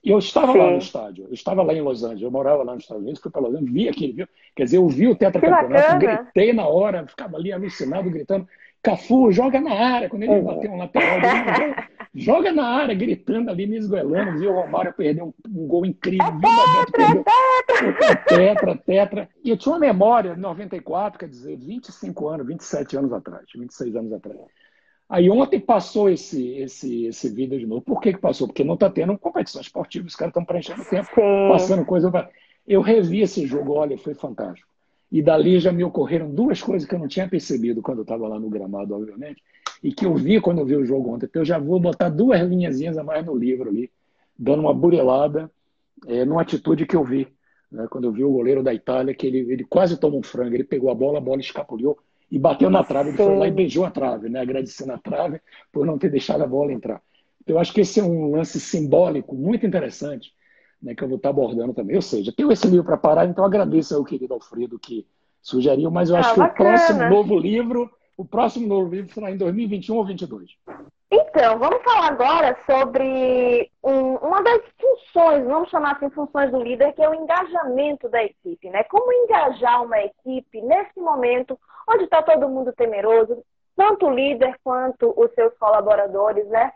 E 0.04 0.12
eu 0.12 0.20
estava 0.20 0.52
Sim. 0.52 0.60
lá 0.60 0.72
no 0.72 0.78
estádio, 0.78 1.26
eu 1.26 1.34
estava 1.34 1.64
lá 1.64 1.74
em 1.74 1.82
Los 1.82 2.04
Angeles, 2.04 2.22
eu 2.22 2.30
morava 2.30 2.62
lá 2.62 2.76
nos 2.76 2.84
Estados 2.84 3.02
Unidos, 3.02 3.20
fui 3.20 3.32
para 3.32 3.42
Los 3.42 3.56
Angeles, 3.56 3.74
vi 3.74 3.90
aquele, 3.90 4.14
viu? 4.14 4.28
Quer 4.56 4.66
dizer, 4.66 4.78
eu 4.78 4.88
vi 4.88 5.08
o 5.08 5.16
tetracampeonato, 5.16 5.98
gritei 5.98 6.54
na 6.54 6.68
hora, 6.68 7.08
ficava 7.08 7.38
ali 7.38 7.52
alucinado, 7.52 8.08
gritando, 8.12 8.48
Cafu, 8.86 9.32
joga 9.32 9.60
na 9.60 9.74
área, 9.74 10.08
quando 10.08 10.24
ele 10.24 10.34
uhum. 10.34 10.44
bateu 10.44 10.72
um 10.72 10.78
lateral, 10.78 11.20
joga 12.14 12.52
na 12.52 12.68
área, 12.68 12.94
gritando 12.94 13.50
ali, 13.50 13.66
me 13.66 13.78
esgoelando, 13.78 14.38
viu 14.38 14.52
o 14.52 14.62
Romário 14.62 14.94
perder 14.94 15.24
um, 15.24 15.34
um 15.50 15.66
gol 15.66 15.88
incrível, 15.88 16.32
viu 16.32 16.50
o 16.50 16.92
perdeu 16.92 17.26
tetra, 18.28 18.78
tetra. 18.78 19.30
E 19.44 19.50
eu 19.50 19.58
tinha 19.58 19.74
uma 19.74 19.80
memória, 19.80 20.36
94, 20.36 21.18
quer 21.18 21.28
dizer, 21.28 21.58
25 21.58 22.28
anos, 22.28 22.46
27 22.46 22.96
anos 22.96 23.12
atrás, 23.12 23.46
26 23.56 23.96
anos 23.96 24.14
atrás. 24.14 24.38
Aí 25.10 25.32
ontem 25.32 25.60
passou 25.60 26.08
esse, 26.08 26.56
esse, 26.58 27.06
esse 27.08 27.30
vídeo 27.30 27.58
de 27.58 27.66
novo. 27.66 27.82
Por 27.82 28.00
que, 28.00 28.14
que 28.14 28.20
passou? 28.20 28.48
Porque 28.48 28.64
não 28.64 28.76
está 28.76 28.88
tendo 28.88 29.18
competição 29.18 29.62
esportiva, 29.62 30.06
os 30.06 30.16
caras 30.16 30.30
estão 30.30 30.46
preenchendo 30.46 30.86
tempo, 30.86 31.10
Sim. 31.16 31.50
passando 31.50 31.86
coisa. 31.86 32.30
Eu 32.68 32.82
revi 32.82 33.22
esse 33.22 33.48
jogo, 33.48 33.74
olha, 33.74 33.98
foi 33.98 34.14
fantástico. 34.14 34.75
E 35.12 35.22
dali 35.22 35.60
já 35.60 35.72
me 35.72 35.84
ocorreram 35.84 36.30
duas 36.30 36.62
coisas 36.62 36.88
que 36.88 36.94
eu 36.94 37.00
não 37.00 37.08
tinha 37.08 37.28
percebido 37.28 37.82
quando 37.82 38.00
eu 38.00 38.04
estava 38.04 38.28
lá 38.28 38.40
no 38.40 38.50
gramado, 38.50 38.96
obviamente, 38.96 39.42
e 39.84 39.94
que 39.94 40.06
eu 40.06 40.16
vi 40.16 40.42
quando 40.42 40.60
eu 40.60 40.66
vi 40.66 40.76
o 40.76 40.86
jogo 40.86 41.14
ontem. 41.14 41.26
Então 41.26 41.42
eu 41.42 41.46
já 41.46 41.60
vou 41.60 41.80
botar 41.80 42.10
duas 42.10 42.42
linhazinhas 42.42 42.98
a 42.98 43.04
mais 43.04 43.26
no 43.26 43.36
livro 43.36 43.70
ali, 43.70 43.92
dando 44.38 44.62
uma 44.62 44.74
burelada 44.74 45.50
é, 46.08 46.26
numa 46.26 46.42
atitude 46.42 46.86
que 46.86 46.96
eu 46.96 47.04
vi. 47.04 47.28
Né? 47.72 47.88
Quando 47.90 48.06
eu 48.06 48.12
vi 48.12 48.24
o 48.24 48.32
goleiro 48.32 48.64
da 48.64 48.74
Itália, 48.74 49.14
que 49.14 49.28
ele, 49.28 49.40
ele 49.52 49.64
quase 49.64 49.98
tomou 49.98 50.20
um 50.20 50.24
frango, 50.24 50.56
ele 50.56 50.64
pegou 50.64 50.90
a 50.90 50.96
bola, 50.96 51.20
a 51.20 51.22
bola 51.22 51.40
escapuliu 51.40 51.98
e 52.32 52.40
bateu 52.40 52.70
na 52.70 52.84
trave. 52.84 53.10
Ele 53.10 53.18
foi 53.18 53.38
lá 53.38 53.48
e 53.48 53.52
beijou 53.52 53.86
a 53.86 53.92
trave, 53.92 54.30
né? 54.30 54.40
agradecendo 54.40 54.94
a 54.94 54.98
trave 54.98 55.40
por 55.72 55.86
não 55.86 55.98
ter 55.98 56.10
deixado 56.10 56.44
a 56.44 56.48
bola 56.48 56.72
entrar. 56.72 57.02
Então, 57.42 57.56
eu 57.56 57.60
acho 57.60 57.74
que 57.74 57.82
esse 57.82 58.00
é 58.00 58.04
um 58.04 58.32
lance 58.32 58.60
simbólico 58.60 59.36
muito 59.36 59.66
interessante, 59.66 60.34
né, 60.82 60.96
que 60.96 61.04
eu 61.04 61.08
vou 61.08 61.18
estar 61.18 61.30
abordando 61.30 61.74
também. 61.74 61.96
Ou 61.96 62.02
seja, 62.02 62.34
tenho 62.36 62.52
esse 62.52 62.68
livro 62.68 62.86
para 62.86 62.98
parar, 62.98 63.26
então 63.26 63.44
agradeço 63.44 63.96
ao 63.96 64.04
querido 64.04 64.34
Alfredo 64.34 64.80
que 64.80 65.08
sugeriu, 65.42 65.92
mas 65.92 66.10
eu 66.10 66.16
acho 66.16 66.30
ah, 66.30 66.34
que 66.34 66.40
bacana. 66.40 66.70
o 66.70 66.74
próximo 66.74 67.10
novo 67.10 67.38
livro, 67.38 67.92
o 68.18 68.26
próximo 68.26 68.68
novo 68.68 68.94
livro 68.94 69.14
será 69.14 69.32
em 69.32 69.38
2021 69.38 69.96
ou 69.96 70.06
2022. 70.06 70.52
Então, 71.12 71.60
vamos 71.60 71.84
falar 71.84 72.08
agora 72.08 72.58
sobre 72.66 73.70
um, 73.84 74.16
uma 74.16 74.42
das 74.42 74.62
funções, 74.80 75.46
vamos 75.46 75.70
chamar 75.70 75.94
assim, 75.94 76.10
funções 76.10 76.52
do 76.52 76.62
líder, 76.62 76.94
que 76.94 77.02
é 77.02 77.10
o 77.10 77.14
engajamento 77.14 78.10
da 78.10 78.24
equipe, 78.24 78.70
né? 78.70 78.84
Como 78.86 79.14
engajar 79.14 79.84
uma 79.84 80.00
equipe 80.00 80.62
nesse 80.62 81.00
momento 81.00 81.60
onde 81.88 82.06
está 82.06 82.24
todo 82.24 82.50
mundo 82.50 82.74
temeroso, 82.74 83.44
tanto 83.76 84.08
o 84.08 84.14
líder 84.14 84.58
quanto 84.64 85.14
os 85.16 85.32
seus 85.34 85.54
colaboradores, 85.58 86.48
né? 86.48 86.72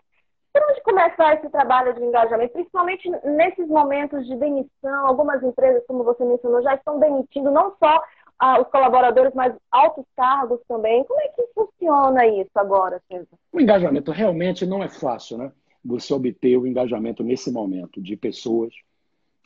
Por 0.51 0.63
onde 0.69 0.81
começar 0.81 1.35
esse 1.35 1.49
trabalho 1.49 1.93
de 1.93 2.03
engajamento, 2.03 2.53
principalmente 2.53 3.09
nesses 3.23 3.67
momentos 3.67 4.25
de 4.25 4.35
demissão? 4.35 5.05
Algumas 5.05 5.43
empresas, 5.43 5.83
como 5.88 6.03
você 6.03 6.25
mencionou, 6.25 6.62
já 6.63 6.75
estão 6.75 6.99
demitindo 6.99 7.51
não 7.51 7.75
só 7.77 8.03
ah, 8.39 8.62
os 8.62 8.67
colaboradores, 8.69 9.33
mas 9.35 9.53
altos 9.69 10.05
cargos 10.15 10.59
também. 10.67 11.03
Como 11.03 11.19
é 11.19 11.27
que 11.27 11.45
funciona 11.53 12.25
isso 12.25 12.51
agora, 12.55 13.01
César? 13.07 13.27
O 13.51 13.59
engajamento 13.59 14.12
realmente 14.12 14.65
não 14.65 14.81
é 14.81 14.89
fácil, 14.89 15.38
né? 15.38 15.51
Você 15.83 16.13
obter 16.13 16.57
o 16.57 16.65
engajamento 16.65 17.23
nesse 17.23 17.51
momento 17.51 18.01
de 18.01 18.15
pessoas, 18.15 18.73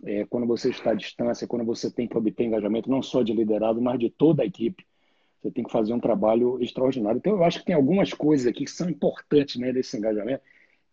é, 0.06 0.26
quando 0.26 0.46
você 0.46 0.70
está 0.70 0.92
à 0.92 0.96
distância, 0.96 1.48
quando 1.48 1.66
você 1.66 1.92
tem 1.92 2.08
que 2.08 2.18
obter 2.18 2.44
engajamento 2.44 2.90
não 2.90 3.02
só 3.02 3.24
de 3.24 3.34
liderado, 3.34 3.82
mas 3.82 4.00
de 4.00 4.10
toda 4.10 4.44
a 4.44 4.46
equipe. 4.46 4.86
Você 5.42 5.52
tem 5.52 5.64
que 5.64 5.72
fazer 5.72 5.94
um 5.94 6.00
trabalho 6.00 6.62
extraordinário. 6.62 7.18
Então, 7.18 7.34
eu 7.34 7.44
acho 7.44 7.60
que 7.60 7.66
tem 7.66 7.76
algumas 7.76 8.14
coisas 8.14 8.48
aqui 8.48 8.64
que 8.64 8.72
são 8.72 8.90
importantes 8.90 9.58
né, 9.58 9.74
desse 9.74 9.98
engajamento, 9.98 10.42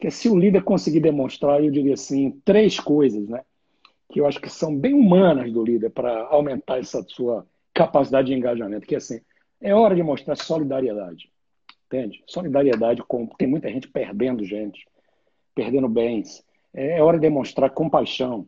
que 0.00 0.10
se 0.10 0.28
o 0.28 0.38
líder 0.38 0.64
conseguir 0.64 1.00
demonstrar, 1.00 1.62
eu 1.62 1.70
diria 1.70 1.94
assim, 1.94 2.40
três 2.44 2.80
coisas, 2.80 3.28
né? 3.28 3.42
Que 4.10 4.20
eu 4.20 4.26
acho 4.26 4.40
que 4.40 4.48
são 4.48 4.74
bem 4.74 4.94
humanas 4.94 5.52
do 5.52 5.62
líder 5.62 5.90
para 5.90 6.26
aumentar 6.28 6.78
essa 6.78 7.02
sua 7.02 7.46
capacidade 7.74 8.28
de 8.28 8.34
engajamento, 8.34 8.86
que 8.86 8.94
é 8.94 8.98
assim, 8.98 9.20
é 9.60 9.74
hora 9.74 9.94
de 9.94 10.02
mostrar 10.02 10.36
solidariedade. 10.36 11.30
Entende? 11.86 12.22
Solidariedade 12.26 13.02
com. 13.02 13.26
Tem 13.26 13.46
muita 13.46 13.68
gente 13.68 13.88
perdendo 13.88 14.42
gente, 14.44 14.86
perdendo 15.54 15.88
bens. 15.88 16.42
É, 16.72 16.98
é 16.98 17.02
hora 17.02 17.18
de 17.18 17.22
demonstrar 17.22 17.70
compaixão. 17.70 18.46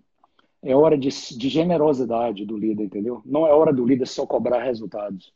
É 0.62 0.75
hora 0.75 0.97
de, 0.97 1.09
de 1.09 1.49
generosidade 1.49 2.47
do 2.47 2.57
líder, 2.57 2.85
entendeu? 2.85 3.21
Não 3.27 3.47
é 3.47 3.53
hora 3.53 3.73
do 3.73 3.85
líder 3.85 4.07
só 4.07 4.25
cobrar 4.25 4.62
resultados. 4.62 5.33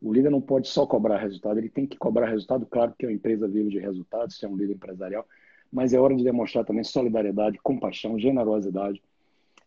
O 0.00 0.12
líder 0.12 0.30
não 0.30 0.40
pode 0.40 0.68
só 0.68 0.86
cobrar 0.86 1.18
resultado, 1.18 1.58
ele 1.58 1.68
tem 1.68 1.84
que 1.84 1.96
cobrar 1.96 2.28
resultado, 2.28 2.64
claro 2.64 2.94
que 2.96 3.04
a 3.04 3.10
empresa 3.10 3.48
vive 3.48 3.68
de 3.68 3.80
resultados, 3.80 4.38
se 4.38 4.44
é 4.44 4.48
um 4.48 4.56
líder 4.56 4.74
empresarial, 4.74 5.26
mas 5.72 5.92
é 5.92 6.00
hora 6.00 6.14
de 6.14 6.24
demonstrar 6.24 6.64
também 6.64 6.84
solidariedade, 6.84 7.58
compaixão, 7.62 8.18
generosidade. 8.18 9.02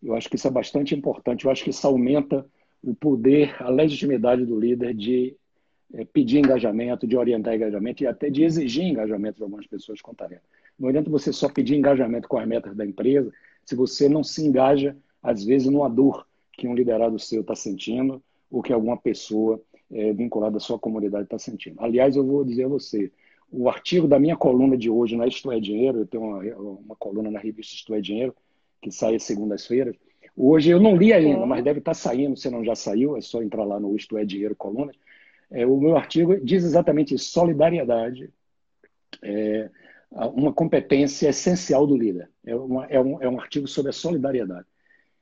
Eu 0.01 0.15
acho 0.15 0.29
que 0.29 0.35
isso 0.35 0.47
é 0.47 0.51
bastante 0.51 0.95
importante. 0.95 1.45
Eu 1.45 1.51
acho 1.51 1.63
que 1.63 1.69
isso 1.69 1.85
aumenta 1.85 2.45
o 2.83 2.95
poder, 2.95 3.55
a 3.61 3.69
legitimidade 3.69 4.45
do 4.45 4.59
líder 4.59 4.93
de 4.93 5.35
é, 5.93 6.03
pedir 6.05 6.39
engajamento, 6.39 7.05
de 7.05 7.15
orientar 7.15 7.53
engajamento 7.53 8.03
e 8.03 8.07
até 8.07 8.29
de 8.29 8.43
exigir 8.43 8.85
engajamento 8.85 9.37
de 9.37 9.43
algumas 9.43 9.67
pessoas 9.67 10.01
com 10.01 10.13
tarefa. 10.13 10.41
Não 10.79 10.89
adianta 10.89 11.09
você 11.09 11.31
só 11.31 11.47
pedir 11.47 11.75
engajamento 11.75 12.27
com 12.27 12.37
as 12.37 12.47
metas 12.47 12.75
da 12.75 12.85
empresa 12.85 13.31
se 13.65 13.75
você 13.75 14.09
não 14.09 14.23
se 14.23 14.43
engaja, 14.45 14.97
às 15.21 15.43
vezes, 15.43 15.69
numa 15.69 15.89
dor 15.89 16.25
que 16.53 16.67
um 16.67 16.73
liderado 16.73 17.19
seu 17.19 17.41
está 17.41 17.55
sentindo 17.55 18.21
ou 18.49 18.61
que 18.61 18.73
alguma 18.73 18.97
pessoa 18.97 19.61
é, 19.91 20.11
vinculada 20.13 20.57
à 20.57 20.59
sua 20.59 20.79
comunidade 20.79 21.25
está 21.25 21.37
sentindo. 21.37 21.75
Aliás, 21.79 22.15
eu 22.15 22.25
vou 22.25 22.43
dizer 22.43 22.65
a 22.65 22.67
você, 22.67 23.11
o 23.51 23.69
artigo 23.69 24.07
da 24.07 24.19
minha 24.19 24.35
coluna 24.35 24.77
de 24.77 24.89
hoje 24.89 25.15
na 25.15 25.27
Isto 25.27 25.51
é 25.51 25.59
Dinheiro, 25.59 25.99
eu 25.99 26.07
tenho 26.07 26.23
uma, 26.23 26.39
uma 26.79 26.95
coluna 26.95 27.29
na 27.29 27.39
revista 27.39 27.75
Isto 27.75 27.93
é 27.93 28.01
Dinheiro, 28.01 28.35
que 28.81 28.91
sai 28.91 29.19
segundas-feiras, 29.19 29.95
Hoje 30.35 30.69
eu 30.69 30.79
não 30.79 30.95
li 30.95 31.11
ainda, 31.11 31.45
mas 31.45 31.63
deve 31.63 31.79
estar 31.79 31.93
saindo, 31.93 32.37
se 32.37 32.49
não 32.49 32.63
já 32.63 32.73
saiu, 32.73 33.17
é 33.17 33.21
só 33.21 33.43
entrar 33.43 33.65
lá 33.65 33.79
no 33.79 33.95
Isto 33.95 34.17
é 34.17 34.25
Dinheiro 34.25 34.55
Coluna. 34.55 34.91
É, 35.49 35.65
o 35.65 35.77
meu 35.77 35.97
artigo 35.97 36.39
diz 36.39 36.63
exatamente 36.63 37.13
isso, 37.13 37.31
solidariedade 37.31 38.29
é 39.21 39.69
uma 40.13 40.53
competência 40.53 41.29
essencial 41.29 41.85
do 41.85 41.97
líder. 41.97 42.29
É, 42.45 42.55
uma, 42.55 42.85
é, 42.85 42.99
um, 42.99 43.21
é 43.21 43.29
um 43.29 43.39
artigo 43.39 43.67
sobre 43.67 43.89
a 43.89 43.93
solidariedade. 43.93 44.65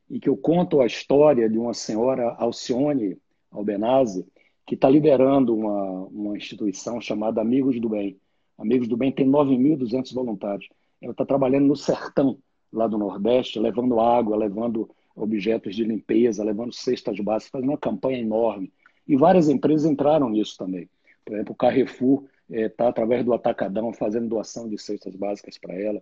E 0.09 0.19
que 0.19 0.29
eu 0.29 0.37
conto 0.37 0.81
a 0.81 0.85
história 0.85 1.49
de 1.49 1.57
uma 1.57 1.73
senhora, 1.73 2.35
Alcione 2.37 3.17
Albenazzi, 3.51 4.25
que 4.69 4.75
está 4.75 4.87
liderando 4.87 5.55
uma, 5.55 6.05
uma 6.09 6.37
instituição 6.37 7.01
chamada 7.01 7.41
Amigos 7.41 7.81
do 7.81 7.89
Bem. 7.89 8.19
Amigos 8.55 8.87
do 8.87 8.95
Bem 8.95 9.11
tem 9.11 9.27
9.200 9.27 10.13
voluntários. 10.13 10.69
Ela 11.01 11.11
está 11.11 11.25
trabalhando 11.25 11.65
no 11.65 11.75
sertão 11.75 12.37
lá 12.71 12.85
do 12.85 12.95
Nordeste, 12.95 13.59
levando 13.59 13.99
água, 13.99 14.37
levando 14.37 14.87
objetos 15.15 15.75
de 15.75 15.83
limpeza, 15.83 16.43
levando 16.43 16.71
cestas 16.71 17.19
básicas, 17.19 17.49
fazendo 17.49 17.69
uma 17.69 17.79
campanha 17.79 18.19
enorme. 18.19 18.71
E 19.07 19.15
várias 19.15 19.49
empresas 19.49 19.89
entraram 19.89 20.29
nisso 20.29 20.55
também. 20.55 20.87
Por 21.25 21.33
exemplo, 21.33 21.53
o 21.53 21.57
Carrefour 21.57 22.25
está, 22.47 22.85
eh, 22.85 22.89
através 22.89 23.25
do 23.25 23.33
Atacadão, 23.33 23.91
fazendo 23.91 24.29
doação 24.29 24.69
de 24.69 24.77
cestas 24.77 25.15
básicas 25.15 25.57
para 25.57 25.73
ela. 25.73 25.99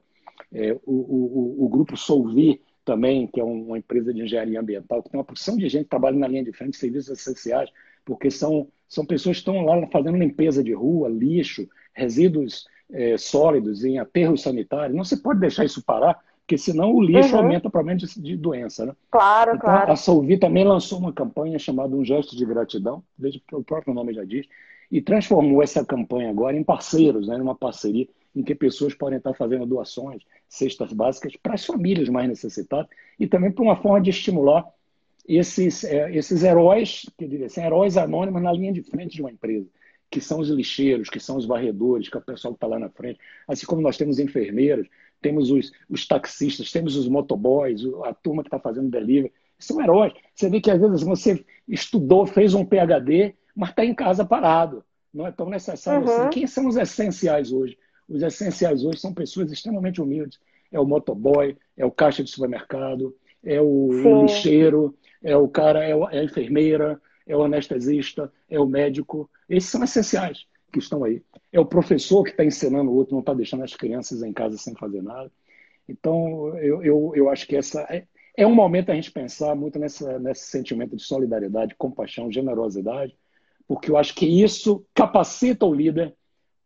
É, 0.53 0.73
o, 0.86 0.91
o, 0.91 1.65
o, 1.65 1.69
grupo 1.69 1.95
Solvi 1.95 2.62
também, 2.84 3.27
que 3.27 3.39
é 3.39 3.43
uma 3.45 3.77
empresa 3.77 4.13
de 4.13 4.21
engenharia 4.21 4.60
ambiental, 4.60 5.01
que 5.01 5.10
tem 5.10 5.17
uma 5.17 5.25
porção 5.25 5.56
de 5.56 5.69
gente 5.69 5.86
que 5.86 5.89
trabalha 5.89 6.17
na 6.17 6.27
linha 6.27 6.43
de 6.43 6.51
frente, 6.51 6.75
serviços 6.75 7.17
essenciais, 7.17 7.69
porque 8.08 8.32
são, 8.32 8.70
são 8.88 9.06
pessoas 9.06 9.36
que 9.36 9.41
estão 9.41 9.65
lá 9.65 9.86
fazendo 9.88 10.17
limpeza 10.17 10.63
de 10.63 10.74
rua, 10.74 11.10
lixo, 11.10 11.67
resíduos 11.93 12.65
é, 12.89 13.17
sólidos 13.17 13.84
em 13.84 14.00
aterros 14.00 14.41
sanitários. 14.41 14.96
Não 14.96 15.04
se 15.04 15.22
pode 15.22 15.41
deixar 15.41 15.65
isso 15.65 15.84
parar, 15.84 16.17
porque 16.39 16.58
senão 16.58 16.96
o 16.96 17.04
lixo 17.04 17.36
uhum. 17.36 17.41
aumenta 17.41 17.67
o 17.67 17.72
problema 17.72 18.00
de, 18.00 18.22
de, 18.22 18.38
doença, 18.38 18.86
né? 18.86 18.93
Claro, 19.12 19.56
então, 19.56 19.60
claro. 19.60 19.91
A 19.91 19.98
Solvi 19.98 20.38
também 20.38 20.63
lançou 20.63 21.00
uma 21.00 21.12
campanha 21.12 21.60
chamada 21.60 21.94
Um 21.94 22.06
Gesto 22.06 22.38
de 22.38 22.46
Gratidão, 22.46 23.04
veja 23.19 23.42
que 23.46 23.54
o 23.54 23.62
próprio 23.62 23.94
nome 23.94 24.13
já 24.13 24.23
diz, 24.23 24.48
e 24.90 25.02
transformou 25.02 25.62
essa 25.62 25.86
campanha 25.86 26.29
agora 26.29 26.56
em 26.56 26.63
parceiros, 26.63 27.27
né, 27.27 27.38
numa 27.38 27.56
parceria 27.56 28.08
em 28.34 28.42
que 28.42 28.56
pessoas 28.56 28.94
podem 28.94 29.17
estar 29.17 29.34
fazendo 29.34 29.65
doações, 29.65 30.21
cestas 30.48 30.94
básicas 30.94 31.36
para 31.36 31.56
as 31.56 31.65
famílias 31.65 32.08
mais 32.08 32.29
necessitadas 32.29 32.88
e 33.19 33.27
também 33.27 33.52
para 33.52 33.63
uma 33.63 33.75
forma 33.75 34.00
de 34.00 34.12
estimular 34.12 34.65
esses, 35.28 35.84
é, 35.84 36.15
esses 36.15 36.44
heróis, 36.44 37.06
que 37.17 37.28
diria 37.28 37.48
assim, 37.48 37.62
heróis 37.62 37.98
anônimos 37.98 38.42
na 38.42 38.52
linha 38.52 38.71
de 38.71 38.82
frente 38.82 39.15
de 39.15 39.21
uma 39.21 39.32
empresa, 39.32 39.67
que 40.10 40.21
são 40.21 40.40
os 40.40 40.50
lixeiros, 40.50 41.10
que 41.10 41.19
são 41.19 41.36
os 41.36 41.46
varredores, 41.46 42.08
que 42.08 42.15
é 42.15 42.19
o 42.19 42.23
pessoal 42.23 42.54
que 42.54 42.58
está 42.58 42.67
lá 42.67 42.80
na 42.80 42.90
frente, 42.90 43.19
assim 43.48 43.65
como 43.65 43.82
nós 43.82 43.98
temos 43.98 44.19
enfermeiros, 44.19 44.88
temos 45.21 45.52
os, 45.52 45.71
os 45.90 46.08
taxistas, 46.08 46.71
temos 46.71 46.96
os 46.96 47.08
motoboys, 47.08 47.82
a 48.06 48.13
turma 48.13 48.44
que 48.44 48.48
está 48.48 48.60
fazendo 48.60 48.90
delivery. 48.90 49.34
São 49.60 49.82
heróis. 49.82 50.13
Você 50.34 50.50
vê 50.50 50.62
que 50.62 50.69
às 50.69 50.80
vezes 50.80 51.02
você 51.02 51.44
estudou, 51.67 52.25
fez 52.25 52.54
um 52.54 52.63
PhD, 52.63 53.36
mas 53.56 53.69
está 53.69 53.84
em 53.84 53.94
casa 53.94 54.23
parado. 54.23 54.84
Não 55.13 55.25
é 55.25 55.32
tão 55.32 55.50
necessário 55.50 56.04
assim. 56.04 56.13
uhum. 56.13 56.21
assim. 56.21 56.30
Quem 56.30 56.48
são 56.48 56.67
os 56.67 56.78
essenciais 56.78 57.52
hoje? 57.52 57.78
Os 58.08 58.21
essenciais 58.21 58.86
hoje 58.86 59.00
são 59.00 59.13
pessoas 59.13 59.52
extremamente 59.52 60.02
humildes. 60.02 60.40
É 60.71 60.80
o 60.80 60.86
motoboy, 60.86 61.58
é 61.75 61.86
o 61.86 61.92
caixa 61.92 62.23
de 62.23 62.30
supermercado, 62.30 63.15
é 63.44 63.62
o, 63.62 64.21
lixeiro, 64.23 64.96
é 65.23 65.35
o 65.35 65.48
cara, 65.48 65.83
é, 65.83 65.92
é 65.92 66.19
a 66.19 66.23
enfermeira, 66.23 67.02
é 67.25 67.35
o 67.35 67.44
anestesista, 67.44 68.31
é 68.50 68.60
o 68.60 68.65
médico. 68.65 69.29
Esses 69.50 69.69
são 69.69 69.83
essenciais. 69.83 70.46
que 70.71 70.79
estão 70.79 71.04
aí. 71.04 71.21
É 71.52 71.60
o 71.60 71.65
professor 71.65 72.23
que 72.23 72.31
está 72.31 72.44
ensinando 72.44 72.92
o 72.92 72.96
outro, 72.96 73.13
não 73.13 73.21
está 73.21 73.33
deixando 73.33 73.63
as 73.63 73.75
crianças 73.75 74.21
em 74.21 74.33
casa 74.33 74.58
sem 74.58 74.75
fazer 74.75 75.02
nada. 75.02 75.31
Então, 75.88 76.58
eu, 76.58 76.83
eu, 76.83 77.12
eu 77.15 77.29
acho 77.29 77.48
que 77.48 77.56
essa 77.56 77.81
é, 77.90 78.06
é 78.35 78.46
um 78.46 78.54
momento 78.54 78.92
a 78.92 78.96
gente 78.96 79.12
pensar 79.12 79.56
muito 79.56 79.79
nessa, 79.79 80.19
nesse 80.19 80.48
sentimento 80.48 80.96
de 80.96 81.04
solidariedade, 81.04 81.75
compaixão, 81.75 82.31
generosidade, 82.31 83.17
porque 83.67 83.90
eu 83.90 83.98
acho 83.98 84.13
que 84.13 84.25
isso 84.25 84.85
capacita 84.94 85.65
o 85.65 85.73
líder 85.73 86.13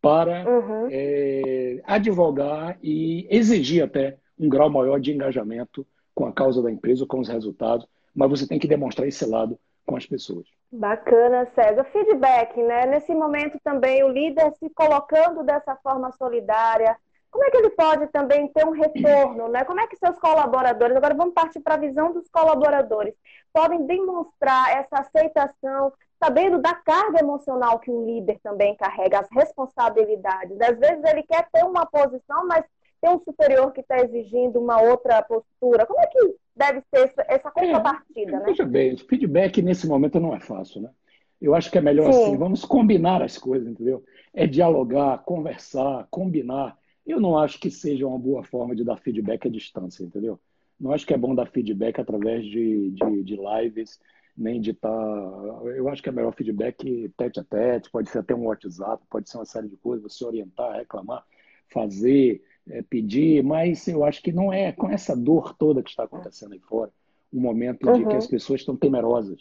para 0.01 0.43
uhum. 0.49 0.88
é, 0.91 1.80
advogar 1.86 2.78
e 2.82 3.28
exigir 3.30 3.84
até 3.84 4.17
um 4.38 4.49
grau 4.49 4.69
maior 4.69 4.99
de 4.99 5.11
engajamento 5.11 5.86
com 6.14 6.26
a 6.26 6.34
causa 6.34 6.62
da 6.62 6.72
empresa, 6.72 7.05
com 7.05 7.20
os 7.20 7.28
resultados, 7.28 7.88
mas 8.14 8.30
você 8.30 8.47
tem 8.47 8.59
que 8.59 8.68
demonstrar 8.68 9.07
esse 9.07 9.26
lado 9.26 9.57
com 9.86 9.95
as 9.95 10.05
pessoas. 10.05 10.45
Bacana, 10.72 11.47
César. 11.53 11.84
Feedback, 11.86 12.62
né? 12.62 12.86
Nesse 12.86 13.14
momento 13.14 13.57
também 13.64 14.03
o 14.03 14.09
líder 14.09 14.53
se 14.57 14.70
colocando 14.70 15.43
dessa 15.43 15.76
forma 15.78 16.12
solidária, 16.14 16.95
como 17.32 17.45
é 17.45 17.49
que 17.49 17.57
ele 17.57 17.70
pode 17.70 18.07
também 18.07 18.47
ter 18.49 18.66
um 18.66 18.72
retorno, 18.72 19.47
né? 19.47 19.64
Como 19.64 19.80
é 19.80 19.88
que 19.88 19.95
seus 19.95 20.20
colaboradores, 20.20 20.95
agora 20.95 21.16
vamos 21.16 21.34
partir 21.34 21.62
para 21.62 21.76
a 21.76 21.80
visão 21.80 22.12
dos 22.12 22.28
colaboradores, 22.30 23.16
podem 23.53 23.86
demonstrar 23.86 24.78
essa 24.78 24.99
aceitação, 24.99 25.93
sabendo 26.22 26.59
da 26.59 26.76
carga 26.76 27.20
emocional 27.20 27.80
que 27.80 27.89
um 27.89 28.05
líder 28.05 28.38
também 28.43 28.76
carrega, 28.76 29.22
as 29.22 29.28
responsabilidades. 29.32 30.59
Às 30.59 30.78
vezes 30.78 31.03
ele 31.05 31.24
quer 31.24 31.47
ter 31.51 31.64
uma 31.64 31.86
posição, 31.86 32.45
mas 32.47 32.66
tem 33.02 33.10
um 33.10 33.20
superior 33.20 33.74
que 33.74 33.82
está 33.82 33.99
exigindo 33.99 34.60
uma 34.60 34.80
outra 34.82 35.22
postura. 35.24 35.86
Como 35.86 35.99
é 35.99 36.08
que 36.08 36.36
deve 36.56 36.82
ser 36.93 37.12
essa 37.28 37.49
contrapartida, 37.49 38.32
é, 38.32 38.39
né? 38.39 38.43
Veja 38.45 38.64
bem, 38.64 38.93
o 38.93 38.97
feedback 38.99 39.62
nesse 39.62 39.88
momento 39.88 40.20
não 40.20 40.36
é 40.36 40.39
fácil, 40.39 40.82
né? 40.82 40.89
Eu 41.41 41.56
acho 41.56 41.72
que 41.72 41.78
é 41.78 41.82
melhor 41.82 42.14
Sim. 42.14 42.22
assim, 42.22 42.38
vamos 42.38 42.64
combinar 42.64 43.24
as 43.24 43.38
coisas, 43.38 43.68
entendeu? 43.68 44.04
É 44.32 44.45
dialogar, 44.45 45.24
conversar, 45.24 46.08
combinar. 46.12 46.78
Eu 47.06 47.20
não 47.20 47.36
acho 47.36 47.60
que 47.60 47.72
seja 47.72 48.06
uma 48.06 48.20
boa 48.20 48.43
forma 48.43 48.76
de 48.76 48.84
dar 48.84 48.97
feedback 48.97 49.47
à 49.47 49.52
distância, 49.52 50.04
entendeu? 50.04 50.39
Não 50.80 50.91
acho 50.91 51.06
que 51.06 51.14
é 51.14 51.18
bom 51.18 51.34
dar 51.34 51.47
feedback 51.47 51.99
através 51.99 52.45
de, 52.45 52.91
de, 52.91 53.24
de 53.24 53.36
lives, 53.38 53.99
nem 54.38 54.62
de 54.62 54.70
estar. 54.70 54.89
Tá... 54.89 55.62
Eu 55.76 55.89
acho 55.89 56.04
que 56.04 56.10
é 56.10 56.12
melhor 56.12 56.34
feedback 56.34 57.12
tete 57.18 57.39
a 57.39 57.43
tete, 57.43 57.89
pode 57.89 58.10
ser 58.10 58.20
até 58.20 58.36
um 58.36 58.45
WhatsApp, 58.45 59.04
pode 59.10 59.28
ser 59.28 59.38
uma 59.38 59.45
série 59.45 59.68
de 59.68 59.78
coisas, 59.78 60.14
você 60.14 60.24
orientar, 60.24 60.78
reclamar, 60.78 61.26
fazer, 61.68 62.43
é, 62.72 62.82
pedir, 62.82 63.43
mas 63.43 63.88
eu 63.88 64.03
acho 64.03 64.22
que 64.22 64.32
não 64.32 64.51
é 64.51 64.72
com 64.72 64.89
essa 64.89 65.15
dor 65.15 65.53
toda 65.55 65.84
que 65.84 65.89
está 65.89 66.03
acontecendo 66.03 66.53
aí 66.53 66.59
fora, 66.59 66.91
um 67.34 67.39
momento 67.39 67.88
uhum. 67.88 67.99
de 67.99 68.05
que 68.05 68.15
as 68.15 68.28
pessoas 68.28 68.61
estão 68.61 68.76
temerosas 68.76 69.39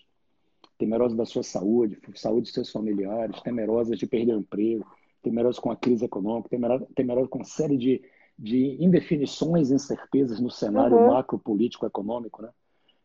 temerosas 0.80 1.14
da 1.14 1.26
sua 1.26 1.42
saúde, 1.42 1.98
saúde 2.14 2.46
de 2.46 2.54
seus 2.54 2.72
familiares, 2.72 3.42
temerosas 3.42 3.98
de 3.98 4.06
perder 4.06 4.34
o 4.34 4.40
emprego, 4.40 4.86
temerosos 5.22 5.60
com 5.60 5.70
a 5.70 5.76
crise 5.76 6.06
econômica, 6.06 6.48
temerosos, 6.94 7.28
com 7.28 7.38
uma 7.38 7.44
série 7.44 7.76
de, 7.76 8.02
de 8.38 8.82
indefinições 8.82 9.70
e 9.70 9.74
incertezas 9.74 10.40
no 10.40 10.50
cenário 10.50 10.96
uhum. 10.96 11.08
macro, 11.08 11.38
político, 11.38 11.84
econômico. 11.84 12.40
Né? 12.40 12.48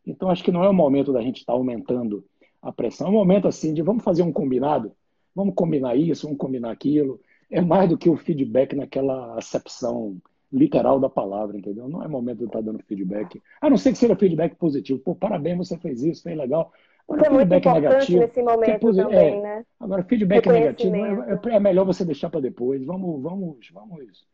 Então, 0.06 0.30
acho 0.30 0.42
que 0.42 0.50
não 0.50 0.64
é 0.64 0.68
o 0.70 0.72
momento 0.72 1.12
da 1.12 1.20
gente 1.20 1.40
estar 1.40 1.52
tá 1.52 1.58
aumentando 1.58 2.24
a 2.62 2.72
pressão. 2.72 3.08
É 3.08 3.10
um 3.10 3.14
momento 3.14 3.46
assim 3.46 3.74
de 3.74 3.82
vamos 3.82 4.02
fazer 4.02 4.22
um 4.22 4.32
combinado, 4.32 4.92
vamos 5.34 5.54
combinar 5.54 5.96
isso, 5.96 6.26
vamos 6.26 6.38
combinar 6.38 6.70
aquilo. 6.70 7.20
É 7.50 7.60
mais 7.60 7.88
do 7.88 7.98
que 7.98 8.08
o 8.08 8.16
feedback 8.16 8.74
naquela 8.74 9.36
acepção 9.38 10.16
literal 10.52 10.98
da 10.98 11.08
palavra, 11.08 11.56
entendeu? 11.56 11.88
Não 11.88 12.02
é 12.02 12.08
momento 12.08 12.38
de 12.38 12.44
estar 12.44 12.58
tá 12.58 12.64
dando 12.64 12.82
feedback. 12.84 13.42
A 13.60 13.68
não 13.68 13.76
ser 13.76 13.92
que 13.92 13.98
seja 13.98 14.16
feedback 14.16 14.54
positivo. 14.56 14.98
Pô, 14.98 15.14
parabéns, 15.14 15.58
você 15.58 15.76
fez 15.78 16.02
isso, 16.02 16.22
foi 16.22 16.34
legal. 16.34 16.72
Agora, 17.08 17.26
é 17.26 17.30
muito 17.30 17.54
importante 17.54 17.80
negativo, 17.80 18.20
nesse 18.20 18.42
momento 18.42 18.88
é, 18.88 19.02
também, 19.02 19.40
né? 19.40 19.64
Agora, 19.78 20.02
feedback 20.02 20.48
negativo 20.48 20.96
é, 20.96 21.54
é, 21.54 21.60
melhor 21.60 21.84
você 21.84 22.04
deixar 22.04 22.30
para 22.30 22.40
depois. 22.40 22.84
Vamos, 22.84 23.22
vamos, 23.22 23.68
vamos, 23.72 24.26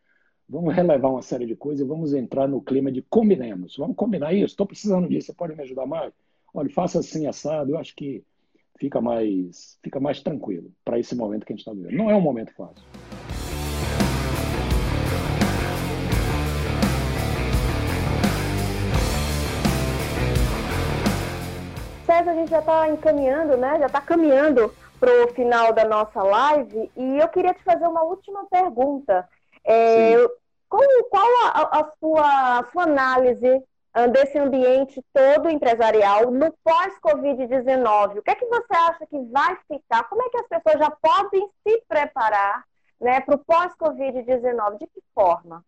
vamos 0.48 0.74
relevar 0.74 1.10
uma 1.10 1.22
série 1.22 1.44
de 1.44 1.54
coisas 1.54 1.84
e 1.84 1.88
vamos 1.88 2.14
entrar 2.14 2.48
no 2.48 2.62
clima 2.62 2.90
de 2.90 3.02
combinemos. 3.02 3.76
Vamos 3.76 3.96
combinar 3.96 4.32
isso. 4.32 4.46
Estou 4.46 4.66
precisando 4.66 5.06
disso. 5.06 5.26
Você 5.26 5.34
pode 5.34 5.54
me 5.54 5.62
ajudar 5.62 5.86
mais? 5.86 6.14
Olha, 6.54 6.70
faça 6.70 6.98
assim 6.98 7.26
assado. 7.26 7.72
Eu 7.72 7.78
acho 7.78 7.94
que 7.94 8.24
fica 8.82 9.00
mais, 9.00 9.78
fica 9.80 10.00
mais 10.00 10.20
tranquilo 10.20 10.72
para 10.84 10.98
esse 10.98 11.14
momento 11.14 11.46
que 11.46 11.52
a 11.52 11.54
gente 11.54 11.60
está 11.60 11.72
vivendo. 11.72 11.96
Não 11.96 12.10
é 12.10 12.16
um 12.16 12.20
momento 12.20 12.52
fácil. 12.52 12.82
César, 22.04 22.32
a 22.32 22.34
gente 22.34 22.50
já 22.50 22.58
está 22.58 22.90
encaminhando, 22.90 23.56
né? 23.56 23.78
Já 23.78 23.86
está 23.86 24.00
caminhando 24.00 24.74
para 24.98 25.24
o 25.24 25.28
final 25.28 25.72
da 25.72 25.84
nossa 25.84 26.20
live 26.20 26.90
e 26.96 27.18
eu 27.18 27.28
queria 27.28 27.54
te 27.54 27.62
fazer 27.62 27.86
uma 27.86 28.02
última 28.02 28.44
pergunta. 28.46 29.28
É, 29.64 30.16
qual, 30.68 30.82
qual 31.08 31.28
a, 31.44 31.78
a, 31.78 31.92
sua, 32.00 32.58
a 32.58 32.64
sua 32.72 32.82
análise 32.82 33.62
desse 34.10 34.38
ambiente 34.38 35.02
todo 35.12 35.50
empresarial 35.50 36.30
no 36.30 36.52
pós-Covid-19? 36.64 38.18
O 38.18 38.22
que 38.22 38.30
é 38.30 38.34
que 38.34 38.46
você 38.46 38.74
acha 38.74 39.06
que 39.06 39.18
vai 39.30 39.56
ficar? 39.68 40.08
Como 40.08 40.22
é 40.22 40.30
que 40.30 40.38
as 40.38 40.48
pessoas 40.48 40.78
já 40.78 40.90
podem 40.90 41.46
se 41.66 41.82
preparar 41.86 42.64
né, 43.00 43.20
para 43.20 43.34
o 43.34 43.38
pós-Covid-19? 43.38 44.78
De 44.78 44.86
que 44.86 45.02
forma? 45.14 45.64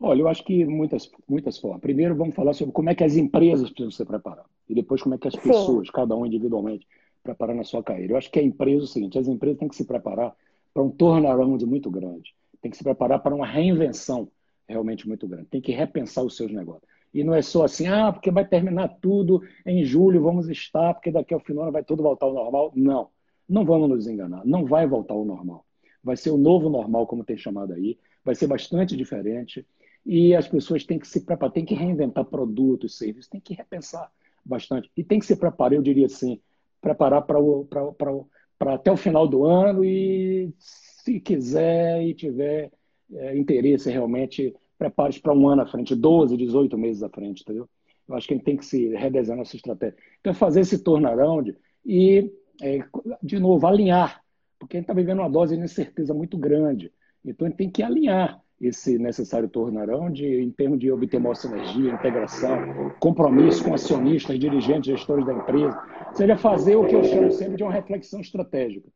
Olha, 0.00 0.22
eu 0.22 0.28
acho 0.28 0.44
que 0.44 0.64
muitas, 0.64 1.10
muitas 1.28 1.58
formas. 1.58 1.80
Primeiro, 1.80 2.16
vamos 2.16 2.34
falar 2.34 2.52
sobre 2.54 2.72
como 2.72 2.90
é 2.90 2.94
que 2.94 3.04
as 3.04 3.16
empresas 3.16 3.70
precisam 3.70 3.92
se 3.92 4.04
preparar. 4.04 4.44
E 4.68 4.74
depois, 4.74 5.00
como 5.00 5.14
é 5.14 5.18
que 5.18 5.28
as 5.28 5.36
pessoas, 5.36 5.86
Sim. 5.86 5.92
cada 5.92 6.16
um 6.16 6.26
individualmente, 6.26 6.86
preparar 7.22 7.54
na 7.54 7.64
sua 7.64 7.82
carreira. 7.82 8.12
Eu 8.12 8.16
acho 8.16 8.30
que 8.30 8.38
a 8.38 8.42
empresa 8.42 8.82
é 8.82 8.84
o 8.84 8.88
seguinte: 8.88 9.18
as 9.18 9.28
empresas 9.28 9.58
têm 9.58 9.68
que 9.68 9.76
se 9.76 9.84
preparar 9.84 10.34
para 10.72 10.82
um 10.82 10.90
turnaround 10.90 11.64
muito 11.64 11.90
grande. 11.90 12.34
Tem 12.60 12.70
que 12.70 12.76
se 12.76 12.82
preparar 12.82 13.20
para 13.20 13.34
uma 13.34 13.46
reinvenção 13.46 14.28
realmente 14.68 15.06
muito 15.06 15.26
grande. 15.28 15.46
Tem 15.46 15.60
que 15.60 15.72
repensar 15.72 16.24
os 16.24 16.36
seus 16.36 16.52
negócios. 16.52 16.93
E 17.14 17.22
não 17.22 17.34
é 17.34 17.40
só 17.40 17.64
assim, 17.64 17.86
ah, 17.86 18.12
porque 18.12 18.30
vai 18.30 18.44
terminar 18.44 18.88
tudo 19.00 19.40
em 19.64 19.84
julho, 19.84 20.22
vamos 20.22 20.48
estar, 20.48 20.92
porque 20.94 21.12
daqui 21.12 21.32
ao 21.32 21.40
final 21.40 21.70
vai 21.70 21.84
tudo 21.84 22.02
voltar 22.02 22.26
ao 22.26 22.34
normal. 22.34 22.72
Não, 22.74 23.08
não 23.48 23.64
vamos 23.64 23.88
nos 23.88 24.08
enganar. 24.08 24.44
Não 24.44 24.66
vai 24.66 24.86
voltar 24.86 25.14
ao 25.14 25.24
normal. 25.24 25.64
Vai 26.02 26.16
ser 26.16 26.30
o 26.30 26.36
novo 26.36 26.68
normal, 26.68 27.06
como 27.06 27.24
tem 27.24 27.36
chamado 27.36 27.72
aí. 27.72 27.96
Vai 28.24 28.34
ser 28.34 28.48
bastante 28.48 28.96
diferente 28.96 29.64
e 30.04 30.34
as 30.34 30.46
pessoas 30.46 30.84
têm 30.84 30.98
que 30.98 31.08
se 31.08 31.24
preparar, 31.24 31.52
têm 31.52 31.64
que 31.64 31.74
reinventar 31.74 32.24
produtos, 32.24 32.98
serviços, 32.98 33.28
têm 33.28 33.40
que 33.40 33.54
repensar 33.54 34.10
bastante. 34.44 34.90
E 34.96 35.02
tem 35.02 35.18
que 35.18 35.26
se 35.26 35.36
preparar, 35.36 35.72
eu 35.72 35.82
diria 35.82 36.06
assim, 36.06 36.40
preparar 36.80 37.22
para 37.22 38.74
até 38.74 38.92
o 38.92 38.96
final 38.96 39.26
do 39.26 39.44
ano 39.44 39.84
e, 39.84 40.52
se 40.58 41.20
quiser 41.20 42.02
e 42.02 42.12
tiver 42.12 42.70
é, 43.12 43.36
interesse 43.36 43.90
realmente, 43.90 44.54
prepare-se 44.84 45.20
para 45.20 45.32
um 45.32 45.48
ano 45.48 45.62
à 45.62 45.66
frente, 45.66 45.94
12, 45.94 46.36
18 46.36 46.76
meses 46.76 47.02
à 47.02 47.08
frente, 47.08 47.42
entendeu? 47.42 47.68
Eu 48.06 48.14
acho 48.14 48.28
que 48.28 48.34
a 48.34 48.36
gente 48.36 48.44
tem 48.44 48.56
que 48.56 48.66
se 48.66 48.88
redesenhar 48.94 49.38
nossa 49.38 49.56
estratégia. 49.56 49.96
Então, 50.20 50.34
fazer 50.34 50.60
esse 50.60 50.78
turnaround 50.78 51.56
e, 51.84 52.30
é, 52.62 52.80
de 53.22 53.38
novo, 53.38 53.66
alinhar, 53.66 54.22
porque 54.58 54.76
a 54.76 54.80
gente 54.80 54.84
está 54.84 54.94
vivendo 54.94 55.20
uma 55.20 55.30
dose 55.30 55.56
de 55.56 55.62
incerteza 55.62 56.12
muito 56.12 56.36
grande. 56.36 56.92
Então, 57.24 57.46
a 57.46 57.50
gente 57.50 57.56
tem 57.56 57.70
que 57.70 57.82
alinhar 57.82 58.40
esse 58.60 58.98
necessário 58.98 59.48
turnaround 59.48 60.24
em 60.24 60.50
termos 60.50 60.78
de 60.78 60.90
obter 60.90 61.18
maior 61.18 61.34
sinergia, 61.34 61.92
integração, 61.92 62.90
compromisso 63.00 63.64
com 63.64 63.74
acionistas, 63.74 64.38
dirigentes, 64.38 64.86
gestores 64.86 65.24
da 65.26 65.32
empresa. 65.32 65.78
Seja 66.12 66.36
fazer 66.36 66.76
o 66.76 66.86
que 66.86 66.94
eu 66.94 67.02
chamo 67.04 67.30
sempre 67.30 67.56
de 67.56 67.62
uma 67.62 67.72
reflexão 67.72 68.20
estratégica, 68.20 68.88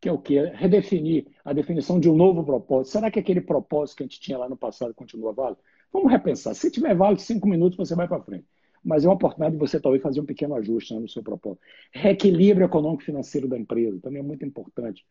que 0.00 0.08
é 0.08 0.12
o 0.12 0.18
que? 0.18 0.40
Redefinir 0.40 1.26
a 1.44 1.52
definição 1.52 2.00
de 2.00 2.08
um 2.08 2.16
novo 2.16 2.42
propósito. 2.42 2.92
Será 2.92 3.10
que 3.10 3.18
aquele 3.18 3.40
propósito 3.40 3.98
que 3.98 4.02
a 4.02 4.06
gente 4.06 4.20
tinha 4.20 4.38
lá 4.38 4.48
no 4.48 4.56
passado 4.56 4.94
continua 4.94 5.32
válido? 5.32 5.60
Vamos 5.92 6.10
repensar. 6.10 6.54
Se 6.54 6.70
tiver 6.70 6.94
válido 6.94 7.20
cinco 7.20 7.46
minutos, 7.46 7.76
você 7.76 7.94
vai 7.94 8.08
para 8.08 8.22
frente. 8.22 8.44
Mas 8.82 9.04
é 9.04 9.08
uma 9.08 9.14
oportunidade 9.14 9.52
de 9.52 9.58
você 9.58 9.78
talvez 9.78 10.02
fazer 10.02 10.20
um 10.20 10.24
pequeno 10.24 10.54
ajuste 10.54 10.94
né, 10.94 11.00
no 11.00 11.08
seu 11.08 11.22
propósito. 11.22 11.60
Reequilíbrio 11.92 12.64
econômico-financeiro 12.64 13.46
da 13.46 13.58
empresa 13.58 14.00
também 14.00 14.20
é 14.20 14.22
muito 14.22 14.44
importante 14.44 15.04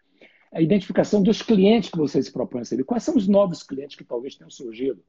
a 0.51 0.61
identificação 0.61 1.21
dos 1.21 1.41
clientes 1.41 1.89
que 1.89 1.97
você 1.97 2.21
se 2.21 2.31
propõe 2.31 2.61
a 2.61 2.65
servir. 2.65 2.83
Quais 2.83 3.03
são 3.03 3.15
os 3.15 3.27
novos 3.27 3.61
clientes 3.63 3.95
que 3.95 4.03
talvez 4.03 4.35
tenham 4.35 4.49
surgido, 4.49 4.99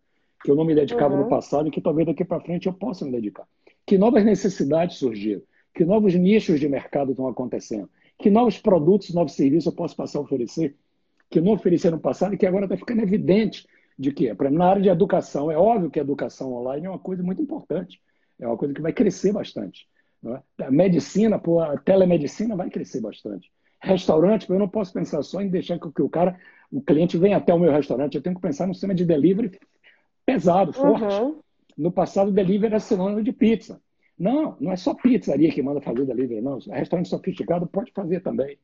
que 0.44 0.50
eu 0.50 0.54
não 0.54 0.64
me 0.64 0.74
dedicava 0.74 1.14
uhum. 1.14 1.22
no 1.22 1.28
passado 1.28 1.68
e 1.68 1.70
que 1.70 1.80
talvez 1.80 2.06
daqui 2.06 2.24
para 2.24 2.40
frente 2.40 2.66
eu 2.66 2.72
possa 2.72 3.04
me 3.04 3.12
dedicar? 3.12 3.46
Que 3.86 3.96
novas 3.96 4.24
necessidades 4.24 4.98
surgiram? 4.98 5.42
Que 5.74 5.84
novos 5.84 6.14
nichos 6.14 6.60
de 6.60 6.68
mercado 6.68 7.12
estão 7.12 7.26
acontecendo? 7.26 7.88
Que 8.20 8.30
novos 8.30 8.58
produtos, 8.58 9.14
novos 9.14 9.32
serviços 9.32 9.66
eu 9.66 9.72
posso 9.72 9.96
passar 9.96 10.18
a 10.18 10.22
oferecer 10.22 10.76
que 11.30 11.38
eu 11.38 11.42
não 11.42 11.52
oferecia 11.52 11.90
no 11.90 12.00
passado 12.00 12.34
e 12.34 12.36
que 12.36 12.44
agora 12.44 12.64
está 12.64 12.76
ficando 12.76 13.02
evidente 13.02 13.66
de 13.96 14.12
que, 14.12 14.32
na 14.50 14.66
área 14.66 14.82
de 14.82 14.88
educação, 14.88 15.50
é 15.50 15.56
óbvio 15.56 15.90
que 15.90 15.98
a 15.98 16.02
educação 16.02 16.52
online 16.52 16.86
é 16.86 16.90
uma 16.90 16.98
coisa 16.98 17.22
muito 17.22 17.40
importante, 17.40 18.00
é 18.38 18.46
uma 18.46 18.56
coisa 18.56 18.74
que 18.74 18.80
vai 18.80 18.92
crescer 18.92 19.32
bastante. 19.32 19.86
É? 20.58 20.64
A 20.64 20.70
medicina, 20.70 21.38
pô, 21.38 21.60
a 21.60 21.78
telemedicina 21.78 22.56
vai 22.56 22.68
crescer 22.68 23.00
bastante. 23.00 23.50
Restaurante, 23.80 24.50
eu 24.50 24.58
não 24.58 24.68
posso 24.68 24.92
pensar 24.92 25.22
só 25.22 25.40
em 25.40 25.48
deixar 25.48 25.78
que 25.78 26.02
o 26.02 26.08
cara, 26.08 26.38
o 26.70 26.82
cliente 26.82 27.16
venha 27.16 27.36
até 27.36 27.54
o 27.54 27.58
meu 27.58 27.72
restaurante. 27.72 28.14
Eu 28.16 28.22
tenho 28.22 28.34
que 28.34 28.42
pensar 28.42 28.66
no 28.66 28.74
sistema 28.74 28.94
de 28.94 29.06
delivery 29.06 29.58
pesado, 30.26 30.72
forte. 30.72 31.14
Uhum. 31.14 31.40
No 31.76 31.90
passado, 31.90 32.30
delivery 32.30 32.72
era 32.72 32.80
sinônimo 32.80 33.22
de 33.22 33.32
pizza. 33.32 33.80
Não, 34.20 34.54
não 34.60 34.70
é 34.70 34.76
só 34.76 34.92
pizzaria 34.92 35.50
que 35.50 35.62
manda 35.62 35.80
fazer 35.80 36.04
delivery, 36.04 36.42
não. 36.42 36.58
Restaurante 36.58 37.08
sofisticado 37.08 37.66
pode 37.66 37.90
fazer 37.90 38.20
também. 38.20 38.58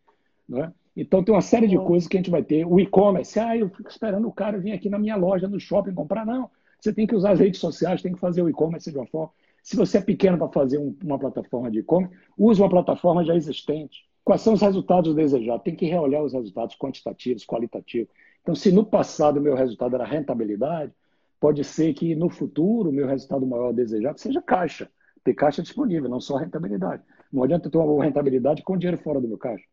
Não 0.46 0.62
é? 0.62 0.72
Então, 0.94 1.24
tem 1.24 1.34
uma 1.34 1.40
série 1.40 1.66
de 1.66 1.78
coisas 1.78 2.06
que 2.06 2.18
a 2.18 2.20
gente 2.20 2.30
vai 2.30 2.42
ter. 2.42 2.66
O 2.66 2.78
e-commerce, 2.78 3.40
ah, 3.40 3.56
eu 3.56 3.70
fico 3.70 3.88
esperando 3.88 4.28
o 4.28 4.32
cara 4.32 4.58
vir 4.58 4.72
aqui 4.72 4.90
na 4.90 4.98
minha 4.98 5.16
loja, 5.16 5.48
no 5.48 5.58
shopping, 5.58 5.94
comprar. 5.94 6.26
Não, 6.26 6.50
você 6.78 6.92
tem 6.92 7.06
que 7.06 7.14
usar 7.14 7.32
as 7.32 7.40
redes 7.40 7.58
sociais, 7.58 8.02
tem 8.02 8.12
que 8.12 8.20
fazer 8.20 8.42
o 8.42 8.50
e-commerce 8.50 8.92
de 8.92 8.98
uma 8.98 9.06
forma. 9.06 9.30
Se 9.62 9.76
você 9.76 9.96
é 9.96 10.00
pequeno 10.02 10.36
para 10.36 10.48
fazer 10.48 10.76
um, 10.76 10.94
uma 11.02 11.18
plataforma 11.18 11.70
de 11.70 11.78
e-commerce, 11.78 12.14
use 12.36 12.60
uma 12.60 12.68
plataforma 12.68 13.24
já 13.24 13.34
existente. 13.34 14.06
Quais 14.22 14.42
são 14.42 14.52
os 14.52 14.60
resultados 14.60 15.14
desejados? 15.14 15.64
Tem 15.64 15.74
que 15.74 15.86
reolhar 15.86 16.22
os 16.22 16.34
resultados 16.34 16.76
quantitativos, 16.76 17.46
qualitativos. 17.46 18.12
Então, 18.42 18.54
se 18.54 18.70
no 18.70 18.84
passado 18.84 19.38
o 19.38 19.42
meu 19.42 19.54
resultado 19.54 19.94
era 19.94 20.04
rentabilidade, 20.04 20.92
pode 21.40 21.64
ser 21.64 21.94
que 21.94 22.14
no 22.14 22.28
futuro 22.28 22.90
o 22.90 22.92
meu 22.92 23.06
resultado 23.06 23.46
maior 23.46 23.72
desejado 23.72 24.20
seja 24.20 24.42
caixa. 24.42 24.90
Ter 25.26 25.34
caixa 25.34 25.60
disponível, 25.60 26.08
não 26.08 26.20
só 26.20 26.36
rentabilidade. 26.36 27.02
Não 27.32 27.42
adianta 27.42 27.68
ter 27.68 27.76
uma 27.76 28.04
rentabilidade 28.04 28.62
com 28.62 28.76
dinheiro 28.76 29.02
fora 29.02 29.20
do 29.20 29.26
meu 29.26 29.36
caixa. 29.36 29.64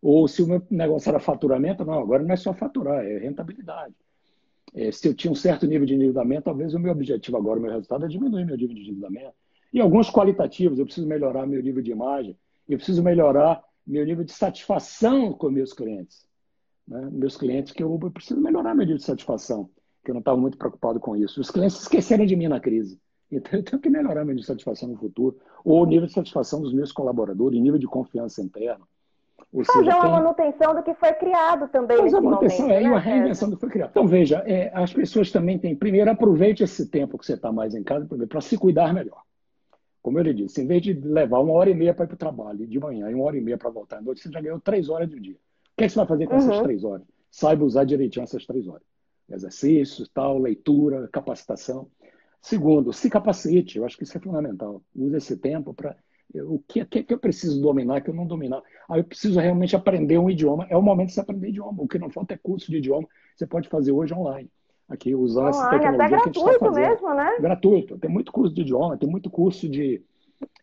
Ou 0.00 0.28
se 0.28 0.40
o 0.40 0.46
meu 0.46 0.62
negócio 0.70 1.08
era 1.08 1.18
faturamento, 1.18 1.84
não, 1.84 1.94
agora 1.94 2.22
não 2.22 2.32
é 2.32 2.36
só 2.36 2.54
faturar, 2.54 3.04
é 3.04 3.18
rentabilidade. 3.18 3.92
É, 4.72 4.92
se 4.92 5.08
eu 5.08 5.12
tinha 5.12 5.32
um 5.32 5.34
certo 5.34 5.66
nível 5.66 5.84
de 5.84 5.96
endividamento, 5.96 6.42
talvez 6.42 6.74
o 6.74 6.78
meu 6.78 6.92
objetivo 6.92 7.36
agora, 7.36 7.58
o 7.58 7.62
meu 7.62 7.72
resultado 7.72 8.04
é 8.04 8.08
diminuir 8.08 8.44
meu 8.44 8.56
nível 8.56 8.76
de 8.76 8.82
endividamento. 8.82 9.34
E 9.72 9.80
alguns 9.80 10.08
qualitativos, 10.08 10.78
eu 10.78 10.84
preciso 10.84 11.08
melhorar 11.08 11.44
meu 11.44 11.60
nível 11.60 11.82
de 11.82 11.90
imagem, 11.90 12.38
eu 12.68 12.76
preciso 12.76 13.02
melhorar 13.02 13.60
meu 13.84 14.06
nível 14.06 14.22
de 14.22 14.30
satisfação 14.30 15.32
com 15.32 15.50
meus 15.50 15.72
clientes. 15.72 16.24
Né? 16.86 17.08
Meus 17.10 17.36
clientes 17.36 17.72
que 17.72 17.82
eu, 17.82 17.98
eu 18.00 18.10
preciso 18.12 18.40
melhorar 18.40 18.76
meu 18.76 18.86
nível 18.86 18.98
de 18.98 19.04
satisfação, 19.04 19.68
que 20.04 20.12
eu 20.12 20.14
não 20.14 20.20
estava 20.20 20.38
muito 20.38 20.56
preocupado 20.56 21.00
com 21.00 21.16
isso. 21.16 21.40
Os 21.40 21.50
clientes 21.50 21.80
esqueceram 21.80 22.24
de 22.24 22.36
mim 22.36 22.46
na 22.46 22.60
crise. 22.60 22.96
Então 23.30 23.58
eu 23.58 23.64
tenho 23.64 23.80
que 23.80 23.88
melhorar 23.88 24.24
meu 24.24 24.34
nível 24.34 24.40
de 24.40 24.46
satisfação 24.46 24.88
no 24.88 24.96
futuro, 24.96 25.38
ou 25.64 25.82
o 25.82 25.86
nível 25.86 26.06
de 26.06 26.12
satisfação 26.12 26.60
dos 26.60 26.72
meus 26.72 26.90
colaboradores, 26.90 27.60
nível 27.60 27.78
de 27.78 27.86
confiança 27.86 28.42
interna. 28.42 28.84
Ou 29.52 29.64
Fazer 29.64 29.78
seja, 29.78 29.96
uma 29.96 30.02
tem... 30.02 30.12
manutenção 30.12 30.74
do 30.74 30.82
que 30.82 30.94
foi 30.94 31.12
criado 31.14 31.68
também. 31.68 31.96
Fazer 31.96 32.16
a 32.16 32.20
manutenção 32.20 32.62
momento, 32.62 32.78
é, 32.78 32.82
né, 32.82 32.88
uma 32.88 33.00
reinvenção 33.00 33.50
do 33.50 33.56
que 33.56 33.60
foi 33.60 33.70
criado. 33.70 33.90
Então, 33.90 34.06
veja, 34.06 34.42
é, 34.46 34.70
as 34.74 34.92
pessoas 34.92 35.30
também 35.30 35.58
têm. 35.58 35.74
Primeiro, 35.74 36.10
aproveite 36.10 36.62
esse 36.62 36.86
tempo 36.86 37.18
que 37.18 37.26
você 37.26 37.34
está 37.34 37.50
mais 37.50 37.74
em 37.74 37.82
casa 37.82 38.06
para 38.28 38.40
se 38.40 38.56
cuidar 38.56 38.94
melhor. 38.94 39.22
Como 40.02 40.18
eu 40.18 40.22
lhe 40.22 40.32
disse, 40.32 40.62
em 40.62 40.66
vez 40.66 40.82
de 40.82 40.94
levar 40.94 41.40
uma 41.40 41.52
hora 41.52 41.68
e 41.68 41.74
meia 41.74 41.92
para 41.92 42.04
ir 42.04 42.08
para 42.08 42.14
o 42.14 42.18
trabalho 42.18 42.66
de 42.66 42.80
manhã 42.80 43.10
e 43.10 43.14
uma 43.14 43.24
hora 43.24 43.36
e 43.36 43.40
meia 43.40 43.58
para 43.58 43.68
voltar 43.70 43.98
à 43.98 44.00
noite, 44.00 44.22
você 44.22 44.30
já 44.30 44.40
ganhou 44.40 44.60
três 44.60 44.88
horas 44.88 45.08
do 45.08 45.20
dia. 45.20 45.34
O 45.34 45.76
que, 45.76 45.84
é 45.84 45.86
que 45.86 45.92
você 45.92 45.98
vai 45.98 46.06
fazer 46.06 46.26
com 46.26 46.34
uhum. 46.34 46.38
essas 46.38 46.60
três 46.60 46.84
horas? 46.84 47.06
Saiba 47.30 47.64
usar 47.64 47.84
direitinho 47.84 48.22
essas 48.22 48.46
três 48.46 48.66
horas. 48.66 48.82
Exercícios, 49.28 50.08
tal, 50.08 50.38
leitura, 50.38 51.08
capacitação. 51.12 51.88
Segundo, 52.40 52.92
se 52.92 53.10
capacite. 53.10 53.78
Eu 53.78 53.84
acho 53.84 53.96
que 53.96 54.04
isso 54.04 54.16
é 54.16 54.20
fundamental. 54.20 54.82
Use 54.94 55.16
esse 55.16 55.36
tempo 55.36 55.74
para 55.74 55.96
o 56.34 56.60
que, 56.60 56.84
que, 56.84 57.02
que 57.02 57.14
eu 57.14 57.18
preciso 57.18 57.60
dominar 57.60 58.00
que 58.00 58.10
eu 58.10 58.14
não 58.14 58.26
dominar? 58.26 58.62
Ah, 58.88 58.98
eu 58.98 59.04
preciso 59.04 59.40
realmente 59.40 59.74
aprender 59.74 60.18
um 60.18 60.30
idioma. 60.30 60.66
É 60.70 60.76
o 60.76 60.82
momento 60.82 61.08
de 61.08 61.14
você 61.14 61.20
aprender 61.20 61.48
idioma. 61.48 61.82
O 61.82 61.88
que 61.88 61.98
não 61.98 62.08
falta 62.08 62.34
é 62.34 62.38
curso 62.38 62.70
de 62.70 62.78
idioma. 62.78 63.06
Você 63.36 63.46
pode 63.46 63.68
fazer 63.68 63.92
hoje 63.92 64.14
online. 64.14 64.48
Aqui, 64.88 65.14
usando 65.14 65.48
essa 65.48 65.70
tecnologia 65.70 66.04
até 66.04 66.08
que 66.08 66.14
a 66.14 66.18
gente 66.18 66.36
está 66.36 66.58
fazendo. 66.58 66.88
mesmo, 66.88 67.14
né? 67.14 67.36
Gratuito. 67.40 67.98
Tem 67.98 68.10
muito 68.10 68.32
curso 68.32 68.54
de 68.54 68.60
idioma, 68.62 68.96
tem 68.96 69.08
muito 69.08 69.30
curso 69.30 69.68
de, 69.68 70.02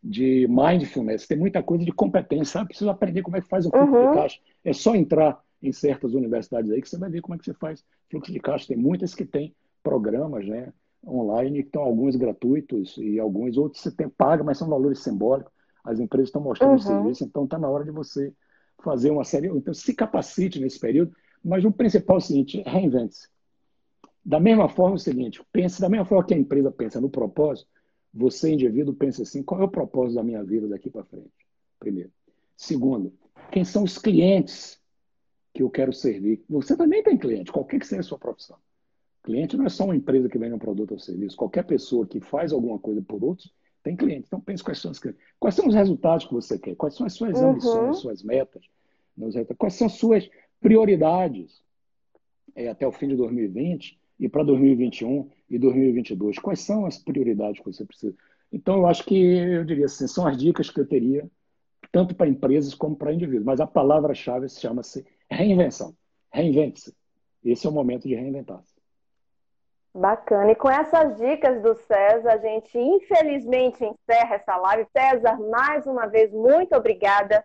de 0.03 0.47
mindfulness, 0.49 1.27
tem 1.27 1.37
muita 1.37 1.63
coisa 1.63 1.85
de 1.85 1.91
competência. 1.91 2.53
Sabe? 2.53 2.69
Precisa 2.69 2.91
aprender 2.91 3.21
como 3.21 3.37
é 3.37 3.41
que 3.41 3.47
faz 3.47 3.65
o 3.65 3.69
fluxo 3.69 3.93
uhum. 3.93 4.09
de 4.11 4.17
caixa. 4.17 4.39
É 4.63 4.73
só 4.73 4.95
entrar 4.95 5.41
em 5.61 5.71
certas 5.71 6.13
universidades 6.13 6.71
aí 6.71 6.81
que 6.81 6.89
você 6.89 6.97
vai 6.97 7.09
ver 7.09 7.21
como 7.21 7.35
é 7.35 7.37
que 7.37 7.45
você 7.45 7.53
faz 7.53 7.83
fluxo 8.09 8.31
de 8.31 8.39
caixa. 8.39 8.67
Tem 8.67 8.77
muitas 8.77 9.13
que 9.13 9.25
têm 9.25 9.53
programas, 9.81 10.45
né? 10.45 10.71
Online, 11.07 11.61
que 11.63 11.69
estão 11.69 11.81
alguns 11.81 12.15
gratuitos 12.15 12.97
e 12.97 13.19
alguns 13.19 13.57
outros 13.57 13.81
você 13.81 13.91
tem, 13.91 14.09
paga, 14.09 14.43
mas 14.43 14.57
são 14.57 14.67
valores 14.67 14.99
simbólicos. 14.99 15.51
As 15.83 15.99
empresas 15.99 16.29
estão 16.29 16.41
mostrando 16.41 16.71
uhum. 16.71 16.79
serviço, 16.79 17.23
então 17.23 17.45
está 17.45 17.57
na 17.57 17.69
hora 17.69 17.85
de 17.85 17.91
você 17.91 18.33
fazer 18.83 19.09
uma 19.09 19.23
série. 19.23 19.47
Então, 19.47 19.73
se 19.73 19.93
capacite 19.93 20.59
nesse 20.59 20.79
período, 20.79 21.15
mas 21.43 21.63
o 21.63 21.71
principal 21.71 22.17
é 22.17 22.19
o 22.19 22.21
seguinte: 22.21 22.61
reinvente-se. 22.65 23.29
Da 24.23 24.39
mesma 24.39 24.67
forma, 24.67 24.95
é 24.95 24.97
o 24.97 24.99
seguinte: 24.99 25.41
pense, 25.51 25.79
da 25.79 25.87
mesma 25.87 26.05
forma 26.05 26.25
que 26.25 26.33
a 26.33 26.37
empresa 26.37 26.71
pensa 26.71 26.99
no 26.99 27.09
propósito, 27.09 27.69
você, 28.13 28.51
indivíduo, 28.51 28.93
pensa 28.93 29.23
assim: 29.23 29.41
qual 29.41 29.61
é 29.61 29.63
o 29.63 29.69
propósito 29.69 30.15
da 30.15 30.23
minha 30.23 30.43
vida 30.43 30.67
daqui 30.67 30.89
para 30.89 31.05
frente? 31.05 31.31
Primeiro. 31.79 32.11
Segundo, 32.55 33.13
quem 33.51 33.63
são 33.63 33.83
os 33.83 33.97
clientes 33.97 34.81
que 35.53 35.63
eu 35.63 35.69
quero 35.69 35.93
servir? 35.93 36.43
Você 36.49 36.75
também 36.75 37.03
tem 37.03 37.17
cliente, 37.17 37.51
qualquer 37.51 37.79
que 37.79 37.87
seja 37.87 38.01
a 38.01 38.03
sua 38.03 38.17
profissão. 38.17 38.57
Cliente 39.27 39.57
não 39.57 39.65
é 39.65 39.69
só 39.69 39.83
uma 39.83 39.95
empresa 39.95 40.29
que 40.29 40.37
vende 40.37 40.53
um 40.53 40.57
produto 40.57 40.93
ou 40.93 40.99
serviço. 40.99 41.35
Qualquer 41.35 41.65
pessoa 41.65 42.07
que 42.07 42.21
faz 42.21 42.53
alguma 42.53 42.79
coisa 42.79 43.01
por 43.01 43.21
outros 43.21 43.53
tem 43.83 43.93
cliente. 43.93 44.23
Então 44.27 44.39
pense 44.39 44.63
quais 44.63 44.79
são 44.79 44.89
os. 44.89 45.01
Quais 45.37 45.53
são 45.53 45.67
os 45.67 45.75
resultados 45.75 46.25
que 46.25 46.33
você 46.33 46.57
quer? 46.57 46.75
Quais 46.77 46.95
são 46.95 47.05
as 47.05 47.11
suas 47.11 47.37
uhum. 47.37 47.49
ambições, 47.49 47.97
suas 47.97 48.23
metas? 48.23 48.63
Quais 49.57 49.73
são 49.73 49.87
as 49.87 49.93
suas 49.95 50.29
prioridades 50.61 51.61
é, 52.55 52.69
até 52.69 52.87
o 52.87 52.91
fim 52.93 53.09
de 53.09 53.17
2020 53.17 53.99
e 54.17 54.29
para 54.29 54.43
2021 54.43 55.29
e 55.49 55.59
2022? 55.59 56.39
Quais 56.39 56.61
são 56.61 56.85
as 56.85 56.97
prioridades 56.97 57.59
que 57.59 57.65
você 57.65 57.83
precisa? 57.83 58.15
Então, 58.49 58.77
eu 58.77 58.87
acho 58.87 59.03
que, 59.03 59.13
eu 59.13 59.65
diria 59.65 59.87
assim, 59.87 60.07
são 60.07 60.25
as 60.25 60.37
dicas 60.37 60.69
que 60.69 60.79
eu 60.79 60.87
teria, 60.87 61.29
tanto 61.91 62.15
para 62.15 62.29
empresas 62.29 62.73
como 62.73 62.95
para 62.95 63.11
indivíduos. 63.11 63.43
Mas 63.43 63.59
a 63.59 63.67
palavra-chave 63.67 64.47
chama-se 64.47 65.05
reinvenção. 65.29 65.93
Reinvente-se. 66.31 66.95
Esse 67.43 67.67
é 67.67 67.69
o 67.69 67.73
momento 67.73 68.07
de 68.07 68.15
reinventar-se. 68.15 68.76
Bacana. 69.97 70.51
E 70.51 70.55
com 70.55 70.69
essas 70.69 71.17
dicas 71.17 71.59
do 71.63 71.73
César, 71.73 72.33
a 72.33 72.37
gente 72.37 72.77
infelizmente 72.77 73.83
encerra 73.83 74.35
essa 74.35 74.55
live. 74.55 74.87
César, 74.95 75.39
mais 75.39 75.87
uma 75.87 76.05
vez, 76.05 76.31
muito 76.31 76.75
obrigada 76.75 77.43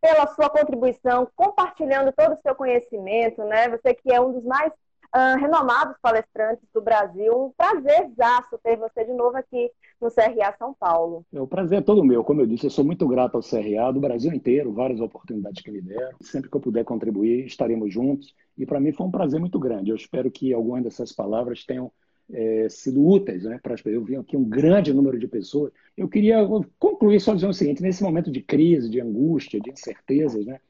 pela 0.00 0.28
sua 0.28 0.48
contribuição, 0.48 1.28
compartilhando 1.34 2.12
todo 2.12 2.34
o 2.34 2.40
seu 2.40 2.54
conhecimento, 2.54 3.42
né? 3.42 3.68
Você 3.68 3.92
que 3.94 4.12
é 4.12 4.20
um 4.20 4.32
dos 4.32 4.44
mais 4.44 4.72
uh, 5.14 5.38
renomados 5.38 5.96
palestrantes 6.00 6.64
do 6.72 6.80
Brasil. 6.80 7.46
Um 7.46 7.52
prazerzaço 7.56 8.58
ter 8.62 8.76
você 8.76 9.04
de 9.04 9.12
novo 9.12 9.36
aqui 9.36 9.70
no 10.00 10.10
CRA 10.10 10.54
São 10.58 10.74
Paulo. 10.74 11.24
É, 11.32 11.40
o 11.40 11.46
prazer 11.46 11.78
é 11.78 11.82
todo 11.82 12.04
meu. 12.04 12.22
Como 12.22 12.40
eu 12.40 12.46
disse, 12.46 12.66
eu 12.66 12.70
sou 12.70 12.84
muito 12.84 13.06
grato 13.06 13.36
ao 13.36 13.42
CRA, 13.42 13.92
do 13.92 14.00
Brasil 14.00 14.32
inteiro, 14.32 14.72
várias 14.72 15.00
oportunidades 15.00 15.62
que 15.62 15.70
me 15.70 15.80
deram. 15.80 16.16
Sempre 16.20 16.50
que 16.50 16.56
eu 16.56 16.60
puder 16.60 16.84
contribuir, 16.84 17.46
estaremos 17.46 17.92
juntos. 17.92 18.34
E 18.56 18.64
para 18.64 18.80
mim 18.80 18.92
foi 18.92 19.06
um 19.06 19.10
prazer 19.10 19.40
muito 19.40 19.58
grande. 19.58 19.90
Eu 19.90 19.96
espero 19.96 20.30
que 20.30 20.52
algumas 20.52 20.84
dessas 20.84 21.12
palavras 21.12 21.64
tenham 21.64 21.90
é, 22.32 22.68
sido 22.68 23.04
úteis 23.04 23.44
né, 23.44 23.58
para 23.62 23.74
as 23.74 23.80
pessoas. 23.80 24.00
Eu 24.00 24.04
vi 24.04 24.16
aqui 24.16 24.36
um 24.36 24.44
grande 24.44 24.92
número 24.92 25.18
de 25.18 25.26
pessoas. 25.26 25.72
Eu 25.96 26.08
queria 26.08 26.46
concluir 26.78 27.20
só 27.20 27.34
dizendo 27.34 27.50
o 27.50 27.54
seguinte: 27.54 27.82
nesse 27.82 28.02
momento 28.02 28.30
de 28.30 28.40
crise, 28.40 28.90
de 28.90 29.00
angústia, 29.00 29.60
de 29.60 29.70
incertezas, 29.70 30.44
né, 30.44 30.60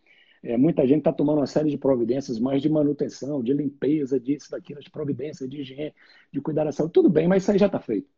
é, 0.42 0.56
muita 0.56 0.86
gente 0.86 0.98
está 0.98 1.12
tomando 1.12 1.38
uma 1.38 1.46
série 1.46 1.70
de 1.70 1.78
providências 1.78 2.38
mais 2.38 2.62
de 2.62 2.68
manutenção, 2.68 3.42
de 3.42 3.52
limpeza, 3.52 4.18
disso, 4.18 4.50
daquilo, 4.50 4.80
de 4.80 4.90
providência, 4.90 5.48
de 5.48 5.60
higiene, 5.60 5.94
de 6.32 6.40
cuidar 6.40 6.64
da 6.64 6.72
saúde. 6.72 6.92
Tudo 6.92 7.10
bem, 7.10 7.26
mas 7.26 7.42
isso 7.42 7.52
aí 7.52 7.58
já 7.58 7.66
está 7.66 7.80
feito. 7.80 8.08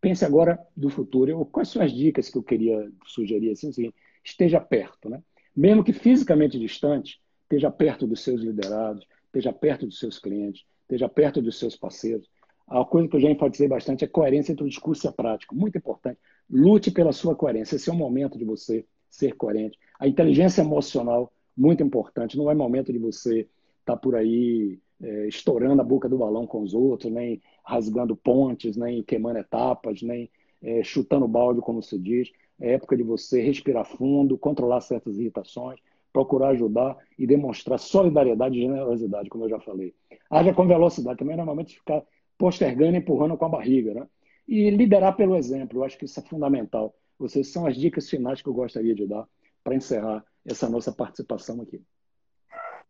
Pense 0.00 0.24
agora 0.24 0.58
do 0.76 0.88
futuro. 0.88 1.30
Eu, 1.30 1.44
quais 1.44 1.68
são 1.68 1.82
as 1.82 1.92
dicas 1.92 2.28
que 2.28 2.38
eu 2.38 2.42
queria 2.42 2.90
sugerir? 3.06 3.50
Assim, 3.50 3.68
assim, 3.68 3.92
esteja 4.24 4.60
perto, 4.60 5.08
né? 5.08 5.22
mesmo 5.58 5.82
que 5.82 5.92
fisicamente 5.92 6.56
distante, 6.56 7.20
esteja 7.42 7.68
perto 7.68 8.06
dos 8.06 8.22
seus 8.22 8.40
liderados, 8.40 9.04
esteja 9.26 9.52
perto 9.52 9.86
dos 9.86 9.98
seus 9.98 10.16
clientes, 10.16 10.64
esteja 10.82 11.08
perto 11.08 11.42
dos 11.42 11.58
seus 11.58 11.74
parceiros. 11.74 12.28
A 12.68 12.84
coisa 12.84 13.08
que 13.08 13.16
eu 13.16 13.20
já 13.20 13.28
enfatizei 13.28 13.66
bastante 13.66 14.04
é 14.04 14.06
coerência 14.06 14.52
entre 14.52 14.64
o 14.64 14.68
discurso 14.68 15.06
e 15.06 15.08
a 15.08 15.12
prática. 15.12 15.56
Muito 15.56 15.76
importante. 15.76 16.20
Lute 16.48 16.92
pela 16.92 17.12
sua 17.12 17.34
coerência. 17.34 17.74
Esse 17.74 17.90
é 17.90 17.92
o 17.92 17.96
momento 17.96 18.38
de 18.38 18.44
você 18.44 18.86
ser 19.10 19.34
coerente. 19.34 19.76
A 19.98 20.06
inteligência 20.06 20.60
emocional, 20.60 21.32
muito 21.58 21.82
importante. 21.82 22.38
Não 22.38 22.50
é 22.50 22.54
momento 22.54 22.92
de 22.92 22.98
você 22.98 23.40
estar 23.40 23.94
tá 23.94 23.96
por 23.96 24.14
aí 24.14 24.78
é, 25.02 25.26
estourando 25.26 25.82
a 25.82 25.84
boca 25.84 26.08
do 26.08 26.18
balão 26.18 26.46
com 26.46 26.62
os 26.62 26.72
outros, 26.72 27.12
nem 27.12 27.42
rasgando 27.64 28.16
pontes, 28.16 28.76
nem 28.76 29.02
queimando 29.02 29.38
etapas, 29.40 30.00
nem 30.02 30.30
é, 30.62 30.82
chutando 30.84 31.26
balde, 31.26 31.60
como 31.60 31.82
se 31.82 31.98
diz. 31.98 32.30
É 32.60 32.72
época 32.72 32.96
de 32.96 33.02
você 33.02 33.40
respirar 33.40 33.84
fundo, 33.84 34.38
controlar 34.38 34.80
certas 34.80 35.18
irritações, 35.18 35.80
procurar 36.12 36.48
ajudar 36.50 36.96
e 37.18 37.26
demonstrar 37.26 37.78
solidariedade 37.78 38.56
e 38.56 38.62
generosidade, 38.62 39.28
como 39.28 39.44
eu 39.44 39.50
já 39.50 39.60
falei. 39.60 39.94
Haja 40.30 40.52
com 40.52 40.66
velocidade, 40.66 41.18
também 41.18 41.36
normalmente 41.36 41.76
ficar 41.76 42.02
postergando 42.36 42.94
e 42.94 42.98
empurrando 42.98 43.36
com 43.36 43.44
a 43.44 43.48
barriga. 43.48 43.94
Né? 43.94 44.06
E 44.46 44.70
liderar 44.70 45.16
pelo 45.16 45.36
exemplo, 45.36 45.78
eu 45.78 45.84
acho 45.84 45.98
que 45.98 46.04
isso 46.04 46.18
é 46.18 46.22
fundamental. 46.22 46.94
Vocês 47.18 47.48
são 47.48 47.66
as 47.66 47.76
dicas 47.76 48.08
finais 48.08 48.40
que 48.40 48.48
eu 48.48 48.54
gostaria 48.54 48.94
de 48.94 49.06
dar 49.06 49.26
para 49.62 49.74
encerrar 49.74 50.24
essa 50.48 50.68
nossa 50.68 50.92
participação 50.92 51.60
aqui. 51.60 51.82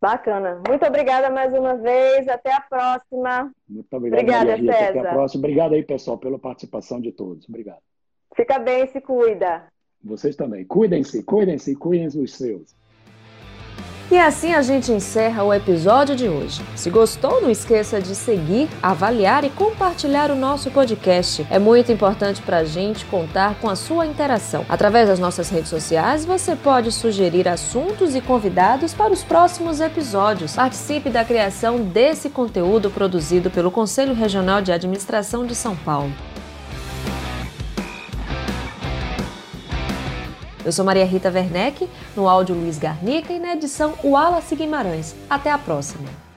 Bacana. 0.01 0.63
Muito 0.67 0.87
obrigada 0.87 1.29
mais 1.29 1.53
uma 1.53 1.77
vez. 1.77 2.29
Até 2.29 2.53
a 2.53 2.61
próxima. 2.61 3.53
Muito 3.69 3.93
obrigado, 3.97 4.21
Obrigada, 4.21 4.51
Maria 4.51 4.73
César. 4.73 4.99
Até 5.01 5.09
a 5.09 5.13
próxima. 5.13 5.41
Obrigado 5.41 5.75
aí, 5.75 5.83
pessoal, 5.83 6.19
pela 6.19 6.39
participação 6.39 7.01
de 7.01 7.13
todos. 7.13 7.49
Obrigado. 7.49 7.83
Fica 8.37 8.59
bem, 8.59 8.87
se 8.87 9.01
cuida. 9.01 9.67
Vocês 10.03 10.37
também. 10.37 10.65
Cuidem-se, 10.65 11.25
cuidem-se, 11.25 11.75
cuidem 11.75 12.09
dos 12.09 12.35
seus. 12.35 12.77
E 14.11 14.17
assim 14.17 14.55
a 14.55 14.63
gente 14.63 14.91
encerra 14.91 15.45
o 15.45 15.53
episódio 15.53 16.17
de 16.17 16.27
hoje. 16.29 16.63
Se 16.75 16.89
gostou, 16.89 17.43
não 17.43 17.51
esqueça 17.51 18.01
de 18.01 18.15
seguir, 18.15 18.67
avaliar 18.83 19.45
e 19.45 19.51
compartilhar 19.51 20.31
o 20.31 20.35
nosso 20.35 20.71
podcast. 20.71 21.47
É 21.51 21.59
muito 21.59 21.93
importante 21.93 22.41
para 22.41 22.59
a 22.59 22.65
gente 22.65 23.05
contar 23.05 23.57
com 23.61 23.69
a 23.69 23.77
sua 23.77 24.07
interação. 24.07 24.65
Através 24.67 25.09
das 25.09 25.19
nossas 25.19 25.51
redes 25.51 25.69
sociais, 25.69 26.25
você 26.25 26.57
pode 26.57 26.91
sugerir 26.91 27.47
assuntos 27.47 28.17
e 28.17 28.23
convidados 28.23 28.95
para 28.95 29.13
os 29.13 29.23
próximos 29.23 29.79
episódios. 29.79 30.57
Participe 30.57 31.11
da 31.11 31.23
criação 31.23 31.79
desse 31.79 32.31
conteúdo 32.31 32.91
produzido 32.91 33.51
pelo 33.51 33.71
Conselho 33.71 34.15
Regional 34.15 34.63
de 34.63 34.73
Administração 34.73 35.45
de 35.45 35.55
São 35.55 35.77
Paulo. 35.77 36.11
Eu 40.69 40.73
sou 40.73 40.85
Maria 40.85 41.07
Rita 41.07 41.31
Werneck, 41.31 41.89
no 42.15 42.29
áudio 42.29 42.55
Luiz 42.55 42.77
Garnica 42.77 43.33
e 43.33 43.39
na 43.39 43.55
edição 43.55 43.95
Wallace 44.05 44.55
Guimarães. 44.55 45.15
Até 45.31 45.51
a 45.51 45.57
próxima! 45.57 46.28